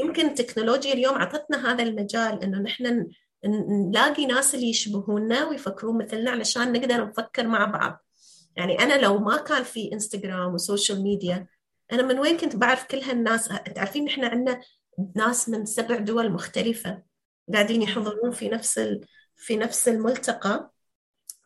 يمكن 0.01 0.25
التكنولوجيا 0.25 0.93
اليوم 0.93 1.15
اعطتنا 1.15 1.71
هذا 1.71 1.83
المجال 1.83 2.43
إنه 2.43 2.59
نحن 2.59 3.07
نلاقي 3.45 4.25
ناس 4.25 4.55
اللي 4.55 4.69
يشبهونا 4.69 5.47
ويفكرون 5.47 5.97
مثلنا 5.97 6.31
علشان 6.31 6.73
نقدر 6.73 7.05
نفكر 7.07 7.47
مع 7.47 7.65
بعض. 7.65 8.05
يعني 8.55 8.79
أنا 8.79 8.93
لو 8.93 9.19
ما 9.19 9.37
كان 9.37 9.63
في 9.63 9.93
انستغرام 9.93 10.53
و 10.53 10.60
social 10.60 11.03
media 11.03 11.47
أنا 11.91 12.03
من 12.03 12.19
وين 12.19 12.37
كنت 12.37 12.55
بعرف 12.55 12.83
كل 12.83 12.97
هالناس؟ 12.97 13.47
تعرفين 13.75 14.05
نحن 14.05 14.23
عندنا 14.23 14.61
ناس 15.15 15.49
من 15.49 15.65
سبع 15.65 15.97
دول 15.97 16.31
مختلفة 16.31 17.03
قاعدين 17.53 17.81
يحضرون 17.81 18.31
في 18.31 18.49
نفس 18.49 18.77
ال... 18.77 19.01
في 19.35 19.57
نفس 19.57 19.87
الملتقى. 19.87 20.71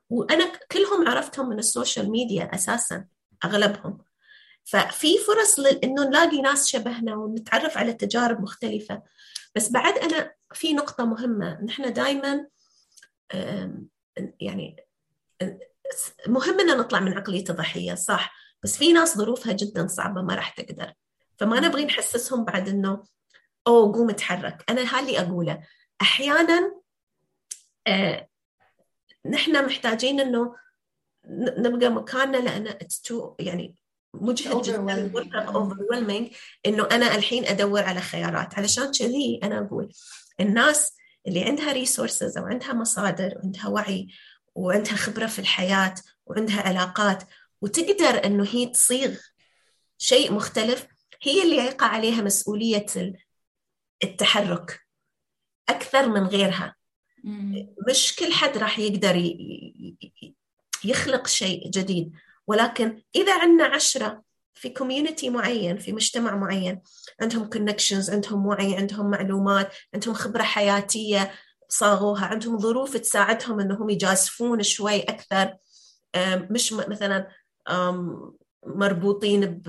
وأنا 0.09 0.51
كلهم 0.71 1.07
عرفتهم 1.07 1.49
من 1.49 1.59
ال 1.59 1.66
social 1.66 2.11
media 2.11 2.55
أساسا 2.55 3.05
أغلبهم. 3.45 3.97
ففي 4.65 5.17
فرص 5.17 5.59
إنه 5.59 6.03
نلاقي 6.03 6.41
ناس 6.41 6.67
شبهنا 6.67 7.15
ونتعرف 7.15 7.77
على 7.77 7.93
تجارب 7.93 8.41
مختلفة. 8.41 9.01
بس 9.55 9.69
بعد 9.71 9.97
أنا 9.97 10.33
في 10.53 10.73
نقطة 10.73 11.05
مهمة. 11.05 11.61
نحن 11.61 11.93
دائما 11.93 12.47
يعني 14.39 14.85
مهم 16.27 16.59
ان 16.59 16.77
نطلع 16.77 16.99
من 16.99 17.13
عقلية 17.13 17.43
الضحية 17.49 17.95
صح. 17.95 18.35
بس 18.63 18.77
في 18.77 18.93
ناس 18.93 19.17
ظروفها 19.17 19.53
جدا 19.53 19.87
صعبة 19.87 20.21
ما 20.21 20.35
راح 20.35 20.49
تقدر. 20.49 20.93
فما 21.37 21.59
نبغي 21.59 21.85
نحسسهم 21.85 22.45
بعد 22.45 22.69
إنه 22.69 23.03
أوه 23.67 23.93
قوم 23.93 24.09
اتحرك. 24.09 24.63
أنا 24.69 24.97
هاللي 24.97 25.19
أقوله. 25.19 25.63
أحيانا 26.01 26.81
آه 27.87 28.27
نحن 29.25 29.65
محتاجين 29.65 30.19
إنه 30.19 30.55
نبقى 31.57 31.89
مكاننا 31.89 32.37
لأن 32.37 32.77
يعني 33.39 33.75
مجهد 34.21 34.61
جدا 34.61 35.21
overwhelming. 35.53 36.35
إنه 36.65 36.87
أنا 36.91 37.15
الحين 37.15 37.45
أدور 37.45 37.83
على 37.83 38.01
خيارات. 38.01 38.59
علشان 38.59 38.91
كذي 38.91 39.39
أنا 39.43 39.59
أقول 39.59 39.91
الناس 40.39 40.93
اللي 41.27 41.43
عندها 41.43 41.71
resources 41.73 42.37
أو 42.37 42.45
عندها 42.45 42.73
مصادر 42.73 43.33
وعندها 43.35 43.67
وعي 43.67 44.07
وعندها 44.55 44.95
خبرة 44.95 45.25
في 45.25 45.39
الحياة 45.39 45.95
وعندها 46.25 46.61
علاقات 46.61 47.23
وتقدر 47.61 48.25
إنه 48.25 48.47
هي 48.51 48.65
تصيغ 48.65 49.17
شيء 49.97 50.33
مختلف 50.33 50.87
هي 51.21 51.43
اللي 51.43 51.55
يقع 51.55 51.87
عليها 51.87 52.21
مسؤولية 52.21 52.85
التحرك 54.03 54.81
أكثر 55.69 56.09
من 56.09 56.23
غيرها. 56.23 56.75
مش 57.89 58.15
كل 58.15 58.33
حد 58.33 58.57
راح 58.57 58.79
يقدر 58.79 59.35
يخلق 60.85 61.27
شيء 61.27 61.69
جديد. 61.69 62.13
ولكن 62.47 63.01
إذا 63.15 63.39
عندنا 63.41 63.65
عشرة 63.65 64.23
في 64.53 64.69
community 64.69 65.29
معين 65.29 65.77
في 65.77 65.93
مجتمع 65.93 66.35
معين 66.35 66.81
عندهم 67.21 67.49
connections 67.49 68.09
عندهم 68.09 68.45
وعي 68.45 68.75
عندهم 68.75 69.09
معلومات 69.09 69.73
عندهم 69.93 70.13
خبرة 70.13 70.43
حياتية 70.43 71.31
صاغوها 71.69 72.25
عندهم 72.25 72.59
ظروف 72.59 72.97
تساعدهم 72.97 73.59
إنهم 73.59 73.89
يجازفون 73.89 74.63
شوي 74.63 75.01
أكثر 75.01 75.57
مش 76.49 76.73
مثلا 76.73 77.27
مربوطين 78.65 79.61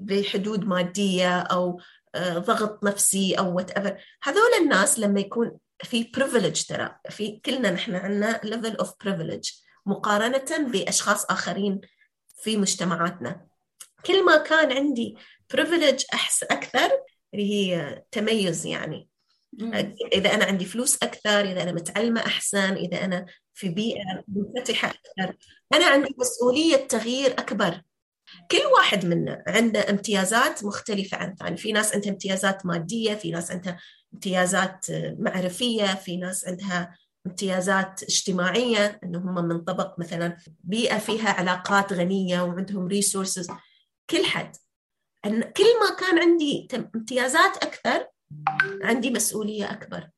بحدود 0.00 0.64
مادية 0.64 1.40
أو 1.40 1.80
آه، 2.14 2.38
ضغط 2.38 2.84
نفسي 2.84 3.34
أو 3.34 3.56
whatever 3.56 3.98
هذول 4.22 4.50
الناس 4.62 4.98
لما 4.98 5.20
يكون 5.20 5.58
في 5.82 6.10
privilege 6.16 6.62
ترى 6.62 6.96
في 7.10 7.40
كلنا 7.44 7.70
نحن 7.70 7.94
عندنا 7.94 8.40
level 8.44 8.76
of 8.76 8.92
privilege 9.04 9.50
مقارنة 9.86 10.68
بأشخاص 10.70 11.24
آخرين 11.24 11.80
في 12.42 12.56
مجتمعاتنا. 12.56 13.46
كل 14.06 14.24
ما 14.24 14.36
كان 14.36 14.72
عندي 14.72 15.16
privilege 15.56 16.04
أحس 16.14 16.42
أكثر 16.42 16.90
اللي 17.34 17.52
هي 17.54 18.02
تميز 18.10 18.66
يعني. 18.66 19.08
إذا 20.12 20.34
أنا 20.34 20.44
عندي 20.44 20.64
فلوس 20.64 21.02
أكثر 21.02 21.40
إذا 21.40 21.62
أنا 21.62 21.72
متعلمة 21.72 22.20
أحسن 22.20 22.72
إذا 22.72 23.04
أنا 23.04 23.26
في 23.54 23.68
بيئة 23.68 24.24
منفتحة 24.28 24.88
أكثر. 24.88 25.36
أنا 25.72 25.86
عندي 25.86 26.14
مسؤولية 26.18 26.76
تغيير 26.76 27.32
أكبر. 27.32 27.82
كل 28.50 28.58
واحد 28.76 29.06
منا 29.06 29.44
عنده 29.46 29.90
امتيازات 29.90 30.64
مختلفة 30.64 31.16
عن 31.16 31.34
ثاني 31.34 31.56
في 31.56 31.72
ناس 31.72 31.94
عندها 31.94 32.10
امتيازات 32.10 32.66
مادية 32.66 33.14
في 33.14 33.30
ناس 33.30 33.50
عندها 33.50 33.80
امتيازات 34.14 34.86
معرفية 35.18 35.94
في 35.94 36.16
ناس 36.16 36.48
عندها 36.48 36.96
امتيازات 37.26 38.02
اجتماعية 38.02 39.00
أنه 39.04 39.18
هم 39.18 39.34
من 39.48 39.60
طبق 39.60 39.98
مثلا 39.98 40.36
بيئة 40.60 40.98
فيها 40.98 41.30
علاقات 41.30 41.92
غنية 41.92 42.42
وعندهم 42.42 42.86
ريسورسز 42.86 43.50
كل 44.10 44.24
حد. 44.24 44.56
أن 45.24 45.42
كل 45.42 45.80
ما 45.80 45.96
كان 46.00 46.18
عندي 46.18 46.68
امتيازات 46.74 47.56
أكثر 47.56 48.06
عندي 48.82 49.10
مسؤولية 49.10 49.72
أكبر. 49.72 50.10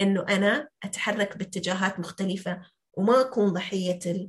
أنه 0.00 0.20
أنا 0.28 0.68
أتحرك 0.82 1.36
باتجاهات 1.36 2.00
مختلفة 2.00 2.62
وما 2.94 3.20
أكون 3.20 3.52
ضحية 3.52 4.28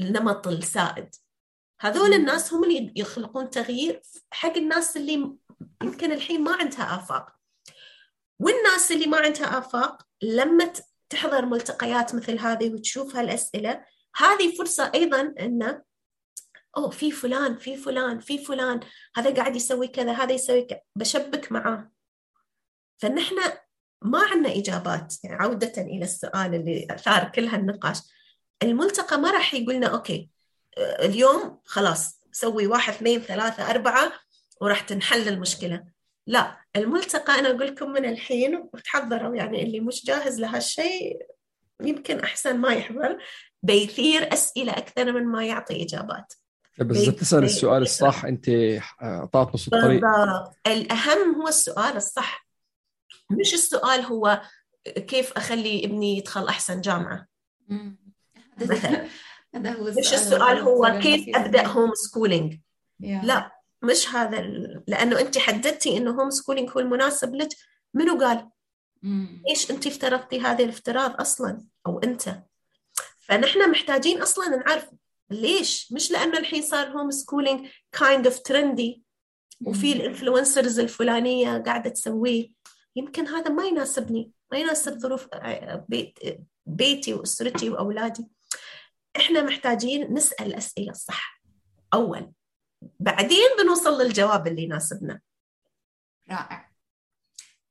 النمط 0.00 0.48
السائد. 0.48 1.14
هذول 1.80 2.14
الناس 2.14 2.52
هم 2.52 2.64
اللي 2.64 2.92
يخلقون 2.96 3.50
تغيير 3.50 4.02
حق 4.30 4.56
الناس 4.56 4.96
اللي 4.96 5.36
يمكن 5.82 6.12
الحين 6.12 6.44
ما 6.44 6.56
عندها 6.56 6.94
آفاق. 6.94 7.39
والناس 8.40 8.92
اللي 8.92 9.06
ما 9.06 9.18
عندها 9.18 9.58
آفاق 9.58 10.02
لما 10.22 10.72
تحضر 11.08 11.46
ملتقيات 11.46 12.14
مثل 12.14 12.38
هذه 12.38 12.74
وتشوف 12.74 13.16
هالأسئلة 13.16 13.84
هذه 14.16 14.56
فرصة 14.58 14.90
أيضا 14.94 15.34
أنه 15.40 15.82
أوه 16.76 16.90
في 16.90 17.10
فلان 17.10 17.58
في 17.58 17.76
فلان 17.76 18.20
في 18.20 18.44
فلان 18.44 18.80
هذا 19.16 19.34
قاعد 19.34 19.56
يسوي 19.56 19.88
كذا 19.88 20.12
هذا 20.12 20.32
يسوي 20.32 20.62
كذا 20.62 20.80
بشبك 20.96 21.52
معاه. 21.52 21.90
فنحن 22.98 23.36
ما 24.02 24.22
عندنا 24.24 24.54
إجابات 24.54 25.14
يعني 25.24 25.36
عودة 25.42 25.72
إلى 25.82 26.04
السؤال 26.04 26.54
اللي 26.54 26.86
أثار 26.90 27.28
كل 27.28 27.46
هالنقاش. 27.46 27.98
الملتقى 28.62 29.18
ما 29.18 29.30
راح 29.30 29.54
يقولنا 29.54 29.86
أوكي 29.86 30.30
اليوم 30.78 31.60
خلاص 31.64 32.20
سوي 32.32 32.66
واحد 32.66 32.92
اثنين 32.92 33.20
ثلاثة 33.20 33.70
أربعة 33.70 34.12
وراح 34.60 34.80
تنحل 34.80 35.28
المشكلة. 35.28 35.84
لا 36.26 36.56
الملتقى 36.76 37.38
أنا 37.38 37.50
أقول 37.50 37.66
لكم 37.66 37.90
من 37.90 38.04
الحين 38.04 38.68
وتحضروا 38.72 39.36
يعني 39.36 39.62
اللي 39.62 39.80
مش 39.80 40.04
جاهز 40.04 40.40
لهالشيء 40.40 41.26
يمكن 41.82 42.20
أحسن 42.20 42.56
ما 42.58 42.72
يحضر 42.72 43.18
بيثير 43.62 44.32
أسئلة 44.32 44.72
أكثر 44.72 45.12
من 45.12 45.26
ما 45.26 45.46
يعطي 45.46 45.82
إجابات. 45.84 46.32
بس 46.78 46.96
إذا 46.96 47.12
تسأل 47.12 47.44
السؤال 47.44 47.82
الصح 47.82 48.24
أنت 48.24 48.48
أعطات 49.02 49.54
نص 49.54 49.68
الطريق. 49.72 50.04
الأهم 50.66 51.34
هو 51.34 51.48
السؤال 51.48 51.96
الصح. 51.96 52.46
مش 53.30 53.54
السؤال 53.54 54.00
هو 54.00 54.42
كيف 54.86 55.32
أخلي 55.32 55.84
ابني 55.84 56.18
يدخل 56.18 56.48
أحسن 56.48 56.80
جامعة؟ 56.80 57.26
مثلا. 58.60 59.06
هذا 59.54 59.72
هو 59.72 59.84
مش 59.84 60.14
السؤال 60.14 60.58
هو 60.58 60.98
كيف 61.02 61.36
أبدأ 61.36 61.66
homeschooling 61.66 62.58
لا. 63.00 63.59
مش 63.82 64.08
هذا 64.08 64.40
لأنه 64.88 65.20
أنت 65.20 65.38
حددتي 65.38 65.96
إنه 65.96 66.10
homeschooling 66.10 66.70
هو 66.70 66.80
المناسب 66.80 67.34
لك. 67.34 67.48
منو 67.94 68.18
قال؟ 68.18 68.48
ليش 69.48 69.70
أنت 69.70 69.86
افترضتي 69.86 70.40
هذا 70.40 70.64
الافتراض 70.64 71.20
أصلا؟ 71.20 71.64
أو 71.86 71.98
أنت؟ 71.98 72.42
فنحن 73.18 73.70
محتاجين 73.70 74.22
أصلا 74.22 74.56
نعرف 74.56 74.90
ليش؟ 75.30 75.92
مش 75.92 76.10
لأنه 76.10 76.38
الحين 76.38 76.62
صار 76.62 76.88
homeschooling 76.88 77.68
kind 77.92 78.26
of 78.26 78.38
trendy 78.38 79.02
وفي 79.66 79.92
ال 79.92 79.99
influencers 79.99 80.78
الفلانية 80.78 81.58
قاعدة 81.58 81.90
تسويه. 81.90 82.50
يمكن 82.96 83.26
هذا 83.26 83.50
ما 83.50 83.64
يناسبني. 83.64 84.32
ما 84.52 84.58
يناسب 84.58 84.98
ظروف 84.98 85.28
بيت 85.88 86.18
بيتي 86.66 87.14
وأسرتي 87.14 87.70
وأولادي. 87.70 88.26
إحنا 89.16 89.42
محتاجين 89.42 90.14
نسأل 90.14 90.46
الاسئله 90.46 90.90
الصح 90.90 91.42
أول 91.94 92.32
بعدين 93.00 93.48
بنوصل 93.62 94.02
للجواب 94.02 94.46
اللي 94.46 94.62
يناسبنا. 94.62 95.20
رائع. 96.30 96.70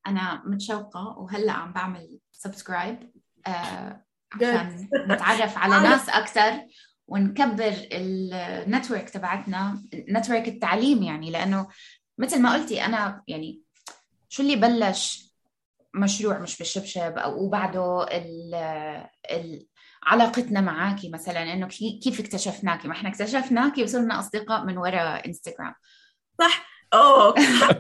أنا 0.08 0.44
متشوقة 0.46 1.20
وهلأ 1.20 1.52
عم 1.52 1.74
بعمل 1.74 2.20
subscribe 2.32 3.12
آه 3.48 4.06
عشان 4.34 4.90
نتعرف 5.08 5.58
على 5.58 5.80
ناس 5.90 6.10
أكثر 6.10 6.68
ونكبر 7.08 7.74
ال 7.92 8.07
network 8.07 9.10
تبعتنا 9.10 9.84
network 9.94 10.48
التعليم 10.48 11.04
يعني 11.04 11.32
لأنه 11.32 11.68
مثل 12.18 12.42
ما 12.42 12.54
قلتي 12.54 12.86
أنا 12.86 13.24
يعني 13.28 13.62
شو 14.30 14.44
اللي 14.44 14.56
بلش 14.56 15.34
مشروع 15.94 16.40
مش 16.40 16.58
بالشبشب 16.58 17.18
أو 17.18 17.44
وبعده 17.44 18.04
ال 18.04 18.56
ال 19.32 19.68
علاقتنا 20.04 20.62
معاكي 20.62 21.10
مثلا 21.10 21.54
إنه 21.54 21.68
كيف 22.04 22.20
اكتشفناكي؟ 22.20 22.88
ما 22.88 22.94
إحنا 22.94 23.10
اكتشفناكي 23.10 23.84
وصرنا 23.84 24.20
أصدقاء 24.20 24.66
من 24.66 24.78
وراء 24.78 25.28
انستغرام 25.28 25.74
صح؟ 26.40 26.70
أوه 26.94 27.36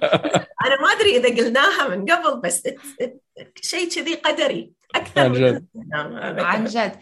أنا 0.66 0.82
ما 0.82 0.92
أدري 0.98 1.18
إذا 1.18 1.44
قلناها 1.44 1.88
من 1.88 2.06
قبل 2.06 2.42
بس 2.42 2.64
شيء 3.62 3.90
كذي 3.90 4.16
قدري. 4.16 4.74
أكثر 4.96 5.22
عن 5.22 5.34
جد. 5.34 5.66
عن 6.40 6.66
جد. 6.66 7.00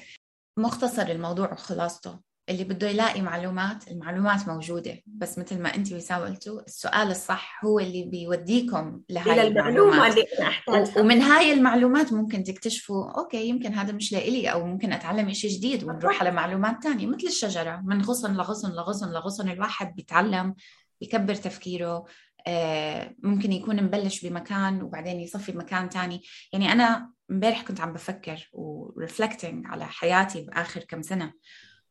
مختصر 0.57 1.01
الموضوع 1.01 1.53
وخلاصته. 1.53 2.20
اللي 2.50 2.64
بده 2.64 2.89
يلاقي 2.89 3.22
معلومات 3.22 3.91
المعلومات 3.91 4.48
موجودة. 4.48 4.98
بس 5.06 5.38
مثل 5.39 5.62
ما 5.62 5.76
أنت 5.76 5.93
وسام 5.93 6.22
قلتوا 6.22 6.62
السؤال 6.62 7.12
الصح 7.12 7.66
هو 7.66 7.80
اللي 7.80 8.04
بيوديكم 8.04 9.02
لهاي 9.10 9.48
المعلومات. 9.48 10.12
اللي 10.12 10.26
أحتاجها. 10.41 11.00
ومن 11.00 11.22
هاي 11.22 11.54
المعلومات 11.54 12.14
ممكن 12.14 12.43
تكتشفوا 12.43 13.20
okay 13.20 13.47
يمكن 13.48 13.74
هذا 13.74 13.91
مش 13.91 14.12
لإلي 14.12 14.52
أو 14.52 14.66
ممكن 14.66 14.93
أتعلم 14.93 15.30
إشي 15.30 15.48
جديد 15.48 15.84
ونروح 15.84 16.20
على 16.20 16.32
معلومات 16.32 16.84
تانية 16.84 17.08
مثل 17.08 17.28
الشجرة. 17.28 17.82
من 17.86 18.02
غصن 18.02 18.34
لغصن 18.34 18.72
لغصن 18.72 19.12
لغصن 19.12 19.50
الواحد 19.50 19.95
بيتعلم 19.95 20.56
بيكبر 21.02 21.36
تفكيره 21.36 22.06
آه، 22.48 23.16
ممكن 23.24 23.52
يكون 23.52 23.84
مبلش 23.84 24.26
بمكان 24.26 24.82
وبعدين 24.82 25.20
يصفي 25.20 25.52
بمكان 25.52 25.89
تاني. 25.89 26.22
يعني 26.54 26.72
أنا 26.72 27.12
امبارح 27.32 27.62
كنت 27.62 27.82
عم 27.82 27.93
بفكر 27.93 28.50
و 28.53 28.64
reflecting 28.64 29.65
على 29.68 29.86
حياتي 29.86 30.41
بآخر 30.41 30.84
كم 30.84 31.02
سنة. 31.02 31.34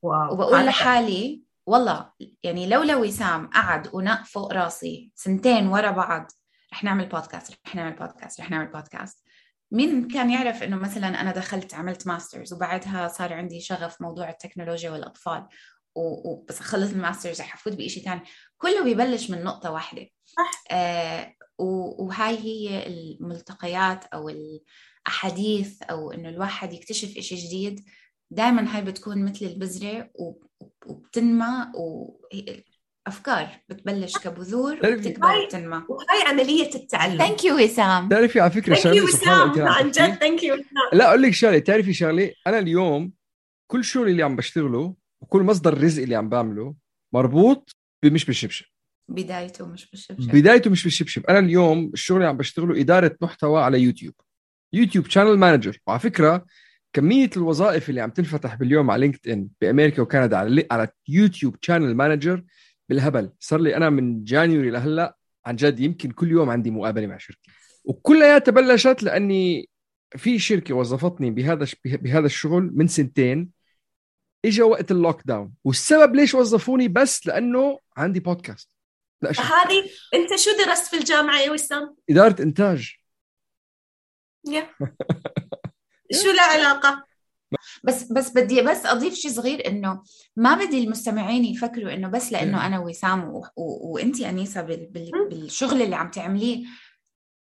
wow. 0.03 0.33
وبقول 0.33 0.67
لحالي 0.67 1.43
والله 1.67 2.11
يعني 2.43 2.67
لولا 2.67 2.97
وسام 2.97 3.47
قعد 3.47 3.95
ونق 3.95 4.25
فوق 4.25 4.53
راسي 4.53 5.11
سنتين 5.15 5.67
ورا 5.67 5.91
بعض 5.91 6.31
رح 6.73 6.85
نعمل 6.85 7.07
بودكاست 7.07 7.53
رح 7.67 7.75
نعمل 7.75 7.97
بودكاست 7.97 8.41
رح 8.41 8.51
نعمل 8.51 8.67
بودكاست 8.67 9.25
مين 9.73 10.09
كان 10.09 10.31
يعرف 10.31 10.63
إنه 10.63 10.77
مثلا 10.77 11.21
أنا 11.21 11.33
دخلت 11.33 11.75
عملت 11.75 12.07
masters 12.07 12.53
وبعدها 12.53 13.09
صار 13.09 13.33
عندي 13.33 13.61
شغف 13.61 14.03
موضوع 14.03 14.31
التكنولوجيا 14.31 14.91
والأطفال؟ 14.91 15.47
وبس 15.95 16.61
اخلص 16.61 16.91
ال 16.91 16.97
masters 16.97 17.41
رح 17.41 17.55
أفوت 17.55 17.73
بشيء 17.73 18.05
ثاني 18.05 18.21
كله 18.59 18.85
بيبلش 18.85 19.31
من 19.31 19.45
نقطة 19.45 19.71
واحدة. 19.71 20.07
صح. 20.25 20.65
آه 20.71 21.33
وهاي 21.59 22.39
هي 22.39 22.87
الملتقيات 22.87 24.05
أو 24.05 24.29
الأحاديث 24.29 25.83
أو 25.83 26.13
إنه 26.13 26.29
الواحد 26.29 26.73
يكتشف 26.73 27.09
شيء 27.09 27.39
جديد 27.39 27.85
دائما 28.31 28.77
هاي 28.77 28.83
بتكون 28.83 29.25
مثل 29.25 29.47
البذرة 29.47 30.11
وبتنمى 30.87 31.73
وأفكار 33.07 33.49
بتبلش 33.69 34.19
كبذور 34.19 34.73
وبتكبر 34.73 35.37
وبتنمى. 35.43 35.83
وهاي 35.89 36.23
عملية 36.27 36.75
التعلم. 36.75 37.19
thank 37.19 37.45
you 37.45 37.57
وسام 37.57 38.09
تعرفي 38.09 38.41
على 38.41 38.51
فكرة 38.51 38.75
شغلة 38.75 39.07
سبحان 39.07 39.61
عن 39.61 39.91
جد 39.91 40.15
thank 40.15 40.43
you 40.43 40.57
لا 40.93 41.09
أقول 41.09 41.23
لك 41.23 41.31
شغلة. 41.31 41.59
تعرفي 41.59 41.93
شغلة؟ 41.93 42.33
أنا 42.47 42.59
اليوم 42.59 43.13
كل 43.71 43.85
شغل 43.85 44.09
اللي 44.09 44.23
عم 44.23 44.37
بشتغله 44.37 44.95
وكل 45.21 45.43
مصدر 45.43 45.73
الرزق 45.73 46.03
اللي 46.03 46.15
عم 46.15 46.29
بعمله 46.29 46.75
مربوط 47.15 47.77
مش 48.05 48.25
بالشبشب. 48.25 48.65
بدايته 49.09 49.67
مش 49.67 49.91
بالشبشب. 49.91 50.31
بدايته 50.31 50.71
مش 50.71 50.85
بالشبشب. 50.85 51.27
أنا 51.27 51.39
اليوم 51.39 51.91
الشغل 51.95 52.17
اللي 52.17 52.29
عم 52.29 52.37
بشتغله 52.37 52.81
إدارة 52.81 53.17
محتوى 53.21 53.63
على 53.63 53.81
يوتيوب. 53.81 54.15
يوتيوب 54.73 55.07
channel 55.07 55.39
manager 55.39 55.79
وعلى 55.87 56.01
فكرة 56.01 56.47
كمية 56.97 57.31
الوظائف 57.37 57.89
اللي 57.91 58.01
عم 58.01 58.11
تنفتح 58.11 58.55
باليوم 58.55 58.91
على 58.91 59.01
لينكد 59.01 59.29
ان 59.29 59.49
بأمريكا 59.61 60.03
وكندا 60.03 60.37
على 60.37 60.67
على 60.71 60.89
يوتيوب 61.09 61.57
channel 61.63 61.95
manager 61.95 62.45
بالهبل. 62.89 63.33
صار 63.41 63.61
لي 63.61 63.77
أنا 63.77 63.91
من 63.91 64.25
January 64.25 64.71
لهلأ 64.71 65.17
عن 65.47 65.57
جد 65.57 65.81
يمكن 65.81 66.11
كل 66.11 66.31
يوم 66.31 66.51
عندي 66.51 66.71
مقابلة 66.71 67.07
مع 67.07 67.19
شركة. 67.19 67.41
وكلياتها 67.85 68.53
بلشت 68.53 69.03
لأني 69.03 69.69
في 70.17 70.39
شركة 70.39 70.75
وظفتني 70.75 71.31
بهذا 71.31 71.67
بهذا 71.85 72.27
الشغل 72.27 72.71
من 72.75 72.89
سنتين. 72.89 73.51
اجى 74.45 74.63
وقت 74.63 74.91
ال 74.91 75.23
lockdown 75.25 75.53
والسبب 75.65 76.15
ليش 76.15 76.35
وظفوني؟ 76.35 76.89
بس 76.89 77.27
لأنه 77.27 77.79
عندي 77.97 78.21
بودكاست 78.21 78.71
لا 79.23 79.31
هذه 79.31 79.91
أنت 80.15 80.37
شو 80.37 80.51
درست 80.67 80.87
في 80.87 80.97
الجامعة 80.97 81.41
يا 81.41 81.51
وسام؟ 81.51 81.97
إدارة 82.11 82.43
إنتاج. 82.43 82.97
Yeah. 84.49 84.67
شو 86.13 86.31
له 86.31 86.43
علاقة؟ 86.43 87.05
بس 87.85 88.13
بس 88.13 88.31
بدي 88.31 88.63
بس 88.63 88.87
أضيف 88.87 89.15
شيء 89.15 89.31
صغير 89.31 89.69
إنه 89.69 90.03
ما 90.37 90.55
بدي 90.55 90.85
المستمعين 90.85 91.45
يفكروا 91.45 91.95
إنه 91.95 92.09
بس 92.09 92.33
لإنه 92.33 92.67
أنا 92.67 92.79
وسام 92.79 93.43
وانت 93.57 94.21
أنيسة 94.21 94.63
بالشغل 95.31 95.83
اللي 95.83 95.97
عم 95.97 96.11
تعمليه 96.11 96.67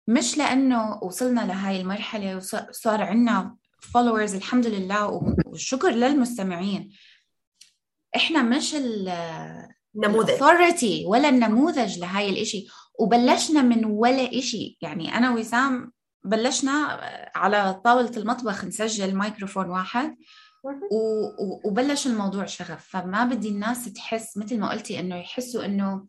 مش 0.08 0.38
لإنه 0.38 1.04
وصلنا 1.04 1.42
لهاي 1.42 1.82
المرحلة 1.82 2.36
وصار 2.36 3.02
عندنا 3.02 3.56
followers 3.82 4.36
الحمد 4.36 4.68
لله 4.68 5.08
والشكر 5.46 5.90
للمستمعين. 5.90 6.92
إحنا 8.16 8.42
مش 8.42 8.76
النموذج 9.96 10.42
ولا 11.06 11.30
النموذج 11.30 12.00
لهاي 12.00 12.30
الإشي 12.30 12.68
وبلشنا 13.00 13.62
من 13.62 13.86
ولا 13.86 14.38
إشي. 14.38 14.78
يعني 14.82 15.18
أنا 15.18 15.34
وسام 15.34 15.92
بلشنا 16.28 17.00
على 17.36 17.74
طاولة 17.74 18.12
المطبخ 18.18 18.66
نسجل 18.66 19.16
مايكروفون 19.16 19.70
واحد 19.70 20.16
وبلش 21.66 22.08
الموضوع 22.08 22.46
شغف. 22.46 22.88
فما 22.90 23.24
بدي 23.26 23.50
الناس 23.50 23.94
تحس 23.94 24.38
مثل 24.38 24.60
ما 24.60 24.70
قلتي 24.70 25.00
إنه 25.00 25.16
يحسوا 25.16 25.66
إنه 25.66 26.06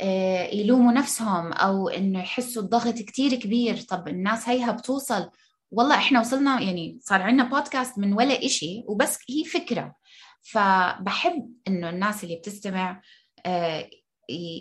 آه، 0.00 0.54
يلوموا 0.54 0.92
نفسهم 0.92 1.52
أو 1.52 1.88
إنه 1.88 2.18
يحسوا 2.18 2.62
الضغط 2.62 2.94
كتير 2.94 3.34
كبير. 3.34 3.80
طب 3.80 4.08
الناس 4.08 4.48
هيها 4.48 4.72
بتوصل. 4.72 5.30
والله 5.70 5.94
إحنا 5.94 6.20
وصلنا 6.20 6.60
يعني 6.60 6.98
صار 7.02 7.22
عندنا 7.22 7.48
بودكاست 7.48 7.98
من 7.98 8.12
ولا 8.12 8.46
إشي 8.46 8.84
وبس 8.86 9.18
هي 9.28 9.44
فكرة. 9.44 9.94
فبحب 10.42 11.52
إنه 11.68 11.90
الناس 11.90 12.24
اللي 12.24 12.36
بتستمع 12.36 13.02
آه، 13.46 13.90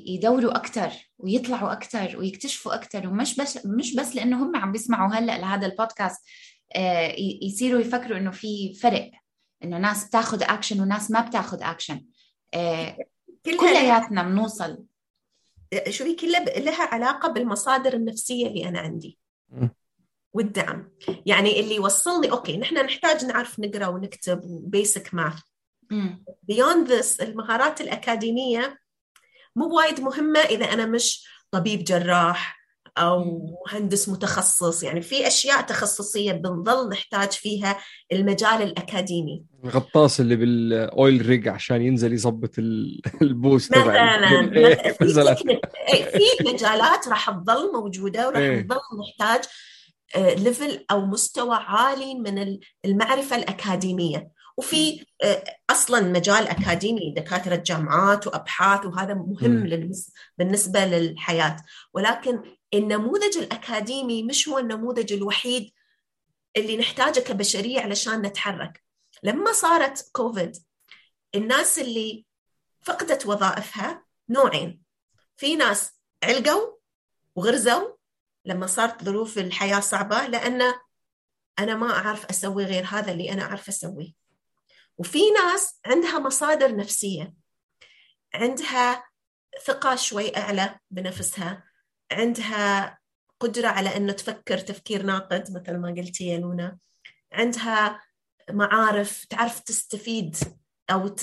يدوروا 0.07 0.57
أكثر 0.57 0.91
ويطلعوا 1.17 1.71
أكثر 1.71 2.17
ويكتشفوا 2.17 2.75
أكثر 2.75 3.07
ومش 3.07 3.35
بس 3.35 3.65
مش 3.65 3.95
بس 3.95 4.15
لأنه 4.15 4.43
هم 4.43 4.55
عم 4.55 4.71
بيسمعوا 4.71 5.13
هلأ 5.13 5.37
لهذا 5.37 5.65
البودكاست 5.65 6.25
آه، 6.75 7.15
يصيروا 7.41 7.81
يفكروا 7.81 8.17
إنه 8.17 8.31
في 8.31 8.73
فرق 8.73 9.11
إنه 9.63 9.77
ناس 9.77 10.07
بتاخذ 10.07 10.43
اكشن 10.43 10.81
وناس 10.81 11.11
ما 11.11 11.21
بتاخذ 11.21 11.63
اكشن 11.63 12.05
آه، 12.53 12.97
كلياتنا 13.59 14.23
بنوصل. 14.23 14.83
شوفي 15.89 16.15
كلها 16.15 16.59
لها 16.59 16.83
علاقة 16.83 17.29
بالمصادر 17.29 17.93
النفسية 17.93 18.47
اللي 18.47 18.67
أنا 18.67 18.79
عندي. 18.79 19.19
والدعم. 20.33 20.91
يعني 21.25 21.59
اللي 21.59 21.75
يوصلني 21.75 22.31
okay 22.31 22.57
نحن 22.57 22.85
نحتاج 22.85 23.25
نعرف 23.25 23.59
نقرأ 23.59 23.87
ونكتب 23.87 24.43
و 24.43 24.55
basic 24.55 25.13
math 25.13 25.39
beyond 26.43 26.91
this 26.91 27.21
المهارات 27.21 27.81
الأكاديمية 27.81 28.78
مو 29.59 29.77
وايد 29.77 30.01
مهمة 30.01 30.39
إذا 30.39 30.65
أنا 30.65 30.85
مش 30.85 31.27
طبيب 31.51 31.83
جراح 31.83 32.59
أو 32.97 33.45
مهندس 33.65 34.09
متخصص. 34.09 34.83
يعني 34.83 35.01
في 35.01 35.27
أشياء 35.27 35.61
تخصصية 35.61 36.31
بنظل 36.31 36.89
نحتاج 36.89 37.31
فيها 37.31 37.77
المجال 38.11 38.61
الأكاديمي. 38.61 39.43
الغطاس 39.63 40.19
اللي 40.19 40.35
بال 40.35 41.25
oil 41.25 41.36
rig 41.36 41.47
عشان 41.47 41.81
ينزل 41.81 42.13
يظبط 42.13 42.59
ال 43.21 43.32
post 43.32 43.77
مثلا 43.77 44.27
إيه، 45.93 46.03
في 46.03 46.43
مجالات 46.45 47.07
راح 47.07 47.29
تظل 47.29 47.71
موجودة 47.73 48.27
وراح 48.27 48.39
إيه. 48.39 48.65
نظل 48.65 48.79
نحتاج 48.99 49.41
level 50.43 50.71
آه، 50.71 50.85
أو 50.91 51.05
مستوى 51.05 51.55
عالي 51.55 52.15
من 52.15 52.57
المعرفة 52.85 53.35
الأكاديمية. 53.35 54.38
وفي 54.59 55.05
آه، 55.23 55.43
أصلا 55.69 56.01
مجال 56.01 56.47
أكاديمي 56.47 57.13
دكاترة 57.17 57.55
جامعات 57.55 58.27
وأبحاث 58.27 58.85
وهذا 58.85 59.13
مهم 59.13 59.63
بالنسبة 60.37 60.85
للحياة. 60.85 61.55
ولكن 61.93 62.41
النموذج 62.73 63.37
الأكاديمي 63.37 64.23
مش 64.23 64.47
هو 64.49 64.57
النموذج 64.57 65.13
الوحيد 65.13 65.71
اللي 66.57 66.77
نحتاجه 66.77 67.19
كبشرية 67.19 67.81
علشان 67.81 68.21
نتحرك. 68.21 68.83
لما 69.23 69.53
صارت 69.53 70.09
كوفيد 70.11 70.57
الناس 71.35 71.79
اللي 71.79 72.25
فقدت 72.81 73.25
وظائفها 73.25 74.05
نوعين. 74.29 74.81
في 75.37 75.55
ناس 75.55 75.91
علقوا 76.23 76.77
وغرزوا 77.35 77.95
لما 78.45 78.67
صارت 78.67 79.03
ظروف 79.03 79.37
الحياة 79.37 79.79
صعبة 79.79 80.27
لأن 80.27 80.73
أنا 81.59 81.75
ما 81.75 81.91
أعرف 81.91 82.25
أسوي 82.25 82.65
غير 82.65 82.85
هذا 82.85 83.11
اللي 83.11 83.33
أنا 83.33 83.43
أعرف 83.43 83.67
أسويه. 83.67 84.19
وفي 84.99 85.19
ناس 85.31 85.79
عندها 85.85 86.19
مصادر 86.19 86.75
نفسية 86.75 87.33
عندها 88.33 89.03
ثقة 89.65 89.95
شوي 89.95 90.37
أعلى 90.37 90.79
بنفسها 90.91 91.63
عندها 92.11 92.99
قدرة 93.39 93.67
على 93.67 93.97
إنه 93.97 94.13
تفكر 94.13 94.57
تفكير 94.57 95.03
ناقد 95.03 95.41
مثل 95.41 95.77
ما 95.77 95.95
قلتي 95.97 96.27
يا 96.27 96.37
لونا 96.37 96.77
عندها 97.33 98.01
معارف 98.49 99.25
تعرف 99.25 99.59
تستفيد 99.59 100.35
أو 100.91 101.15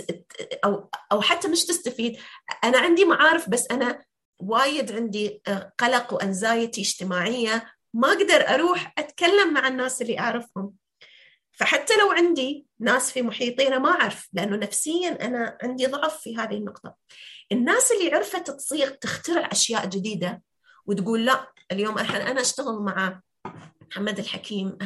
أو 0.64 0.90
أو 1.12 1.20
حتى 1.20 1.48
مش 1.48 1.64
تستفيد. 1.64 2.18
أنا 2.64 2.78
عندي 2.78 3.04
معارف 3.04 3.50
بس 3.50 3.66
أنا 3.70 4.04
وايد 4.38 4.92
عندي 4.92 5.42
آه، 5.48 5.72
قلق 5.78 6.14
وانزايتي 6.14 6.80
اجتماعية 6.80 7.72
ما 7.94 8.08
أقدر 8.08 8.48
أروح 8.48 8.94
أتكلم 8.98 9.54
مع 9.54 9.68
الناس 9.68 10.02
اللي 10.02 10.18
أعرفهم. 10.18 10.72
فحتى 11.56 11.96
لو 11.96 12.10
عندي 12.10 12.66
ناس 12.80 13.12
في 13.12 13.22
محيطي 13.22 13.68
أنا 13.68 13.78
ما 13.78 13.90
أعرف 13.90 14.28
لأنه 14.32 14.56
نفسيا 14.56 15.26
أنا 15.26 15.58
عندي 15.62 15.86
ضعف 15.86 16.20
في 16.20 16.36
هذه 16.36 16.54
النقطة. 16.54 16.94
الناس 17.52 17.92
اللي 17.92 18.14
عرفت 18.14 18.50
تصيغ 18.50 18.90
تخترع 18.90 19.48
أشياء 19.52 19.86
جديدة 19.86 20.42
وتقول 20.86 21.26
لا 21.26 21.52
اليوم 21.72 21.98
أنا 21.98 22.40
أشتغل 22.40 22.78
مع 22.82 23.20
محمد 23.90 24.18
الحكيم 24.18 24.78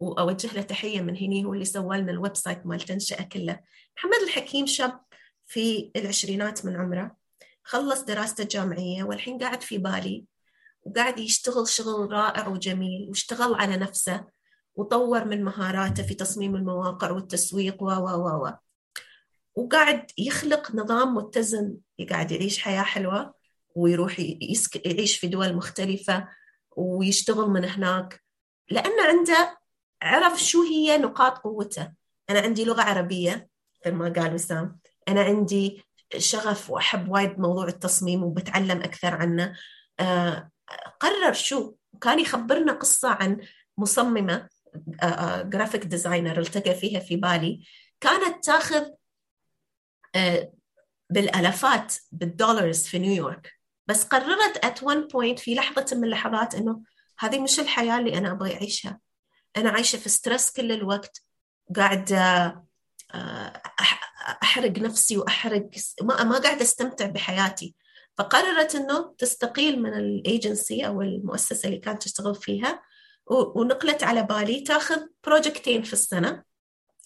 وأوجه 0.00 0.54
له 0.54 0.62
تحية 0.62 1.00
من 1.00 1.16
هني 1.16 1.44
هو 1.44 1.54
اللي 1.54 1.64
سوى 1.64 1.98
لنا 1.98 2.12
ال 2.12 2.36
website 2.36 2.66
مال 2.66 2.80
تنشئه 2.80 3.22
كله. 3.22 3.60
محمد 3.96 4.22
الحكيم 4.22 4.66
شاب 4.66 5.00
في 5.46 5.90
العشرينات 5.96 6.66
من 6.66 6.76
عمره 6.76 7.16
خلص 7.64 8.02
دراسته 8.02 8.42
الجامعية 8.42 9.04
والحين 9.04 9.38
قاعد 9.38 9.62
في 9.62 9.78
بالي 9.78 10.24
وقاعد 10.82 11.18
يشتغل 11.18 11.68
شغل 11.68 12.12
رائع 12.12 12.48
وجميل 12.48 13.08
واشتغل 13.08 13.54
على 13.54 13.76
نفسه. 13.76 14.39
وطور 14.80 15.24
من 15.24 15.44
مهاراته 15.44 16.02
في 16.02 16.14
تصميم 16.14 16.56
المواقع 16.56 17.10
والتسويق 17.10 17.82
و 17.82 17.86
و 17.86 18.46
و 18.46 18.52
وقاعد 19.54 20.10
يخلق 20.18 20.74
نظام 20.74 21.14
متزن 21.14 21.76
قاعد 22.10 22.32
يعيش 22.32 22.58
حياة 22.58 22.82
حلوة 22.82 23.34
ويروح 23.74 24.20
يسك... 24.40 24.86
يعيش 24.86 25.16
في 25.18 25.26
دول 25.26 25.56
مختلفة 25.56 26.28
ويشتغل 26.76 27.50
من 27.50 27.64
هناك. 27.64 28.22
لأنه 28.70 29.02
عنده 29.08 29.58
عرف 30.02 30.42
شو 30.42 30.62
هي 30.62 30.98
نقاط 30.98 31.38
قوته. 31.38 31.92
أنا 32.30 32.40
عندي 32.40 32.64
لغة 32.64 32.82
عربية 32.82 33.48
مثل 33.80 33.94
ما 33.94 34.12
قال 34.16 34.34
وسام. 34.34 34.78
أنا 35.08 35.22
عندي 35.22 35.84
شغف 36.16 36.70
وأحب 36.70 37.08
وايد 37.08 37.38
موضوع 37.40 37.68
التصميم 37.68 38.24
وبتعلم 38.24 38.82
أكثر 38.82 39.14
عنه. 39.14 39.56
آه 40.00 40.50
قرر 41.00 41.32
شو؟ 41.32 41.74
كان 42.00 42.20
يخبرنا 42.20 42.72
قصة 42.72 43.08
عن 43.08 43.40
مصممة 43.78 44.48
graphic 45.42 45.84
designer 45.84 46.38
التقى 46.38 46.74
فيها 46.74 47.00
في 47.00 47.16
بالي. 47.16 47.64
كانت 48.00 48.44
تاخذ 48.44 48.86
آه، 50.14 50.52
بالالافات 51.10 51.94
بال 52.12 52.28
dollars 52.28 52.82
في 52.82 52.98
نيويورك 52.98 53.60
بس 53.86 54.04
قررت 54.04 54.64
at 54.64 54.82
one 54.82 55.06
point 55.06 55.38
في 55.38 55.54
لحظة 55.54 55.96
من 55.96 56.04
اللحظات 56.04 56.54
إنه 56.54 56.82
هذه 57.18 57.38
مش 57.38 57.60
الحياة 57.60 57.98
اللي 57.98 58.18
أنا 58.18 58.30
أبغى 58.30 58.54
أعيشها. 58.54 59.00
أنا 59.56 59.70
عايشة 59.70 59.96
في 59.96 60.08
stress 60.08 60.52
كل 60.52 60.72
الوقت. 60.72 61.22
قاعدة 61.76 62.18
آه، 63.14 63.62
أحرق 64.42 64.78
نفسي 64.78 65.18
وأحرق 65.18 65.70
ما 66.02 66.24
ما 66.24 66.38
قاعدة 66.38 66.62
أستمتع 66.62 67.06
بحياتي. 67.06 67.74
فقررت 68.18 68.74
إنه 68.74 69.14
تستقيل 69.18 69.82
من 69.82 69.94
الايجنسي 69.94 70.86
أو 70.86 71.02
المؤسسة 71.02 71.66
اللي 71.66 71.78
كانت 71.78 72.02
تشتغل 72.02 72.34
فيها. 72.34 72.82
ونقلت 73.30 74.02
على 74.04 74.22
بالي 74.22 74.60
تاخذ 74.60 75.06
بروجكتين 75.24 75.82
في 75.82 75.92
السنة 75.92 76.44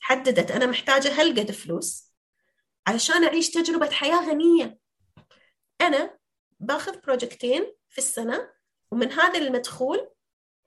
حددت 0.01 0.51
أنا 0.51 0.67
محتاجة 0.67 1.21
هالقد 1.21 1.51
فلوس؟ 1.51 2.13
علشان 2.87 3.25
أعيش 3.25 3.51
تجربة 3.51 3.91
حياة 3.91 4.31
غنية. 4.31 4.79
أنا 5.81 6.19
باخذ 6.61 7.01
بروجكتين 7.01 7.75
في 7.89 7.99
السنة 7.99 8.49
ومن 8.91 9.13
هذا 9.13 9.39
المدخول 9.39 10.09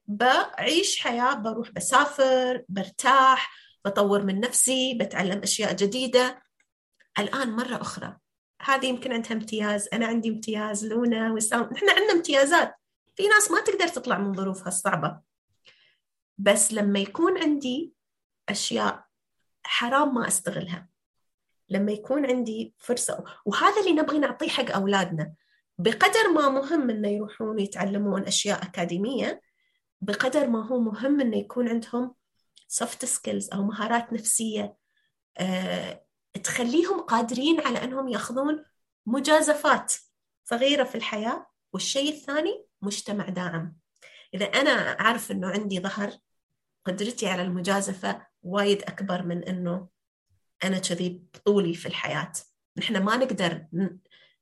بعيش 0.07 0.99
حياة 0.99 1.33
بروح 1.33 1.71
بسافر 1.71 2.65
برتاح 2.69 3.57
بطور 3.85 4.23
من 4.23 4.39
نفسي 4.39 4.93
بتعلم 4.93 5.41
أشياء 5.43 5.73
جديدة. 5.73 6.43
الآن 7.19 7.51
مرة 7.51 7.81
أخرى. 7.81 8.17
هذه 8.61 8.85
يمكن 8.85 9.13
عندها 9.13 9.33
امتياز 9.33 9.89
أنا 9.93 10.05
عندي 10.05 10.29
امتياز 10.29 10.85
لونا 10.85 11.33
وسام. 11.33 11.61
إحنا 11.61 11.91
عندنا 11.91 12.11
امتيازات. 12.11 12.75
في 13.15 13.27
ناس 13.27 13.51
ما 13.51 13.61
تقدر 13.61 13.87
تطلع 13.87 14.17
من 14.17 14.33
ظروفها 14.33 14.67
الصعبة. 14.67 15.26
بس 16.37 16.73
لما 16.73 16.99
يكون 16.99 17.43
عندي 17.43 17.93
أشياء 18.49 19.05
حرام 19.63 20.15
ما 20.15 20.27
أستغلها. 20.27 20.89
لما 21.69 21.91
يكون 21.91 22.25
عندي 22.25 22.73
فرصة. 22.77 23.23
وهذا 23.45 23.81
اللي 23.81 23.91
نبغي 23.91 24.19
نعطيه 24.19 24.49
حق 24.49 24.71
أولادنا. 24.71 25.33
بقدر 25.77 26.27
ما 26.27 26.49
مهم 26.49 26.89
إنه 26.89 27.07
يروحون 27.07 27.59
يتعلمون 27.59 28.23
أشياء 28.23 28.63
أكاديمية 28.63 29.41
بقدر 30.01 30.47
ما 30.47 30.67
هو 30.67 30.79
مهم 30.79 31.21
إنه 31.21 31.37
يكون 31.37 31.69
عندهم 31.69 32.15
soft 32.67 33.05
skills 33.05 33.49
أو 33.53 33.63
مهارات 33.63 34.13
نفسية 34.13 34.77
أه 35.37 36.03
تخليهم 36.43 37.01
قادرين 37.01 37.61
على 37.61 37.83
إنهم 37.83 38.07
يأخذون 38.07 38.65
مجازفات 39.05 39.93
صغيرة 40.45 40.83
في 40.83 40.95
الحياة. 40.95 41.47
والشيء 41.73 42.09
الثاني 42.09 42.65
مجتمع 42.81 43.29
داعم. 43.29 43.77
إذا 44.33 44.45
أنا 44.45 44.71
أعرف 44.99 45.31
إنه 45.31 45.47
عندي 45.47 45.79
ظهر 45.79 46.13
قدرتي 46.87 47.27
على 47.27 47.41
المجازفة 47.41 48.27
وايد 48.43 48.81
أكبر 48.81 49.23
من 49.23 49.43
إنه 49.43 49.87
أنا 50.63 50.79
كذي 50.79 51.23
طولي 51.45 51.73
في 51.73 51.85
الحياة. 51.85 52.31
نحن 52.77 53.03
ما 53.03 53.17
نقدر 53.17 53.65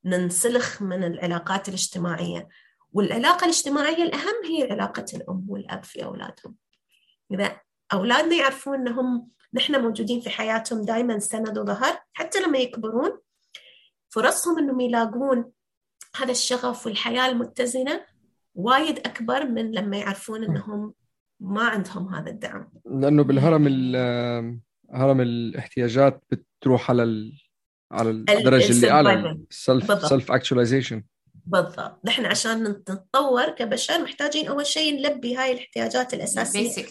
ننسلخ 0.05 0.81
من 0.81 1.03
العلاقات 1.03 1.69
الاجتماعية 1.69 2.47
والعلاقة 2.91 3.43
الاجتماعية 3.43 4.03
الأهم 4.03 4.45
هي 4.45 4.71
علاقة 4.71 5.05
الأم 5.13 5.45
والأب 5.49 5.83
في 5.83 6.03
أولادهم. 6.03 6.55
إذا 7.31 7.61
أولادنا 7.93 8.35
يعرفون 8.35 8.75
إنهم 8.75 9.27
نحن 9.53 9.81
موجودين 9.81 10.21
في 10.21 10.29
حياتهم 10.29 10.85
دائما 10.85 11.19
سند 11.19 11.57
وظهر 11.57 11.99
حتى 12.13 12.39
لما 12.39 12.57
يكبرون 12.57 13.19
فرصهم 14.09 14.59
إنهم 14.59 14.79
يلاقون 14.79 15.51
هذا 16.15 16.31
الشغف 16.31 16.85
والحياة 16.85 17.27
المتزنة 17.27 18.05
وايد 18.55 18.99
أكبر 18.99 19.45
من 19.45 19.71
لما 19.71 19.97
يعرفون 19.97 20.43
إنهم 20.43 20.93
ما 21.39 21.63
عندهم 21.63 22.15
هذا 22.15 22.29
الدعم. 22.29 22.71
لأنه 22.85 23.23
بالهرم 23.23 23.67
هرم 24.91 25.21
الاحتياجات 25.21 26.23
بتروح 26.31 26.89
على 26.89 27.03
ال... 27.03 27.33
على 27.91 28.09
الدرجه 28.09 28.71
اللي 28.71 28.91
اعلى 28.91 29.39
self 29.49 30.07
self 30.07 30.31
actualization 30.31 31.03
بالضبط. 31.45 31.99
نحن 32.05 32.25
عشان 32.25 32.63
نتطور 32.63 33.49
كبشر 33.49 34.03
محتاجين 34.03 34.47
أول 34.47 34.65
شيء 34.65 34.95
نلبي 34.95 35.35
هاي 35.35 35.51
الاحتياجات 35.51 36.13
الأساسية. 36.13 36.85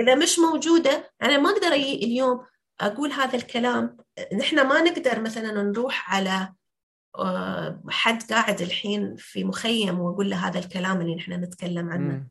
إذا 0.00 0.14
مش 0.14 0.38
موجودة 0.38 1.12
أنا 1.22 1.38
ما 1.38 1.50
أقدر 1.50 1.72
اليوم 1.72 2.40
أقول 2.80 3.12
هذا 3.12 3.36
الكلام. 3.36 3.96
نحن 4.38 4.66
ما 4.66 4.80
نقدر 4.80 5.20
مثلا 5.20 5.62
نروح 5.62 6.14
على 6.14 6.52
آه، 7.18 7.82
حد 7.88 8.22
قاعد 8.22 8.60
الحين 8.60 9.16
في 9.18 9.44
مخيم 9.44 10.00
وأقول 10.00 10.30
له 10.30 10.48
هذا 10.48 10.58
الكلام 10.58 11.00
اللي 11.00 11.14
نحن 11.14 11.32
نتكلم 11.32 11.90
عنه. 11.90 12.14
م. 12.14 12.28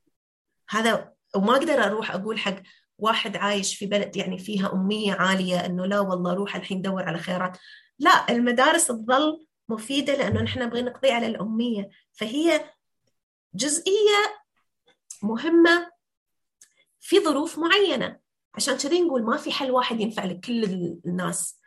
هذا 0.70 1.15
وما 1.36 1.52
أقدر 1.56 1.84
أروح 1.84 2.12
أقول 2.12 2.40
حق 2.40 2.56
واحد 2.98 3.38
عايش 3.38 3.76
في 3.76 3.86
بلد 3.86 4.16
يعني 4.16 4.38
فيها 4.38 4.74
اميه 4.74 5.14
عالية 5.14 5.66
إنه 5.66 5.86
لا 5.86 6.00
والله 6.00 6.34
روح 6.34 6.56
الحين 6.56 6.82
دور 6.82 7.04
على 7.04 7.18
خيارات 7.18 7.58
لا 8.00 8.30
المدارس 8.30 8.88
تظل 8.88 9.46
مفيدة 9.70 10.16
لأنه 10.16 10.42
نحن 10.42 10.60
نبغى 10.60 10.82
نقضي 10.82 11.12
على 11.12 11.28
الاميه 11.28 11.90
فهي 12.14 12.70
جزئية 13.54 14.36
مهمة 15.24 15.92
في 17.00 17.20
ظروف 17.20 17.60
معينة. 17.60 18.20
عشان 18.56 18.78
كذي 18.78 19.02
نقول 19.02 19.24
ما 19.24 19.38
في 19.38 19.52
حل 19.52 19.72
واحد 19.72 20.00
ينفع 20.00 20.26
لكل 20.26 20.64
الناس. 21.06 21.60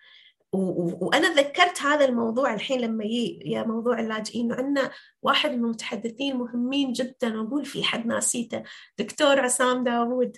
وأنا 0.53 1.35
تذكرت 1.35 1.83
هذا 1.83 2.05
الموضوع 2.05 2.55
الحين 2.55 2.81
لما 2.81 3.05
يا 3.45 3.63
موضوع 3.63 4.01
اللاجئين 4.01 4.53
وعندنا 4.53 4.91
واحد 5.23 5.51
من 5.51 5.65
المتحدثين 5.65 6.37
مهمين 6.37 6.93
جدا 6.93 7.41
وأقول 7.41 7.65
في 7.65 7.85
حد 7.85 8.07
ناسيته 8.07 8.63
دكتور 8.99 9.41
عسام 9.41 9.85
داوود 9.85 10.37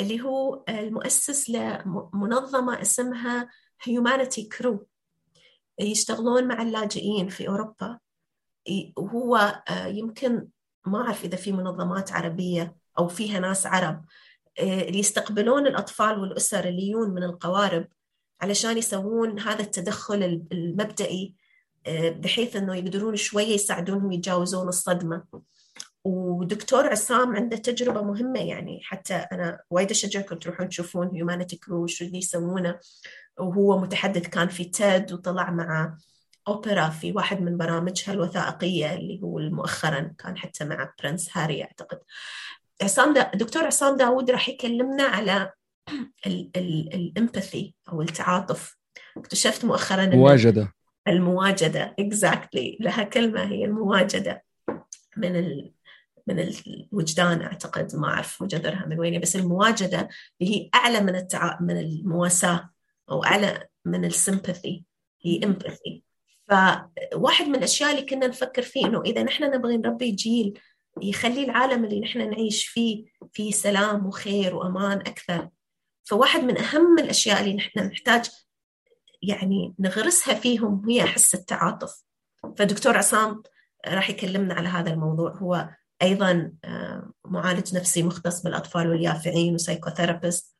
اللي 0.00 0.20
هو 0.20 0.64
المؤسس 0.68 1.50
لمنظمة 1.50 2.80
اسمها 2.82 3.48
هيومانيتي 3.82 4.42
كرو 4.42 4.86
يشتغلون 5.78 6.48
مع 6.48 6.62
اللاجئين 6.62 7.28
في 7.28 7.48
أوروبا. 7.48 7.98
وهو 8.96 9.62
يمكن 9.86 10.48
ما 10.86 11.00
أعرف 11.00 11.24
إذا 11.24 11.36
في 11.36 11.52
منظمات 11.52 12.12
عربية 12.12 12.76
أو 12.98 13.08
فيها 13.08 13.38
ناس 13.40 13.66
عرب 13.66 14.04
اللي 14.60 14.98
يستقبلون 14.98 15.66
الأطفال 15.66 16.18
والأسر 16.20 16.64
اللي 16.64 16.88
يجون 16.88 17.10
من 17.10 17.22
القوارب. 17.22 17.88
علشان 18.40 18.78
يسوون 18.78 19.40
هذا 19.40 19.60
التدخل 19.62 20.46
المبدئي 20.52 21.34
آه، 21.86 22.10
بحيث 22.10 22.56
إنه 22.56 22.76
يقدرون 22.76 23.16
شوية 23.16 23.54
يساعدونهم 23.54 24.12
يتجاوزون 24.12 24.68
الصدمة. 24.68 25.24
ودكتور 26.04 26.86
عصام 26.86 27.36
عنده 27.36 27.56
تجربة 27.56 28.02
مهمة 28.02 28.40
يعني 28.40 28.80
حتى 28.82 29.14
أنا 29.14 29.60
وايد 29.70 29.90
أشجعكم 29.90 30.36
تروحون 30.36 30.68
تشوفون 30.68 31.10
هيومانيتي 31.14 31.56
كرو 31.56 31.86
شو 31.86 32.04
اللي 32.04 32.18
يسوونه. 32.18 32.78
وهو 33.38 33.78
متحدث 33.78 34.28
كان 34.28 34.48
في 34.48 34.64
تيد 34.64 35.12
وطلع 35.12 35.50
مع 35.50 35.98
أوبرا 36.48 36.88
في 36.88 37.12
واحد 37.12 37.42
من 37.42 37.56
برامجها 37.56 38.12
الوثائقية 38.12 38.94
اللي 38.94 39.20
هو 39.22 39.38
مؤخرا 39.38 40.14
كان 40.18 40.38
حتى 40.38 40.64
مع 40.64 40.94
برنس 41.02 41.36
هاري 41.36 41.62
أعتقد. 41.64 41.98
عصام 42.82 43.14
دا 43.14 43.30
دكتور 43.34 43.64
عصام 43.64 43.96
داود 43.96 44.30
راح 44.30 44.48
يكلمنا 44.48 45.02
على 45.02 45.52
الامباثي 46.56 47.74
أو 47.92 48.02
التعاطف. 48.02 48.76
اكتشفت 49.16 49.64
مؤخرا 49.64 50.06
مواجدة. 50.06 50.74
المواجدة 51.08 51.96
exactly 52.00 52.76
لها 52.80 53.02
كلمة 53.02 53.42
هي 53.44 53.64
المواجدة. 53.64 54.44
من 55.16 55.36
ال... 55.36 55.72
من 56.26 56.38
الوجدان 56.38 57.42
أعتقد 57.42 57.96
ما 57.96 58.08
أعرف 58.08 58.42
مجذرها 58.42 58.86
من 58.86 59.00
وين 59.00 59.20
بس 59.20 59.36
المواجدة 59.36 60.08
اللي 60.40 60.54
هي 60.56 60.70
أعلى 60.74 61.00
من 61.00 61.16
التع... 61.16 61.60
من 61.60 61.78
المواساة 61.78 62.70
أو 63.10 63.24
أعلى 63.24 63.66
من 63.84 64.04
ال 64.04 64.13
sympathy 64.13 64.84
هي 65.22 65.40
empathy 65.44 66.02
فواحد 66.48 67.46
من 67.46 67.54
الأشياء 67.54 67.90
اللي 67.90 68.02
كنا 68.02 68.26
نفكر 68.26 68.62
فيه 68.62 68.86
إنه 68.86 69.02
إذا 69.02 69.22
نحن 69.22 69.44
نبغي 69.44 69.76
نربي 69.76 70.10
جيل 70.10 70.58
يخلي 71.02 71.44
العالم 71.44 71.84
اللي 71.84 72.00
نحن 72.00 72.30
نعيش 72.30 72.66
فيه 72.66 73.04
فيه 73.32 73.50
سلام 73.50 74.06
وخير 74.06 74.54
وأمان 74.56 74.98
أكثر 74.98 75.48
فواحد 76.08 76.40
من 76.40 76.58
أهم 76.58 76.98
الأشياء 76.98 77.40
اللي 77.40 77.54
نحن 77.54 77.78
نحتاج 77.78 78.30
يعني 79.22 79.74
نغرسها 79.78 80.34
فيهم 80.34 80.88
هي 80.88 81.02
حس 81.02 81.34
التعاطف. 81.34 82.04
فدكتور 82.56 82.96
عصام 82.96 83.42
راح 83.86 84.10
يكلمنا 84.10 84.54
على 84.54 84.68
هذا 84.68 84.92
الموضوع. 84.92 85.32
هو 85.32 85.70
أيضا 86.02 86.52
آه، 86.64 87.12
معالج 87.24 87.76
نفسي 87.76 88.02
مختص 88.02 88.42
بالأطفال 88.42 88.90
واليافعين 88.90 89.54
و 89.54 89.60
psychotherapist. 89.60 90.56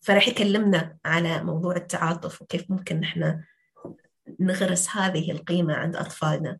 فراح 0.00 0.28
يكلمنا 0.28 0.98
على 1.04 1.44
موضوع 1.44 1.76
التعاطف 1.76 2.42
وكيف 2.42 2.70
ممكن 2.70 3.00
نحن 3.00 3.42
نغرس 4.40 4.88
هذه 4.96 5.30
القيمة 5.30 5.74
عند 5.74 5.96
أطفالنا. 5.96 6.58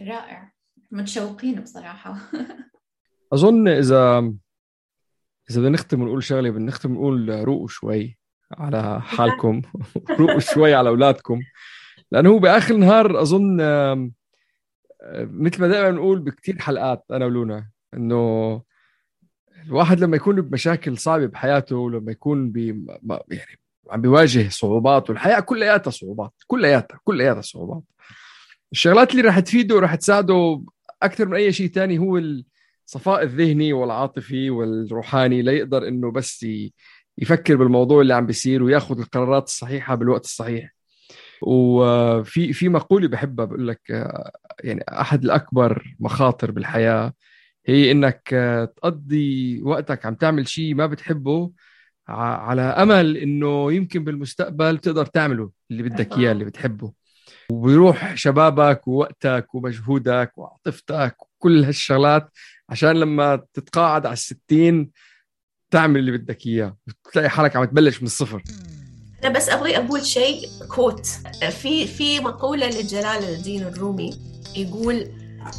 رائع. 0.00 0.52
متشوقين 0.90 1.60
بصراحة. 1.60 2.16
أظن 3.32 3.68
إذا 3.68 4.32
إذا 5.50 5.60
بدنا 5.60 5.70
نختم 5.70 6.02
ونقول 6.02 6.22
شغلة 6.22 6.50
بدنا 6.50 6.66
نختم 6.66 6.90
ونقول 6.90 7.44
روقوا 7.44 7.68
شوي 7.68 8.18
على 8.52 9.00
حالكم. 9.00 9.62
روقوا 10.20 10.40
شوي 10.40 10.74
على 10.74 10.88
أولادكم. 10.88 11.40
لأنه 12.12 12.30
هو 12.30 12.38
بآخر 12.38 12.74
النهار 12.74 13.22
أظن 13.22 13.56
مثل 15.16 15.60
ما 15.60 15.68
دائما 15.68 15.90
نقول 15.90 16.18
بكثير 16.18 16.58
حلقات 16.58 17.04
أنا 17.10 17.26
ولونا. 17.26 17.70
إنه 17.94 18.62
الواحد 19.66 20.00
لما 20.00 20.16
يكون 20.16 20.40
بمشاكل 20.40 20.98
صعبة 20.98 21.26
بحياته 21.26 21.90
لما 21.90 22.12
يكون 22.12 22.50
بي 22.50 22.86
يعني 23.30 23.58
عم 23.90 24.00
بيواجه 24.00 24.48
صعوبات 24.48 25.10
والحياة 25.10 25.40
كلياتها 25.40 25.90
صعوبات 25.90 26.32
كلياتها 26.46 27.00
كلياتها 27.04 27.40
صعوبات. 27.40 27.82
الشغلات 28.72 29.10
اللي 29.10 29.22
راح 29.22 29.40
تفيده 29.40 29.76
وراح 29.76 29.94
تساعده 29.94 30.64
أكثر 31.02 31.28
من 31.28 31.34
أي 31.34 31.52
شيء 31.52 31.68
ثاني 31.68 31.98
هو 31.98 32.20
الصفاء 32.90 33.22
الذهني 33.22 33.72
والعاطفي 33.72 34.50
والروحاني 34.50 35.42
ليقدر 35.42 35.88
إنه 35.88 36.12
بس 36.12 36.46
يفكر 37.18 37.56
بالموضوع 37.56 38.00
اللي 38.00 38.14
عم 38.14 38.26
بيصير 38.26 38.62
وياخذ 38.62 39.00
القرارات 39.00 39.44
الصحيحة 39.44 39.94
بالوقت 39.94 40.24
الصحيح. 40.24 40.74
وفي 41.42 42.52
في 42.52 42.68
مقولة 42.68 43.08
بحبها 43.08 43.44
بقول 43.44 43.68
لك 43.68 43.80
يعني 44.64 44.84
أحد 44.88 45.24
الأكبر 45.24 45.96
مخاطر 46.00 46.50
بالحياة 46.50 47.12
هي 47.66 47.90
إنك 47.90 48.28
تقضي 48.76 49.62
وقتك 49.62 50.06
عم 50.06 50.14
تعمل 50.14 50.48
شيء 50.48 50.74
ما 50.74 50.86
بتحبه 50.86 51.50
على 52.08 52.62
أمل 52.62 53.16
إنه 53.16 53.72
يمكن 53.72 54.04
بالمستقبل 54.04 54.78
تقدر 54.78 55.06
تعمله 55.06 55.50
اللي 55.70 55.82
بدك 55.82 56.18
إياه 56.18 56.32
اللي 56.32 56.44
بتحبه. 56.44 56.92
وبيروح 57.50 58.14
شبابك 58.14 58.88
ووقتك 58.88 59.54
ومجهودك 59.54 60.32
وعاطفتك 60.38 61.16
وكل 61.22 61.64
هالشغلات 61.64 62.30
عشان 62.70 62.90
لما 62.90 63.42
تتقاعد 63.54 64.06
على 64.06 64.12
الستين 64.12 64.90
تعمل 65.70 66.00
اللي 66.00 66.18
بدك 66.18 66.46
إياه. 66.46 66.76
وتلاقي 67.06 67.30
حالك 67.30 67.56
عم 67.56 67.64
تبلش 67.64 67.98
من 67.98 68.06
الصفر. 68.06 68.42
أنا 69.24 69.32
بس 69.32 69.48
أبغي 69.48 69.76
أقول 69.76 70.06
شيء 70.06 70.48
كوت 70.68 71.06
في 71.50 71.86
في 71.86 72.20
مقولة 72.20 72.66
لجلال 72.66 73.24
الدين 73.24 73.62
الرومي 73.62 74.18
يقول 74.56 74.94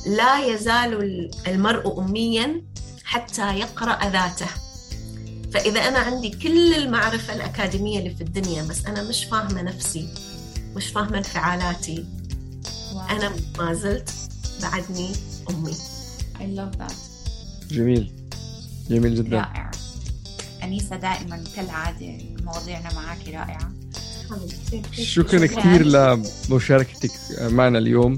لا 0.08 0.46
يزال 0.46 1.30
المرء 1.48 2.00
اميا 2.00 2.66
حتى 3.04 3.60
يقرأ 3.60 4.10
ذاته. 4.10 4.48
فإذا 5.54 5.80
أنا 5.88 6.00
عندي 6.00 6.30
كل 6.30 6.74
المعرفة 6.74 7.36
الأكاديمية 7.36 8.00
اللي 8.00 8.16
في 8.16 8.22
الدنيا 8.22 8.64
بس 8.64 8.86
أنا 8.86 9.10
مش 9.10 9.26
فاهمة 9.26 9.62
نفسي 9.62 10.14
مش 10.76 10.88
فاهمة 10.88 11.18
انفعالاتي 11.18 12.06
واو. 12.96 13.06
أنا 13.10 13.32
ما 13.58 13.74
زلت 13.74 14.10
بعدني 14.62 15.12
أمي. 15.50 15.76
I 16.42 16.44
love 16.44 16.78
that. 16.80 16.94
جميل. 17.72 18.12
جميل 18.90 19.16
جدا. 19.16 19.38
رائع. 19.38 19.72
أنيسة 20.64 20.96
دائما 20.96 21.44
كالعادة 21.56 22.18
مواضيعنا 22.44 22.94
معك 22.94 23.28
رائعة. 23.28 23.72
شكرا 24.92 25.46
كثير 25.46 25.86
لمشاركتك 25.86 27.12
معنا 27.42 27.78
اليوم. 27.78 28.16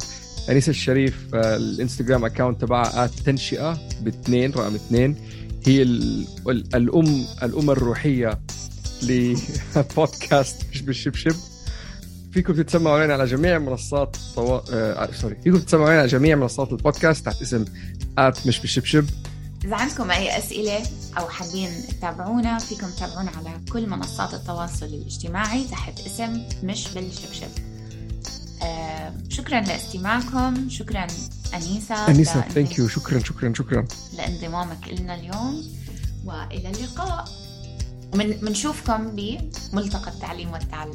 أنيسة 0.49 0.69
الشريف 0.69 1.35
آه، 1.35 1.55
الإنستغرام 1.55 2.25
account 2.25 2.61
تبعها 2.61 3.07
تنشئة 3.25 3.79
باثنين 4.01 4.51
رقم 4.51 4.75
اثنين. 4.75 5.15
هي 5.65 5.81
الأم 5.81 7.25
الأم 7.43 7.69
الروحية 7.69 8.39
لبودكاست 9.03 10.55
مش 10.71 10.81
بالشبشب. 10.81 11.35
فيكم 12.33 12.53
تتسمعوا 12.53 12.97
علينا 12.97 13.13
على 13.13 13.25
جميع 13.25 13.59
منصات 13.59 14.17
طو... 14.35 14.55
آه... 14.71 15.09
sorry 15.11 15.35
فيكم 15.43 15.57
تتسمعوا 15.57 15.85
علينا 15.85 15.99
على 15.99 16.07
جميع 16.09 16.35
منصات 16.35 16.71
البودكاست 16.71 17.25
تحت 17.25 17.41
اسم 17.41 17.65
at 18.17 18.47
مش 18.47 18.59
بالشبشب 18.59 19.05
إذا 19.65 19.75
عندكم 19.75 20.11
أي 20.11 20.37
أسئلة 20.37 20.83
أو 21.17 21.29
حابين 21.29 21.69
تتابعونا 21.87 22.57
فيكم 22.57 22.89
تتابعونا 22.89 23.31
على 23.31 23.61
كل 23.71 23.89
منصات 23.89 24.33
التواصل 24.33 24.85
الاجتماعي 24.85 25.63
تحت 25.63 25.99
اسم 25.99 26.45
مش 26.63 26.87
بالشبشب. 26.87 27.49
آه 28.63 29.13
شكرا 29.29 29.61
لاستماعكم 29.61 30.69
شكرا 30.69 31.07
أنيسة 31.53 32.07
أنيسة 32.07 32.41
ثانك 32.41 32.77
يو 32.79 32.87
شكرا 32.87 33.19
شكرا 33.19 33.53
شكرا. 33.53 33.87
لانضمامك 34.17 34.87
لنا 34.87 35.15
اليوم 35.15 35.63
وإلى 36.25 36.69
اللقاء. 36.69 37.25
من 38.15 38.45
منشوفكم 38.45 39.15
بملتقى 39.15 40.11
التعليم 40.11 40.51
والتعلم. 40.51 40.93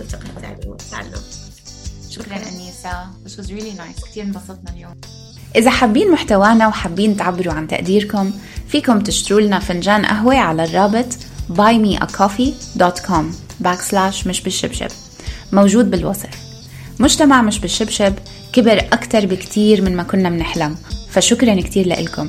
ملتقى 0.00 0.26
التعليم 0.26 0.70
والتعلم. 0.70 1.22
شكرا 2.10 2.36
أنيسة. 2.36 3.06
This 3.24 3.32
was 3.32 3.48
really 3.50 3.78
nice. 3.78 4.04
كثير 4.04 4.24
انبسطنا 4.24 4.70
اليوم. 4.70 5.00
إذا 5.56 5.70
حابين 5.70 6.10
محتوانا 6.10 6.68
وحابين 6.68 7.16
تعبروا 7.16 7.52
عن 7.52 7.68
تقديركم 7.68 8.32
فيكم 8.68 9.00
تشتروا 9.00 9.40
لنا 9.40 9.58
فنجان 9.58 10.04
قهوة 10.06 10.36
على 10.36 10.64
الرابط 10.64 11.06
buymeacoffee.com 11.56 13.24
backslash 13.64 14.26
مش 14.26 14.40
بالشبشب. 14.40 14.88
موجود 15.52 15.90
بالوصف. 15.90 16.30
مجتمع 17.00 17.42
مش 17.42 17.58
بالشبشب 17.58 18.14
كبر 18.52 18.78
أكتر 18.92 19.26
بكتير 19.26 19.82
من 19.82 19.96
ما 19.96 20.02
كنا 20.02 20.30
بنحلم. 20.30 20.76
فشكرا 21.10 21.60
كتير 21.60 21.88
لكم 21.88 22.28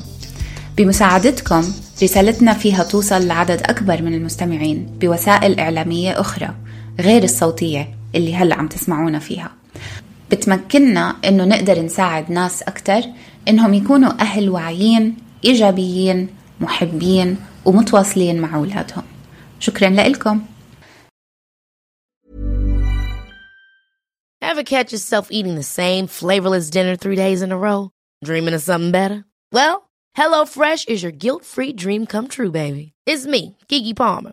بمساعدتكم 0.76 1.64
رسالتنا 2.02 2.52
فيها 2.52 2.82
توصل 2.84 3.26
لعدد 3.26 3.62
أكبر 3.62 4.02
من 4.02 4.14
المستمعين 4.14 4.86
بوسائل 5.00 5.60
إعلامية 5.60 6.20
أخرى 6.20 6.54
غير 7.00 7.24
الصوتية 7.24 7.88
اللي 8.14 8.36
هلأ 8.36 8.54
عم 8.54 8.68
تسمعونا 8.68 9.18
فيها. 9.18 9.50
بتمكننا 10.30 11.16
إنه 11.24 11.44
نقدر 11.44 11.82
نساعد 11.82 12.30
ناس 12.30 12.62
أكتر 12.62 13.02
إنهم 13.48 13.74
يكونوا 13.74 14.20
أهل 14.20 14.50
واعيين 14.50 15.16
إيجابيين 15.44 16.28
محبين 16.60 17.36
ومتواصلين 17.64 18.40
مع 18.40 18.56
أولادهم 18.56 19.02
شكرا 19.60 19.90
لكم 19.90 20.42
Ever 24.42 24.62
catch 24.62 24.92
yourself 24.92 25.28
eating 25.30 25.56
the 25.56 25.62
same 25.62 26.06
flavorless 26.06 26.70
dinner 26.70 26.96
three 26.96 27.16
days 27.16 27.42
in 27.42 27.52
a 27.52 27.58
row? 27.58 27.90
Dreaming 28.24 28.54
of 28.54 28.62
something 28.62 28.92
better? 28.92 29.24
Well, 29.52 29.90
HelloFresh 30.16 30.88
is 30.88 31.02
your 31.02 31.12
guilt-free 31.12 31.72
dream 31.72 32.06
come 32.06 32.28
true, 32.28 32.50
baby. 32.50 32.92
It's 33.06 33.26
me, 33.26 33.56
Kiki 33.68 33.92
Palmer. 33.92 34.32